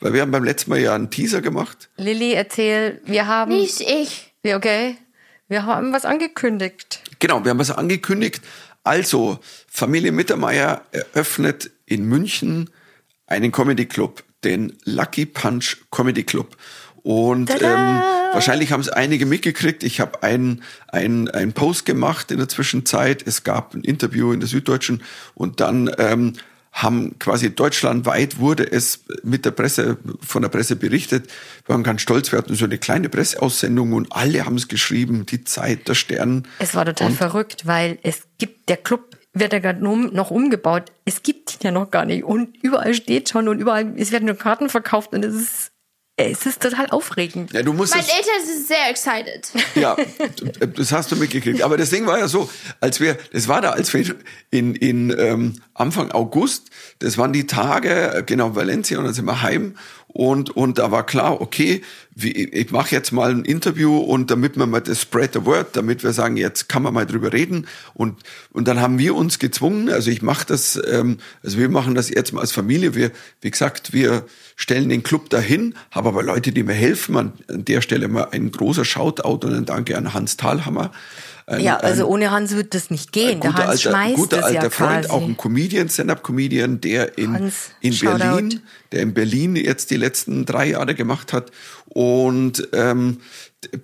weil 0.01 0.13
wir 0.13 0.21
haben 0.21 0.31
beim 0.31 0.43
letzten 0.43 0.71
Mal 0.71 0.79
ja 0.79 0.93
einen 0.93 1.09
Teaser 1.09 1.41
gemacht. 1.41 1.89
Lilly, 1.97 2.33
erzähl, 2.33 3.01
wir 3.05 3.27
haben, 3.27 3.51
Nicht 3.51 3.81
ich. 3.81 4.33
Ja, 4.43 4.57
okay, 4.57 4.97
wir 5.47 5.65
haben 5.65 5.93
was 5.93 6.05
angekündigt. 6.05 7.01
Genau, 7.19 7.43
wir 7.43 7.51
haben 7.51 7.59
es 7.59 7.71
angekündigt. 7.71 8.41
Also, 8.83 9.39
Familie 9.67 10.11
Mittermeier 10.11 10.81
eröffnet 10.91 11.69
in 11.85 12.05
München 12.05 12.71
einen 13.27 13.51
Comedy 13.51 13.85
Club, 13.85 14.23
den 14.43 14.77
Lucky 14.83 15.25
Punch 15.25 15.77
Comedy 15.91 16.23
Club. 16.23 16.57
Und 17.03 17.49
ähm, 17.49 18.01
wahrscheinlich 18.33 18.71
haben 18.71 18.81
es 18.81 18.89
einige 18.89 19.25
mitgekriegt. 19.25 19.83
Ich 19.83 19.99
habe 19.99 20.23
einen 20.23 20.63
ein, 20.87 21.29
ein 21.29 21.53
Post 21.53 21.85
gemacht 21.85 22.31
in 22.31 22.37
der 22.37 22.47
Zwischenzeit. 22.47 23.25
Es 23.25 23.43
gab 23.43 23.73
ein 23.73 23.83
Interview 23.83 24.33
in 24.33 24.39
der 24.39 24.49
Süddeutschen 24.49 25.03
und 25.33 25.59
dann 25.61 25.89
ähm, 25.97 26.33
haben 26.71 27.19
quasi 27.19 27.53
deutschlandweit 27.53 28.39
wurde 28.39 28.69
es 28.71 29.03
mit 29.23 29.45
der 29.45 29.51
Presse, 29.51 29.97
von 30.25 30.41
der 30.41 30.49
Presse 30.49 30.75
berichtet. 30.75 31.27
Wir 31.65 31.75
waren 31.75 31.83
ganz 31.83 32.01
stolz, 32.01 32.31
wir 32.31 32.39
hatten 32.39 32.55
so 32.55 32.65
eine 32.65 32.77
kleine 32.77 33.09
Presseaussendung 33.09 33.93
und 33.93 34.11
alle 34.11 34.45
haben 34.45 34.55
es 34.55 34.67
geschrieben, 34.67 35.25
die 35.25 35.43
Zeit, 35.43 35.87
der 35.87 35.95
Stern. 35.95 36.47
Es 36.59 36.73
war 36.73 36.85
total 36.85 37.07
Und- 37.07 37.17
verrückt, 37.17 37.65
weil 37.67 37.99
es 38.03 38.23
gibt, 38.37 38.69
der 38.69 38.77
Club 38.77 39.17
wird 39.33 39.53
ja 39.53 39.59
gerade 39.59 39.83
noch 39.83 40.31
umgebaut. 40.31 40.91
Es 41.05 41.23
gibt 41.23 41.53
ihn 41.55 41.59
ja 41.61 41.71
noch 41.71 41.89
gar 41.91 42.05
nicht. 42.05 42.23
Und 42.23 42.57
überall 42.61 42.93
steht 42.93 43.29
schon 43.29 43.47
und 43.47 43.59
überall, 43.59 43.93
es 43.97 44.11
werden 44.11 44.25
nur 44.25 44.35
Karten 44.35 44.67
verkauft 44.69 45.13
und 45.13 45.23
es 45.23 45.35
ist, 45.35 45.71
es 46.29 46.45
ist 46.45 46.61
total 46.61 46.87
aufregend. 46.87 47.53
Ja, 47.53 47.63
du 47.63 47.73
musst 47.73 47.95
Meine 47.95 48.07
Eltern 48.07 48.45
sind 48.45 48.67
sehr 48.67 48.89
excited. 48.89 49.51
ja, 49.75 49.95
das 50.75 50.91
hast 50.91 51.11
du 51.11 51.15
mitgekriegt. 51.15 51.61
Aber 51.61 51.77
das 51.77 51.89
Ding 51.89 52.05
war 52.05 52.19
ja 52.19 52.27
so, 52.27 52.49
als 52.79 52.99
wir, 52.99 53.17
das 53.33 53.47
war 53.47 53.61
da, 53.61 53.71
als 53.71 53.93
wir 53.93 54.15
in, 54.49 54.75
in 54.75 55.15
ähm, 55.17 55.55
Anfang 55.73 56.11
August, 56.11 56.69
das 56.99 57.17
waren 57.17 57.33
die 57.33 57.47
Tage, 57.47 58.13
äh, 58.13 58.23
genau, 58.23 58.55
Valencia, 58.55 58.99
und 58.99 59.05
dann 59.05 59.13
sind 59.13 59.25
wir 59.25 59.41
heim 59.41 59.75
und, 60.13 60.49
und 60.49 60.77
da 60.77 60.91
war 60.91 61.05
klar, 61.05 61.39
okay, 61.39 61.81
wie, 62.13 62.31
ich 62.31 62.71
mache 62.71 62.93
jetzt 62.93 63.13
mal 63.13 63.31
ein 63.31 63.45
Interview 63.45 63.97
und 63.97 64.29
damit 64.29 64.57
wir 64.57 64.65
mal 64.65 64.81
das 64.81 65.01
Spread 65.01 65.33
the 65.33 65.45
Word, 65.45 65.77
damit 65.77 66.03
wir 66.03 66.11
sagen, 66.11 66.35
jetzt 66.35 66.67
kann 66.67 66.83
man 66.83 66.93
mal 66.93 67.05
drüber 67.05 67.31
reden. 67.31 67.65
Und, 67.93 68.21
und 68.51 68.67
dann 68.67 68.81
haben 68.81 68.99
wir 68.99 69.15
uns 69.15 69.39
gezwungen, 69.39 69.89
also 69.89 70.11
ich 70.11 70.21
mache 70.21 70.45
das, 70.45 70.79
ähm, 70.91 71.19
also 71.43 71.57
wir 71.57 71.69
machen 71.69 71.95
das 71.95 72.09
jetzt 72.09 72.33
mal 72.33 72.41
als 72.41 72.51
Familie, 72.51 72.93
wir, 72.93 73.11
wie 73.39 73.51
gesagt, 73.51 73.93
wir 73.93 74.25
stellen 74.57 74.89
den 74.89 75.03
Club 75.03 75.29
dahin, 75.29 75.75
haben 75.91 76.07
aber 76.07 76.23
Leute, 76.23 76.51
die 76.51 76.63
mir 76.63 76.73
helfen, 76.73 77.15
an, 77.15 77.33
an 77.47 77.63
der 77.63 77.79
Stelle 77.79 78.09
mal 78.09 78.27
ein 78.31 78.51
großer 78.51 78.83
Shoutout 78.83 79.47
und 79.47 79.53
ein 79.53 79.65
Danke 79.65 79.97
an 79.97 80.13
Hans 80.13 80.35
Thalhammer. 80.35 80.91
Ein, 81.51 81.61
Ja, 81.61 81.77
also 81.77 82.05
ein, 82.05 82.11
ohne 82.11 82.31
Hans 82.31 82.55
wird 82.55 82.73
das 82.73 82.89
nicht 82.89 83.11
gehen. 83.11 83.41
Der 83.41 83.51
guter 83.51 83.67
Hans 83.67 83.85
alter, 83.85 83.89
schmeißt 83.89 84.15
guter 84.15 84.37
es 84.39 84.43
alter 84.43 84.63
ja 84.63 84.69
Freund, 84.69 85.05
quasi. 85.05 85.09
auch 85.09 85.21
ein 85.21 85.37
Comedian, 85.37 85.89
Stand-up-Comedian, 85.89 86.81
der 86.81 87.17
in, 87.17 87.33
Hans, 87.33 87.69
in. 87.81 87.97
Berlin, 87.99 88.61
der 88.91 89.01
in 89.01 89.13
Berlin 89.13 89.55
jetzt 89.55 89.91
die 89.91 89.97
letzten 89.97 90.45
drei 90.45 90.69
Jahre 90.69 90.95
gemacht 90.95 91.33
hat 91.33 91.51
und 91.87 92.67
ähm, 92.73 93.17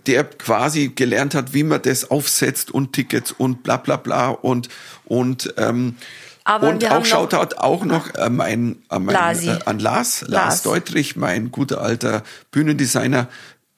der 0.07 0.23
quasi 0.23 0.89
gelernt 0.89 1.35
hat, 1.35 1.53
wie 1.53 1.63
man 1.63 1.81
das 1.81 2.09
aufsetzt 2.09 2.71
und 2.71 2.93
Tickets 2.93 3.31
und 3.31 3.63
bla 3.63 3.77
bla 3.77 3.97
bla 3.97 4.29
und 4.29 4.69
und 5.05 5.53
ähm, 5.57 5.95
Aber 6.43 6.69
und 6.69 6.89
auch 6.89 7.05
Shoutout 7.05 7.57
auch 7.57 7.85
noch 7.85 8.13
an, 8.15 8.35
mein, 8.35 8.77
an, 8.87 9.05
mein, 9.05 9.15
äh, 9.15 9.59
an 9.65 9.79
Lars, 9.79 10.21
Lars, 10.21 10.29
Lars. 10.29 10.61
Deutrich, 10.63 11.15
mein 11.15 11.51
guter 11.51 11.81
alter 11.81 12.23
Bühnendesigner, 12.51 13.27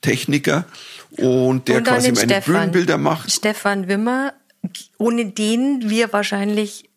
Techniker 0.02 0.66
und 1.18 1.68
der 1.68 1.78
und 1.78 1.88
dann 1.88 1.96
quasi 1.96 2.12
meine 2.12 2.28
Stefan. 2.28 2.54
Bühnenbilder 2.54 2.98
macht. 2.98 3.32
Stefan 3.32 3.88
Wimmer, 3.88 4.34
ohne 4.98 5.26
den 5.26 5.90
wir 5.90 6.14
wahrscheinlich 6.14 6.90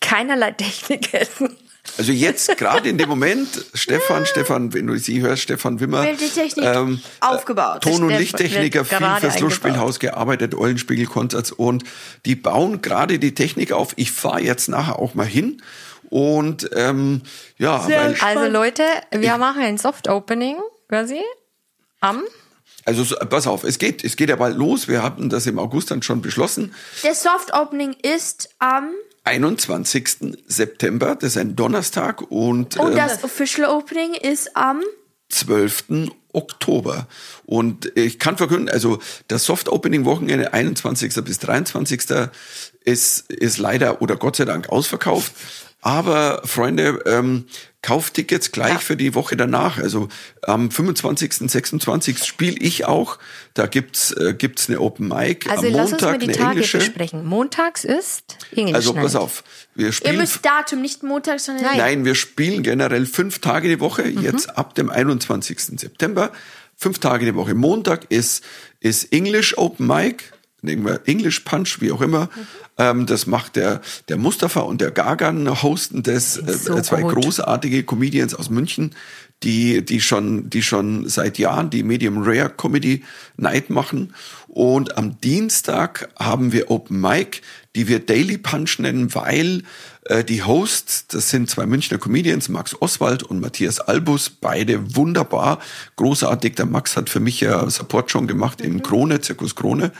keinerlei 0.00 0.50
Technik 0.56 1.12
hätten. 1.12 1.56
Also 1.96 2.12
jetzt 2.12 2.56
gerade 2.58 2.88
in 2.88 2.98
dem 2.98 3.08
Moment, 3.08 3.48
Stefan, 3.72 4.26
Stefan, 4.26 4.74
wenn 4.74 4.86
du 4.86 4.98
sie 4.98 5.20
hörst, 5.20 5.42
Stefan 5.42 5.80
Wimmer, 5.80 6.06
ähm, 6.58 7.00
aufgebaut. 7.20 7.82
Ton- 7.82 8.02
und 8.02 8.10
Stefan 8.10 8.18
Lichttechniker, 8.18 8.84
viel 8.84 9.06
fürs 9.20 9.40
Lustspielhaus 9.40 9.98
gearbeitet, 9.98 10.54
Eulenspiegel, 10.54 11.06
Konzerts 11.06 11.50
und 11.50 11.84
die 12.26 12.36
bauen 12.36 12.82
gerade 12.82 13.18
die 13.18 13.34
Technik 13.34 13.72
auf. 13.72 13.94
Ich 13.96 14.12
fahre 14.12 14.42
jetzt 14.42 14.68
nachher 14.68 14.98
auch 14.98 15.14
mal 15.14 15.26
hin 15.26 15.62
Und 16.10 16.68
ähm, 16.74 17.22
ja, 17.56 17.86
weil, 17.88 18.16
Also 18.20 18.46
Leute, 18.46 18.82
wir 19.10 19.38
machen 19.38 19.62
ein 19.62 19.78
Soft 19.78 20.08
Opening 20.08 20.56
quasi 20.88 21.20
am 22.00 22.22
also 22.88 23.04
so, 23.04 23.16
pass 23.16 23.46
auf, 23.46 23.64
es 23.64 23.78
geht, 23.78 24.02
es 24.02 24.16
geht 24.16 24.30
ja 24.30 24.36
bald 24.36 24.56
los. 24.56 24.88
Wir 24.88 25.02
hatten 25.02 25.28
das 25.28 25.46
im 25.46 25.58
August 25.58 25.90
dann 25.90 26.02
schon 26.02 26.22
beschlossen. 26.22 26.74
Der 27.04 27.14
Soft 27.14 27.52
Opening 27.52 27.94
ist 28.02 28.48
am 28.58 28.90
21. 29.24 30.36
September, 30.46 31.14
das 31.14 31.32
ist 31.32 31.36
ein 31.36 31.54
Donnerstag 31.54 32.22
und 32.30 32.78
und 32.78 32.96
das 32.96 33.22
Official 33.22 33.68
Opening 33.68 34.14
ist 34.14 34.56
am 34.56 34.80
12. 35.28 36.10
Oktober. 36.32 37.06
Und 37.44 37.92
ich 37.94 38.18
kann 38.18 38.38
verkünden, 38.38 38.70
also 38.70 39.00
das 39.28 39.44
Soft 39.44 39.68
Opening 39.68 40.06
Wochenende 40.06 40.54
21. 40.54 41.14
bis 41.24 41.38
23. 41.40 42.02
ist, 42.84 43.30
ist 43.30 43.58
leider 43.58 44.00
oder 44.00 44.16
Gott 44.16 44.36
sei 44.36 44.46
Dank 44.46 44.70
ausverkauft. 44.70 45.32
Aber 45.80 46.42
Freunde, 46.44 47.02
ähm, 47.06 47.46
kauft 47.82 48.14
Tickets 48.14 48.50
gleich 48.50 48.80
für 48.80 48.96
die 48.96 49.14
Woche 49.14 49.36
danach. 49.36 49.78
Also 49.78 50.08
am 50.42 50.70
25., 50.70 51.48
26. 51.48 52.24
spiele 52.24 52.56
ich 52.58 52.84
auch. 52.86 53.18
Da 53.54 53.66
gibt's 53.66 54.10
äh, 54.12 54.34
gibt's 54.36 54.68
eine 54.68 54.80
Open 54.80 55.08
Mic. 55.08 55.48
Also 55.48 55.68
am 55.68 55.72
lass 55.72 55.92
uns 55.92 56.02
mal 56.02 56.18
die 56.18 56.26
Tage 56.26 56.50
englische. 56.50 56.78
besprechen. 56.78 57.24
Montags 57.24 57.84
ist 57.84 58.36
English 58.56 58.74
Also 58.74 58.92
pass 58.94 59.14
auf, 59.14 59.44
wir 59.76 59.86
Ihr 59.86 59.92
spielen 59.92 60.16
müsst 60.16 60.44
Datum, 60.44 60.82
nicht 60.82 61.04
Montag, 61.04 61.38
sondern 61.38 61.64
Nein. 61.64 61.76
Nein, 61.78 62.04
wir 62.04 62.16
spielen 62.16 62.62
generell 62.64 63.06
fünf 63.06 63.38
Tage 63.38 63.68
die 63.68 63.80
Woche, 63.80 64.02
Mhm. 64.02 64.22
jetzt 64.22 64.58
ab 64.58 64.74
dem 64.74 64.90
21. 64.90 65.78
September. 65.78 66.32
Fünf 66.76 66.98
Tage 66.98 67.24
die 67.24 67.34
Woche. 67.36 67.54
Montag 67.54 68.06
ist, 68.10 68.44
ist 68.80 69.12
English 69.12 69.56
Open 69.56 69.86
Mic, 69.86 70.24
nehmen 70.62 70.84
wir 70.84 71.00
English 71.06 71.40
Punch, 71.40 71.80
wie 71.80 71.92
auch 71.92 72.00
immer. 72.00 72.24
Mhm. 72.24 72.46
Ähm, 72.78 73.06
das 73.06 73.26
macht 73.26 73.56
der, 73.56 73.80
der 74.08 74.16
Mustafa 74.16 74.60
und 74.60 74.80
der 74.80 74.92
Gagan 74.92 75.62
hosten 75.62 76.02
das, 76.02 76.36
äh, 76.36 76.52
so 76.52 76.80
zwei 76.80 77.02
gut. 77.02 77.14
großartige 77.14 77.82
Comedians 77.82 78.34
aus 78.34 78.50
München, 78.50 78.94
die, 79.42 79.84
die 79.84 80.00
schon, 80.00 80.48
die 80.48 80.62
schon 80.62 81.08
seit 81.08 81.38
Jahren 81.38 81.70
die 81.70 81.82
Medium 81.82 82.22
Rare 82.22 82.50
Comedy 82.50 83.04
Night 83.36 83.70
machen. 83.70 84.14
Und 84.46 84.96
am 84.96 85.20
Dienstag 85.20 86.08
haben 86.18 86.52
wir 86.52 86.70
Open 86.70 87.00
Mic, 87.00 87.40
die 87.76 87.88
wir 87.88 88.00
Daily 88.00 88.38
Punch 88.38 88.78
nennen, 88.78 89.14
weil 89.14 89.62
äh, 90.04 90.24
die 90.24 90.42
Hosts, 90.42 91.08
das 91.08 91.30
sind 91.30 91.50
zwei 91.50 91.66
Münchner 91.66 91.98
Comedians, 91.98 92.48
Max 92.48 92.74
Oswald 92.80 93.22
und 93.22 93.40
Matthias 93.40 93.80
Albus, 93.80 94.30
beide 94.30 94.96
wunderbar, 94.96 95.60
großartig. 95.96 96.54
Der 96.54 96.66
Max 96.66 96.96
hat 96.96 97.10
für 97.10 97.20
mich 97.20 97.40
ja 97.40 97.68
Support 97.68 98.10
schon 98.10 98.26
gemacht 98.26 98.60
in 98.60 98.82
Krone, 98.82 99.20
Zirkus 99.20 99.54
Krone. 99.54 99.92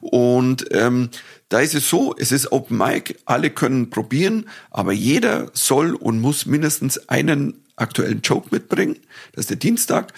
Und 0.00 0.66
ähm, 0.72 1.10
da 1.50 1.60
ist 1.60 1.74
es 1.74 1.90
so, 1.90 2.14
es 2.16 2.32
ist 2.32 2.52
Open 2.52 2.78
Mic, 2.78 3.16
alle 3.26 3.50
können 3.50 3.90
probieren, 3.90 4.48
aber 4.70 4.92
jeder 4.92 5.50
soll 5.52 5.94
und 5.94 6.20
muss 6.20 6.46
mindestens 6.46 7.08
einen 7.08 7.54
aktuellen 7.76 8.22
Joke 8.22 8.48
mitbringen. 8.52 8.96
Das 9.32 9.42
ist 9.42 9.50
der 9.50 9.56
Dienstag. 9.56 10.12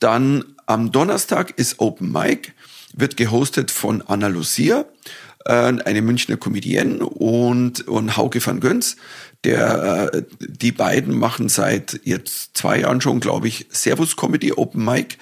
Dann 0.00 0.44
am 0.66 0.92
Donnerstag 0.92 1.58
ist 1.58 1.80
Open 1.80 2.12
Mic, 2.12 2.52
wird 2.92 3.16
gehostet 3.16 3.70
von 3.70 4.02
Anna 4.06 4.26
Lucia, 4.26 4.84
äh, 5.46 5.52
eine 5.52 6.02
Münchner 6.02 6.36
Comedienne 6.36 7.06
und, 7.06 7.88
und 7.88 8.16
Hauke 8.18 8.44
van 8.44 8.60
Göns. 8.60 8.96
Der, 9.44 10.12
äh, 10.12 10.22
die 10.40 10.72
beiden 10.72 11.18
machen 11.18 11.48
seit 11.48 12.00
jetzt 12.04 12.54
zwei 12.54 12.80
Jahren 12.80 13.00
schon, 13.00 13.20
glaube 13.20 13.48
ich, 13.48 13.66
Servus 13.70 14.14
Comedy 14.14 14.52
Open 14.52 14.84
Mic. 14.84 15.16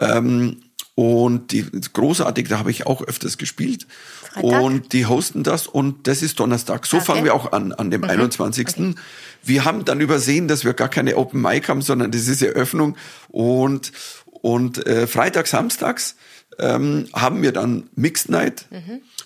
Ähm, 0.00 0.56
und 0.98 1.52
die 1.52 1.64
großartig, 1.92 2.48
da 2.48 2.58
habe 2.58 2.72
ich 2.72 2.88
auch 2.88 3.02
öfters 3.02 3.38
gespielt. 3.38 3.86
Freitag? 4.32 4.62
Und 4.62 4.92
die 4.92 5.06
hosten 5.06 5.44
das 5.44 5.68
und 5.68 6.08
das 6.08 6.22
ist 6.22 6.40
Donnerstag. 6.40 6.86
So 6.86 6.96
Okay. 6.96 7.06
fangen 7.06 7.24
wir 7.24 7.34
auch 7.36 7.52
an, 7.52 7.72
an 7.72 7.92
dem 7.92 8.02
21. 8.02 8.96
Wir 9.44 9.64
haben 9.64 9.84
dann 9.84 10.00
übersehen, 10.00 10.48
dass 10.48 10.64
wir 10.64 10.72
gar 10.72 10.88
keine 10.88 11.16
Open 11.16 11.40
Mic 11.40 11.68
haben, 11.68 11.82
sondern 11.82 12.10
das 12.10 12.26
ist 12.26 12.42
Eröffnung. 12.42 12.96
Und, 13.28 13.92
und 14.42 14.84
äh, 14.88 15.06
Freitag, 15.06 15.46
Samstags 15.46 16.16
ähm, 16.58 17.06
haben 17.14 17.42
wir 17.42 17.52
dann 17.52 17.88
Mixed 17.94 18.28
Night. 18.28 18.66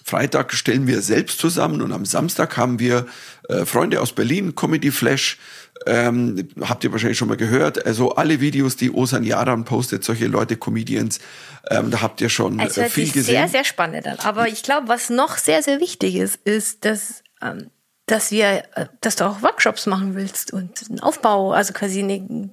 Freitag 0.04 0.52
stellen 0.52 0.86
wir 0.86 1.00
selbst 1.00 1.38
zusammen 1.38 1.80
und 1.80 1.92
am 1.92 2.04
Samstag 2.04 2.58
haben 2.58 2.80
wir 2.80 3.06
äh, 3.52 3.66
Freunde 3.66 4.00
aus 4.00 4.12
Berlin, 4.12 4.54
Comedy 4.54 4.90
Flash. 4.90 5.38
Ähm, 5.86 6.48
habt 6.60 6.84
ihr 6.84 6.92
wahrscheinlich 6.92 7.18
schon 7.18 7.28
mal 7.28 7.36
gehört. 7.36 7.84
Also 7.86 8.14
alle 8.14 8.40
Videos, 8.40 8.76
die 8.76 8.90
Osan 8.90 9.24
Yaran 9.24 9.64
postet, 9.64 10.04
solche 10.04 10.26
Leute, 10.26 10.56
Comedians, 10.56 11.18
ähm, 11.70 11.90
da 11.90 12.02
habt 12.02 12.20
ihr 12.20 12.28
schon 12.28 12.60
Es 12.60 12.76
äh, 12.76 12.88
viel 12.88 13.10
gesehen. 13.10 13.24
sehr, 13.36 13.48
sehr 13.48 13.64
spannend 13.64 14.06
an. 14.06 14.18
Aber 14.20 14.48
ich 14.48 14.62
glaube, 14.62 14.88
was 14.88 15.10
noch 15.10 15.38
sehr, 15.38 15.62
sehr 15.62 15.80
wichtig 15.80 16.16
ist, 16.16 16.36
ist, 16.44 16.84
dass, 16.84 17.22
ähm, 17.40 17.70
dass 18.06 18.30
wir, 18.30 18.64
äh, 18.74 18.86
dass 19.00 19.16
du 19.16 19.24
auch 19.24 19.42
Workshops 19.42 19.86
machen 19.86 20.14
willst 20.14 20.52
und 20.52 20.88
einen 20.88 21.00
Aufbau, 21.00 21.52
also 21.52 21.72
quasi 21.72 22.00
eine 22.00 22.50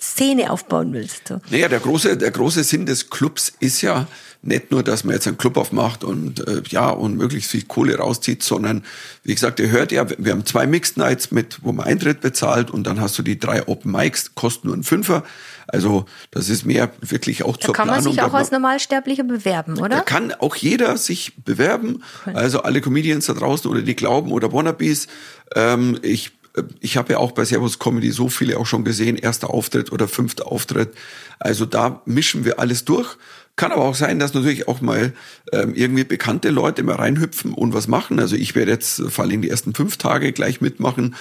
Szene 0.00 0.50
aufbauen 0.50 0.92
willst. 0.92 1.28
So. 1.28 1.40
Naja, 1.50 1.68
der 1.68 1.80
große, 1.80 2.16
der 2.16 2.30
große 2.30 2.64
Sinn 2.64 2.86
des 2.86 3.10
Clubs 3.10 3.52
ist 3.60 3.82
ja 3.82 4.06
nicht 4.42 4.70
nur, 4.70 4.82
dass 4.82 5.04
man 5.04 5.14
jetzt 5.14 5.26
einen 5.26 5.36
Club 5.36 5.58
aufmacht 5.58 6.02
und 6.02 6.46
äh, 6.48 6.62
ja 6.70 6.88
und 6.88 7.18
möglichst 7.18 7.50
viel 7.50 7.64
Kohle 7.64 7.98
rauszieht, 7.98 8.42
sondern 8.42 8.84
wie 9.22 9.34
gesagt, 9.34 9.60
ihr 9.60 9.68
hört 9.68 9.92
ja, 9.92 10.06
wir 10.16 10.32
haben 10.32 10.46
zwei 10.46 10.66
Mixed 10.66 10.96
Nights 10.96 11.30
mit, 11.30 11.58
wo 11.62 11.72
man 11.72 11.84
Eintritt 11.86 12.22
bezahlt 12.22 12.70
und 12.70 12.86
dann 12.86 13.00
hast 13.02 13.18
du 13.18 13.22
die 13.22 13.38
drei 13.38 13.68
Open 13.68 13.92
Mics, 13.92 14.34
kosten 14.34 14.68
nur 14.68 14.74
einen 14.74 14.82
Fünfer. 14.84 15.24
Also 15.66 16.06
das 16.30 16.48
ist 16.48 16.64
mehr 16.64 16.90
wirklich 17.02 17.42
auch 17.42 17.58
Da 17.58 17.66
zur 17.66 17.74
kann 17.74 17.86
man 17.88 17.96
Planung. 17.96 18.12
sich 18.14 18.22
auch 18.22 18.32
da- 18.32 18.38
als 18.38 18.50
Normalsterblicher 18.50 19.24
bewerben, 19.24 19.74
da 19.76 19.82
oder? 19.84 20.00
kann 20.00 20.32
auch 20.32 20.56
jeder 20.56 20.96
sich 20.96 21.34
bewerben. 21.44 22.02
Also 22.24 22.62
alle 22.62 22.80
Comedians 22.80 23.26
da 23.26 23.34
draußen 23.34 23.70
oder 23.70 23.82
die 23.82 23.94
glauben 23.94 24.32
oder 24.32 24.50
Wannabes. 24.54 25.06
Ähm, 25.54 25.98
ich 26.00 26.32
ich 26.80 26.96
habe 26.96 27.12
ja 27.12 27.18
auch 27.18 27.32
bei 27.32 27.44
Servus 27.44 27.78
Comedy 27.78 28.10
so 28.10 28.28
viele 28.28 28.58
auch 28.58 28.66
schon 28.66 28.84
gesehen, 28.84 29.16
erster 29.16 29.50
Auftritt 29.50 29.92
oder 29.92 30.08
fünfter 30.08 30.46
Auftritt. 30.46 30.90
Also 31.38 31.64
da 31.64 32.02
mischen 32.04 32.44
wir 32.44 32.58
alles 32.58 32.84
durch. 32.84 33.16
Kann 33.56 33.72
aber 33.72 33.82
auch 33.82 33.94
sein, 33.94 34.18
dass 34.18 34.32
natürlich 34.32 34.68
auch 34.68 34.80
mal 34.80 35.12
ähm, 35.52 35.74
irgendwie 35.74 36.04
bekannte 36.04 36.50
Leute 36.50 36.82
mal 36.82 36.96
reinhüpfen 36.96 37.52
und 37.52 37.74
was 37.74 37.88
machen. 37.88 38.18
Also 38.18 38.36
ich 38.36 38.54
werde 38.54 38.70
jetzt 38.70 39.02
vor 39.08 39.24
allem 39.24 39.42
die 39.42 39.50
ersten 39.50 39.74
fünf 39.74 39.96
Tage 39.96 40.32
gleich 40.32 40.60
mitmachen. 40.60 41.14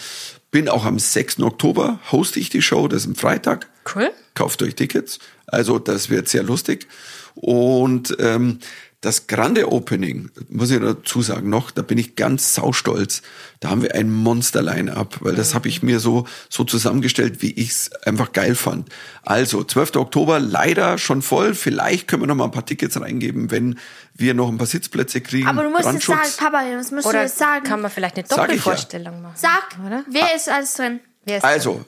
Bin 0.52 0.70
auch 0.70 0.86
am 0.86 0.98
6. 0.98 1.42
Oktober, 1.42 2.00
hoste 2.12 2.40
ich 2.40 2.50
die 2.50 2.62
Show, 2.62 2.88
das 2.88 3.04
ist 3.04 3.08
am 3.08 3.16
Freitag. 3.16 3.68
Cool. 3.94 4.10
Kauft 4.36 4.64
euch 4.64 4.76
Tickets. 4.76 5.20
Also 5.48 5.80
das 5.80 6.10
wird 6.10 6.28
sehr 6.28 6.44
lustig. 6.44 6.88
Und 7.36 8.16
ähm, 8.20 8.60
das 9.02 9.28
Grande 9.28 9.72
Opening, 9.72 10.30
muss 10.50 10.72
ich 10.72 10.80
dazu 10.80 11.22
sagen 11.22 11.50
noch, 11.50 11.72
da 11.72 11.82
bin 11.82 11.98
ich 11.98 12.18
ganz 12.18 12.54
saustolz. 12.54 13.22
Da 13.62 13.70
haben 13.70 13.82
wir 13.82 13.96
ein 13.96 14.12
Monster-Line-Up, 14.12 15.20
weil 15.22 15.36
das 15.36 15.56
habe 15.56 15.70
ich 15.70 15.82
mir 15.82 16.02
so, 16.02 16.28
so 16.50 16.66
zusammengestellt, 16.66 17.42
wie 17.42 17.52
ich 17.52 17.70
es 17.70 17.92
einfach 18.04 18.34
geil 18.34 18.56
fand. 18.56 18.90
Also, 19.24 19.64
12. 19.64 19.96
Oktober 19.96 20.40
leider 20.40 20.98
schon 20.98 21.22
voll. 21.22 21.54
Vielleicht 21.54 22.10
können 22.10 22.24
wir 22.24 22.28
noch 22.28 22.36
mal 22.36 22.46
ein 22.46 22.52
paar 22.52 22.66
Tickets 22.66 23.00
reingeben, 23.00 23.52
wenn 23.52 23.80
wir 24.16 24.34
noch 24.34 24.50
ein 24.50 24.58
paar 24.58 24.68
Sitzplätze 24.68 25.22
kriegen. 25.22 25.48
Aber 25.48 25.64
du 25.64 25.70
musst 25.70 25.86
jetzt 25.86 26.06
sagen. 26.06 26.30
Papa, 26.38 26.64
das 26.70 26.92
musst 26.92 27.06
du 27.06 27.10
Oder 27.10 27.22
jetzt 27.22 27.38
sagen. 27.38 27.64
kann 27.64 27.82
man 27.82 27.92
vielleicht 27.92 28.18
eine 28.18 28.26
ich 28.26 28.32
ja. 28.32 28.38
Doppelvorstellung 28.38 29.22
machen? 29.22 29.36
Sag, 29.38 29.78
oder? 29.86 30.04
wer 30.10 30.36
ist 30.36 30.50
alles 30.50 30.74
drin? 30.74 31.00
Wer 31.24 31.38
ist 31.38 31.46
Also, 31.46 31.86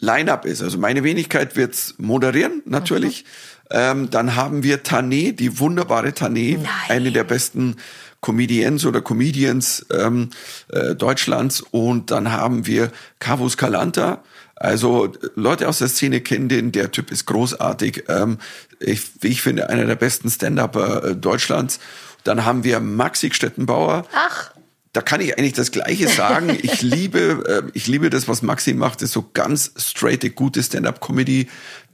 Line-Up 0.00 0.44
ist, 0.44 0.62
also 0.62 0.78
meine 0.78 1.02
Wenigkeit 1.02 1.56
wird's 1.56 1.94
moderieren, 1.98 2.62
natürlich. 2.66 3.24
Ähm, 3.70 4.10
dann 4.10 4.36
haben 4.36 4.62
wir 4.62 4.82
Tané, 4.82 5.32
die 5.32 5.58
wunderbare 5.58 6.08
Tané, 6.10 6.58
eine 6.88 7.12
der 7.12 7.24
besten 7.24 7.76
Comedians 8.20 8.84
oder 8.86 9.00
Comedians 9.00 9.86
ähm, 9.92 10.30
äh, 10.68 10.94
Deutschlands. 10.94 11.60
Und 11.60 12.10
dann 12.10 12.32
haben 12.32 12.66
wir 12.66 12.90
Cavus 13.18 13.56
Calanta. 13.56 14.22
Also 14.56 15.06
äh, 15.06 15.10
Leute 15.34 15.68
aus 15.68 15.78
der 15.78 15.88
Szene 15.88 16.20
kennen 16.20 16.48
den, 16.48 16.72
der 16.72 16.90
Typ 16.90 17.10
ist 17.10 17.26
großartig. 17.26 18.04
Ähm, 18.08 18.38
ich, 18.80 19.02
ich 19.22 19.42
finde, 19.42 19.68
einer 19.68 19.84
der 19.84 19.96
besten 19.96 20.30
Stand-Upper 20.30 21.04
äh, 21.04 21.16
Deutschlands. 21.16 21.78
Dann 22.24 22.44
haben 22.44 22.64
wir 22.64 22.80
Maxi 22.80 23.30
Stettenbauer. 23.32 24.06
Ach, 24.14 24.50
Da 24.98 25.02
kann 25.02 25.20
ich 25.20 25.38
eigentlich 25.38 25.52
das 25.52 25.70
Gleiche 25.70 26.08
sagen. 26.08 26.48
Ich 26.60 26.82
liebe, 26.82 27.62
äh, 27.68 27.70
ich 27.72 27.86
liebe 27.86 28.10
das, 28.10 28.26
was 28.26 28.42
Maxi 28.42 28.74
macht. 28.74 28.96
Das 29.00 29.10
ist 29.10 29.12
so 29.12 29.30
ganz 29.32 29.70
straight, 29.76 30.34
gute 30.34 30.60
Stand-up-Comedy. 30.60 31.46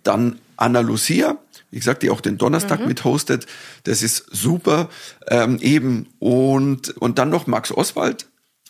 Dann 0.05 0.39
Anna 0.57 0.81
Lucia, 0.81 1.37
wie 1.71 1.77
gesagt, 1.81 2.03
die 2.03 2.09
auch 2.09 2.23
den 2.23 2.39
Donnerstag 2.39 2.81
Mhm. 2.81 2.89
mit 2.89 3.05
hostet. 3.05 3.45
Das 3.83 4.01
ist 4.01 4.25
super. 4.35 4.89
Ähm, 5.29 5.59
eben 5.61 6.07
und 6.19 6.97
und 6.97 7.19
dann 7.19 7.29
noch 7.29 7.47
Max 7.47 7.73
Oswald, 7.73 8.25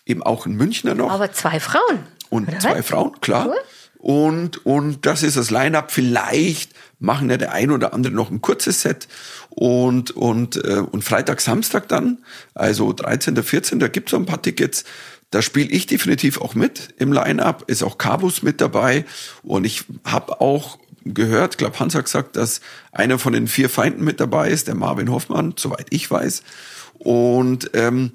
eben 0.05 0.25
auch 0.25 0.47
ein 0.47 0.57
Münchner 0.57 0.97
noch 0.97 1.13
aber 1.13 1.31
zwei 1.33 1.61
Frauen. 1.61 2.01
und 2.29 2.51
zwei? 2.61 2.83
Frauen, 2.83 3.21
klar. 3.21 3.47
Cool. 3.47 3.57
Und, 4.05 4.67
und 4.67 5.07
das 5.07 5.23
ist 5.23 5.39
das 5.39 5.51
Line-Up. 5.51 5.91
Vielleicht 5.91 6.73
machen 6.99 7.31
ja 7.31 7.39
der 7.39 7.53
ein 7.53 7.71
oder 7.71 7.95
andere 7.95 8.13
noch 8.13 8.31
ein 8.31 8.43
kurzes 8.43 8.83
Set. 8.83 9.09
Und, 9.49 10.11
und, 10.11 10.63
äh, 10.63 10.81
und 10.81 11.03
Freitag, 11.03 11.41
Samstag 11.41 11.89
dann, 11.89 12.19
also 12.53 12.93
13., 12.93 13.35
14., 13.43 13.79
da 13.79 13.89
gibt's 13.89 14.11
so 14.11 14.19
ein 14.19 14.27
paar 14.27 14.43
Tickets. 14.43 14.85
Da 15.31 15.41
spiele 15.41 15.71
ich 15.71 15.87
definitiv 15.87 16.39
auch 16.39 16.55
mit 16.55 16.93
im 16.99 17.15
Line-Up. 17.15 17.65
Ist 17.67 17.83
auch 17.83 17.97
Cabus 17.97 18.43
mit 18.43 18.61
dabei. 18.61 19.07
Und 19.43 19.65
ich 19.65 19.85
habe 20.05 20.39
auch 20.43 20.79
gehört, 21.07 21.57
glaube 21.57 21.81
Hans 21.81 21.95
hat 21.95 22.05
gesagt, 22.05 22.37
dass 22.37 22.61
einer 22.93 23.19
von 23.19 23.33
den 23.33 23.49
vier 23.49 23.71
Feinden 23.71 24.05
mit 24.05 24.21
dabei 24.21 24.51
ist, 24.51 24.69
der 24.69 24.75
Marvin 24.75 25.11
Hoffmann, 25.11 25.55
soweit 25.57 25.87
ich 25.89 26.11
weiß. 26.11 26.43
Und 26.99 27.71
ähm, 27.73 28.13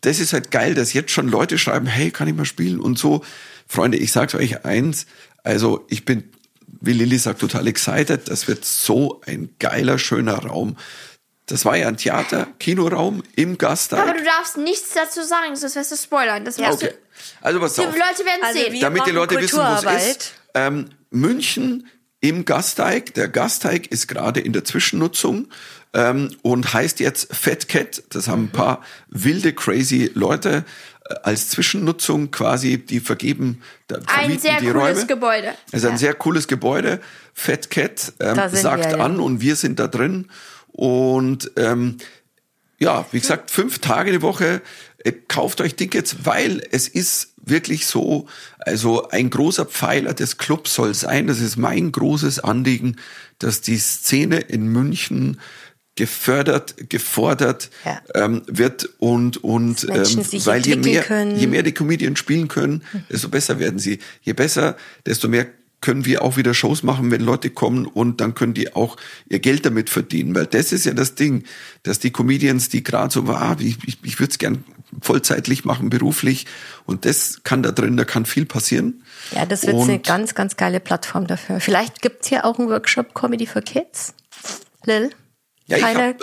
das 0.00 0.20
ist 0.20 0.32
halt 0.32 0.50
geil, 0.50 0.74
dass 0.74 0.94
jetzt 0.94 1.10
schon 1.10 1.28
Leute 1.28 1.58
schreiben, 1.58 1.86
hey, 1.86 2.10
kann 2.10 2.28
ich 2.28 2.34
mal 2.34 2.46
spielen 2.46 2.80
und 2.80 2.98
so. 2.98 3.22
Freunde, 3.68 3.98
ich 3.98 4.12
sag's 4.12 4.34
euch 4.34 4.64
eins, 4.64 5.06
also 5.44 5.84
ich 5.88 6.04
bin, 6.04 6.24
wie 6.80 6.92
Lilly 6.92 7.18
sagt, 7.18 7.40
total 7.40 7.66
excited. 7.66 8.28
Das 8.28 8.48
wird 8.48 8.64
so 8.64 9.20
ein 9.26 9.50
geiler, 9.58 9.98
schöner 9.98 10.38
Raum. 10.38 10.76
Das 11.46 11.64
war 11.64 11.76
ja 11.76 11.88
ein 11.88 11.96
Theater, 11.96 12.46
Kinoraum 12.58 13.22
im 13.36 13.56
Gasteig. 13.56 14.00
Aber 14.00 14.12
du 14.12 14.24
darfst 14.24 14.58
nichts 14.58 14.92
dazu 14.94 15.22
sagen, 15.22 15.56
sonst 15.56 15.76
wirst 15.76 15.92
du 15.92 15.96
spoilern. 15.96 16.44
Das 16.44 16.58
wirst 16.58 16.82
Okay. 16.82 16.92
Also 17.40 17.58
du, 17.58 17.66
die 17.66 17.80
auf. 17.80 17.94
Leute 17.94 18.24
werden 18.26 18.42
Also 18.42 18.58
sehen. 18.58 18.80
damit 18.80 19.06
die 19.06 19.10
Leute 19.12 19.40
wissen, 19.40 19.58
wo 19.58 19.88
es 19.88 20.06
ist. 20.06 20.34
Ähm, 20.54 20.90
München 21.10 21.86
im 22.20 22.44
Gasteig. 22.44 23.14
Der 23.14 23.28
Gasteig 23.28 23.86
ist 23.88 24.08
gerade 24.08 24.40
in 24.40 24.52
der 24.52 24.64
Zwischennutzung 24.64 25.48
ähm, 25.94 26.36
und 26.42 26.72
heißt 26.74 27.00
jetzt 27.00 27.34
Fat 27.34 27.68
Cat. 27.68 28.02
Das 28.10 28.28
haben 28.28 28.44
ein 28.44 28.50
paar 28.50 28.82
wilde, 29.08 29.52
crazy 29.54 30.10
Leute 30.14 30.58
äh, 30.58 30.62
als 31.22 31.48
Zwischennutzung 31.48 32.30
quasi, 32.30 32.78
die 32.78 33.00
vergeben, 33.00 33.62
da 33.86 33.98
Ein 34.06 34.38
sehr 34.38 34.60
die 34.60 34.66
cooles 34.66 34.96
Räume. 34.96 35.06
Gebäude. 35.06 35.54
Es 35.72 35.82
ist 35.82 35.90
ein 35.90 35.98
sehr 35.98 36.14
cooles 36.14 36.48
Gebäude. 36.48 37.00
Fat 37.34 37.70
Cat 37.70 38.12
ähm, 38.20 38.36
sagt 38.52 38.84
wir, 38.84 38.98
ja. 38.98 39.04
an 39.04 39.20
und 39.20 39.40
wir 39.40 39.56
sind 39.56 39.78
da 39.78 39.88
drin. 39.88 40.28
Und 40.72 41.50
ähm, 41.56 41.96
ja, 42.78 43.06
wie 43.10 43.20
gesagt, 43.20 43.50
fünf 43.50 43.78
Tage 43.80 44.12
die 44.12 44.22
Woche. 44.22 44.62
Äh, 44.98 45.12
Kauft 45.28 45.60
euch 45.60 45.74
Tickets, 45.74 46.16
weil 46.24 46.62
es 46.70 46.88
ist 46.88 47.34
wirklich 47.36 47.86
so, 47.86 48.26
also 48.58 49.08
ein 49.08 49.30
großer 49.30 49.64
Pfeiler 49.64 50.14
des 50.14 50.38
Clubs 50.38 50.74
soll 50.74 50.94
sein. 50.94 51.26
Das 51.26 51.40
ist 51.40 51.56
mein 51.56 51.92
großes 51.92 52.40
Anliegen, 52.40 52.96
dass 53.38 53.60
die 53.60 53.78
Szene 53.78 54.38
in 54.38 54.68
München 54.68 55.40
gefördert, 55.98 56.88
gefordert 56.88 57.70
Ja. 57.84 58.00
ähm, 58.14 58.42
wird 58.46 58.88
und 58.98 59.42
und 59.42 59.84
ähm, 59.90 60.24
weil 60.46 60.64
je 60.64 60.76
mehr 60.76 61.02
können. 61.02 61.36
je 61.36 61.48
mehr 61.48 61.64
die 61.64 61.72
Comedians 61.72 62.18
spielen 62.20 62.46
können, 62.48 62.84
desto 63.10 63.28
besser 63.28 63.58
werden 63.58 63.80
sie. 63.80 63.98
Je 64.22 64.32
besser, 64.32 64.76
desto 65.04 65.28
mehr 65.28 65.46
können 65.80 66.04
wir 66.04 66.22
auch 66.22 66.36
wieder 66.36 66.54
Shows 66.54 66.82
machen, 66.84 67.10
wenn 67.10 67.20
Leute 67.20 67.50
kommen 67.50 67.86
und 67.86 68.20
dann 68.20 68.34
können 68.34 68.54
die 68.54 68.74
auch 68.74 68.96
ihr 69.28 69.38
Geld 69.40 69.64
damit 69.66 69.90
verdienen, 69.90 70.34
weil 70.34 70.46
das 70.46 70.72
ist 70.72 70.86
ja 70.86 70.92
das 70.92 71.14
Ding, 71.16 71.44
dass 71.82 71.98
die 71.98 72.10
Comedians, 72.10 72.68
die 72.68 72.82
gerade 72.82 73.12
so 73.12 73.26
war, 73.26 73.42
ah, 73.42 73.56
ich, 73.60 73.76
ich, 73.86 73.98
ich 74.02 74.18
würde 74.20 74.30
es 74.32 74.38
gern 74.38 74.64
vollzeitlich 75.00 75.64
machen, 75.64 75.90
beruflich 75.90 76.46
und 76.86 77.04
das 77.04 77.40
kann 77.44 77.62
da 77.62 77.70
drin, 77.72 77.96
da 77.96 78.04
kann 78.04 78.24
viel 78.24 78.46
passieren. 78.46 79.02
Ja, 79.32 79.46
das 79.46 79.66
wird 79.66 79.74
Und- 79.76 79.88
eine 79.88 79.98
ganz, 80.00 80.34
ganz 80.34 80.56
geile 80.56 80.80
Plattform 80.80 81.26
dafür. 81.26 81.60
Vielleicht 81.60 82.02
gibt's 82.02 82.28
hier 82.28 82.44
auch 82.44 82.58
einen 82.58 82.68
Workshop 82.70 83.14
Comedy 83.14 83.46
for 83.46 83.62
Kids. 83.62 84.14
Lil? 84.84 85.10
Ja, 85.68 85.76
ich 85.76 85.82
Keine, 85.82 86.02
habe 86.02 86.18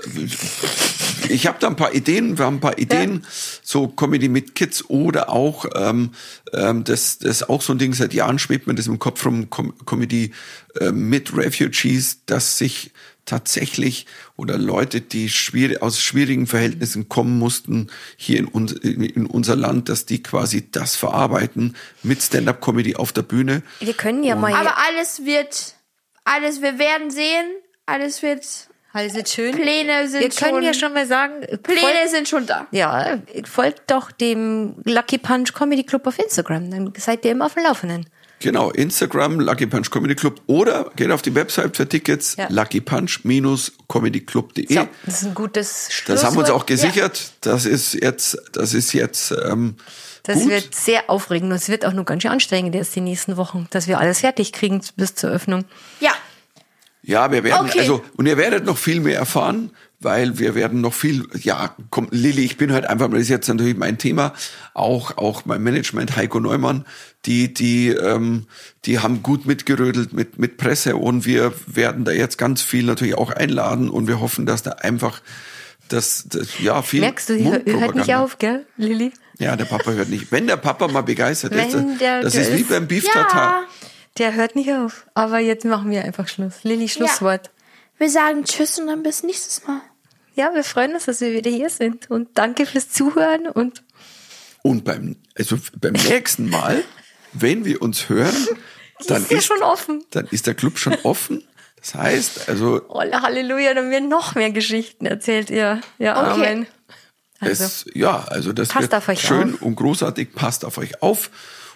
ich 1.30 1.48
hab 1.48 1.60
da 1.60 1.68
ein 1.68 1.76
paar 1.76 1.94
Ideen, 1.94 2.38
wir 2.38 2.46
haben 2.46 2.58
ein 2.58 2.62
paar 2.62 2.80
Ideen, 2.80 3.26
so 3.64 3.88
Comedy 3.88 4.28
mit 4.28 4.56
Kids 4.56 4.90
oder 4.90 5.30
auch, 5.30 5.66
ähm, 5.76 6.12
ähm, 6.54 6.84
das, 6.84 7.20
das 7.20 7.42
ist 7.42 7.50
auch 7.50 7.62
so 7.62 7.74
ein 7.74 7.80
Ding, 7.80 7.94
seit 7.94 8.14
Jahren 8.14 8.40
schwebt 8.40 8.68
mir 8.68 8.76
das 8.76 8.88
im 8.88 9.00
Kopf 9.00 9.26
rum, 9.26 9.50
Com 9.50 9.74
Comedy 9.86 10.32
äh, 10.80 10.92
mit 10.92 11.36
Refugees, 11.36 12.26
dass 12.26 12.58
sich 12.58 12.92
tatsächlich 13.26 14.06
oder 14.36 14.58
Leute, 14.58 15.02
die 15.02 15.30
schwierig, 15.30 15.82
aus 15.82 16.02
schwierigen 16.02 16.48
Verhältnissen 16.48 17.10
kommen 17.10 17.38
mussten, 17.40 17.92
hier 18.18 18.40
in, 18.40 18.46
uns, 18.46 18.72
in, 18.72 19.26
unser 19.26 19.56
Land, 19.56 19.90
dass 19.90 20.06
die 20.06 20.22
quasi 20.22 20.70
das 20.70 20.96
verarbeiten 20.96 21.76
mit 22.04 22.22
Stand-up-Comedy 22.22 22.96
auf 22.96 23.14
der 23.14 23.24
Bühne. 23.24 23.64
wir 23.80 23.94
können 23.94 24.24
ja 24.24 24.36
mal. 24.36 24.54
Aber 24.54 24.78
alles 24.88 25.26
wird, 25.26 25.76
alles, 26.24 26.62
wir 26.62 26.78
werden 26.78 27.10
sehen, 27.10 27.48
alles 27.86 28.22
wird, 28.22 28.70
alles 28.96 29.14
wird 29.14 29.28
schön. 29.30 29.54
Pläne 29.54 30.08
sind 30.08 30.22
wir 30.22 30.30
können 30.30 30.52
schon, 30.56 30.64
ja 30.64 30.74
schon 30.74 30.94
mal 30.94 31.06
sagen, 31.06 31.42
Pläne 31.64 31.80
folgt, 31.82 32.10
sind 32.10 32.30
schon 32.30 32.46
da. 32.46 32.66
ja, 32.72 33.20
folgt 33.46 33.92
doch 33.92 34.12
dem 34.12 34.76
Lucky 34.86 35.18
Punch 35.18 35.54
Comedy 35.54 35.84
Club 35.84 36.08
auf 36.08 36.18
Instagram. 36.18 36.72
Dann 36.72 36.94
seid 36.98 37.26
ihr 37.26 37.32
immer 37.32 37.48
auf 37.48 37.56
dem 37.56 37.64
Laufenden. 37.64 38.06
Genau, 38.40 38.70
Instagram, 38.72 39.40
Lucky 39.40 39.66
Punch 39.66 39.90
Comedy 39.92 40.16
Club 40.16 40.42
oder 40.48 40.92
geht 40.96 41.12
auf 41.12 41.22
die 41.22 41.34
Website 41.36 41.76
für 41.78 41.88
Tickets, 41.88 42.36
Ja. 42.38 42.48
luckypunch-comedyclub.de. 42.50 44.74
So, 44.74 44.88
das 45.06 45.22
ist 45.22 45.28
ein 45.28 45.34
gutes 45.34 45.88
Schlusswort. 45.92 46.18
Das 46.18 46.24
haben 46.26 46.36
wir 46.36 46.40
uns 46.42 46.50
auch 46.50 46.66
gesichert. 46.66 47.32
Das 47.42 47.66
ist 47.66 47.94
jetzt, 47.94 48.38
das 48.52 48.74
ist 48.74 48.94
jetzt 48.94 49.32
ähm, 49.32 49.76
Das 50.24 50.40
gut. 50.40 50.50
wird 50.50 50.76
sehr 50.76 51.10
aufregend 51.10 51.52
und 51.52 51.56
es 51.58 51.70
wird 51.70 51.86
auch 51.86 51.94
nur 51.94 52.06
ganz 52.06 52.24
schön 52.24 52.32
anstrengend 52.32 52.76
jetzt 52.76 52.96
die 52.96 53.02
nächsten 53.02 53.38
Wochen, 53.38 53.68
dass 53.72 53.88
wir 53.88 54.00
alles 54.00 54.20
fertig 54.20 54.52
kriegen 54.52 54.82
bis 54.96 55.16
zur 55.16 55.30
Öffnung. 55.32 55.66
Ja. 56.00 56.12
Ja, 57.08 57.32
wir 57.32 57.44
werden, 57.44 57.68
Okay. 57.70 57.80
also, 57.82 58.04
und 58.18 58.26
ihr 58.26 58.36
werdet 58.38 58.66
noch 58.66 58.78
viel 58.80 59.00
mehr 59.00 59.18
erfahren, 59.18 59.70
weil 60.00 60.40
wir 60.40 60.56
werden 60.56 60.82
noch 60.82 60.94
viel, 60.94 61.28
ja, 61.42 61.76
komm, 61.92 62.08
Lilly, 62.12 62.44
ich 62.44 62.58
bin 62.58 62.74
halt 62.74 62.86
einfach, 62.88 63.10
das 63.10 63.22
ist 63.22 63.30
jetzt 63.30 63.48
natürlich 63.48 63.78
mein 63.78 63.98
Thema, 64.00 64.34
auch, 64.74 65.18
auch 65.18 65.46
mein 65.46 65.62
Management, 65.62 66.16
Heiko 66.16 66.40
Neumann, 66.40 66.84
die, 67.26 67.54
die, 67.54 67.90
ähm, 67.90 68.46
die 68.86 69.00
haben 69.00 69.22
gut 69.24 69.46
mitgerödelt 69.46 70.14
mit, 70.14 70.40
mit 70.40 70.58
Presse 70.58 70.96
und 70.96 71.26
wir 71.26 71.54
werden 71.68 72.06
da 72.06 72.12
jetzt 72.12 72.38
ganz 72.38 72.62
viel 72.64 72.84
natürlich 72.86 73.16
auch 73.16 73.30
einladen 73.32 73.90
und 73.90 74.08
wir 74.08 74.20
hoffen, 74.20 74.46
dass 74.48 74.64
da 74.64 74.72
einfach, 74.72 75.22
das, 75.90 76.26
das 76.28 76.60
ja, 76.60 76.82
viel 76.82 77.02
Merkst 77.02 77.30
du, 77.30 77.38
die 77.38 77.46
hör- 77.46 77.62
hört 77.66 77.94
nicht 77.96 78.14
auf, 78.16 78.40
gell, 78.40 78.66
Lilly? 78.78 79.12
Ja, 79.38 79.56
der 79.56 79.66
Papa 79.66 79.92
hört 79.92 80.10
nicht. 80.10 80.32
Wenn 80.32 80.48
der 80.48 80.58
Papa 80.58 80.88
mal 80.88 81.02
begeistert 81.02 81.52
Wenn 81.52 81.68
ist, 81.68 81.76
das 82.24 82.34
der 82.34 82.42
ist 82.42 82.58
wie 82.58 82.64
beim 82.64 82.88
Beef 82.88 83.06
Ja. 83.06 83.64
Der 84.18 84.34
hört 84.34 84.56
nicht 84.56 84.72
auf. 84.72 85.06
Aber 85.14 85.40
jetzt 85.40 85.66
machen 85.66 85.92
wir 85.92 86.04
einfach 86.04 86.28
Schluss. 86.28 86.64
Lilly, 86.64 86.88
Schlusswort. 86.88 87.52
Wir 87.98 88.10
sagen 88.10 88.44
Tschüss 88.46 88.80
und 88.80 88.88
dann 88.88 89.04
bis 89.04 89.24
nächstes 89.24 89.66
Mal. 89.68 89.82
Ja. 90.36 90.54
wir 90.54 90.64
freuen 90.64 90.94
uns, 90.94 91.06
dass 91.06 91.22
wir 91.22 91.34
wieder 91.34 91.52
hier 91.52 91.70
sind. 91.70 92.10
Und 92.10 92.30
danke 92.38 92.66
fürs 92.66 92.90
Zuhören 92.90 93.48
und 93.48 93.84
Und 94.64 94.84
beim, 94.84 95.18
also 95.38 95.58
beim 95.80 95.94
nächsten 95.94 96.50
Mal, 96.50 96.84
wenn 97.34 97.66
wir 97.66 97.82
uns 97.82 98.10
hören, 98.10 98.36
dann 99.08 99.24
ist 99.24 99.32
ja 99.32 99.42
schon 99.42 99.64
offen. 99.64 100.04
dann 100.12 100.28
ist 100.28 100.48
der 100.48 100.56
Club 100.56 100.78
schon 100.78 100.96
offen. 101.04 101.44
Das 101.78 101.94
heißt, 101.96 102.50
also 102.50 102.82
Oh, 102.88 103.00
Halleluja, 103.02 103.74
dann 103.74 103.92
werden 103.92 104.10
noch 104.10 104.34
mehr 104.36 104.52
Geschichten 104.52 105.06
erzählt 105.06 105.50
ihr. 105.50 105.82
Ja, 106.00 106.32
Okay. 106.34 106.46
Amen. 106.48 106.68
Also, 107.42 107.66
es, 107.66 107.86
ja, 107.94 108.24
also 108.30 108.54
das 108.54 108.70
Passt 108.70 108.82
wird 108.84 108.96
auf 108.96 109.08
euch 109.10 109.20
schön 109.20 109.56
auf. 109.56 109.62
und 109.62 109.76
großartig. 109.76 110.34
Passt 110.34 110.64
auf 110.66 110.78
euch 110.78 111.02
auf 111.04 111.30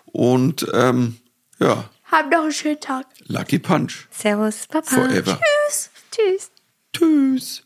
und 0.05 0.65
ähm, 0.73 1.17
ja, 1.59 1.89
Habt 2.11 2.31
noch 2.31 2.43
einen 2.43 2.51
schönen 2.51 2.79
Tag. 2.79 3.05
Lucky 3.27 3.59
Punch 3.59 4.07
Servus, 4.09 4.67
Papa. 4.67 4.89
forever. 4.89 5.39
Tschüss. 5.67 5.89
Tschüss. 6.11 6.51
Tschüss. 6.93 7.63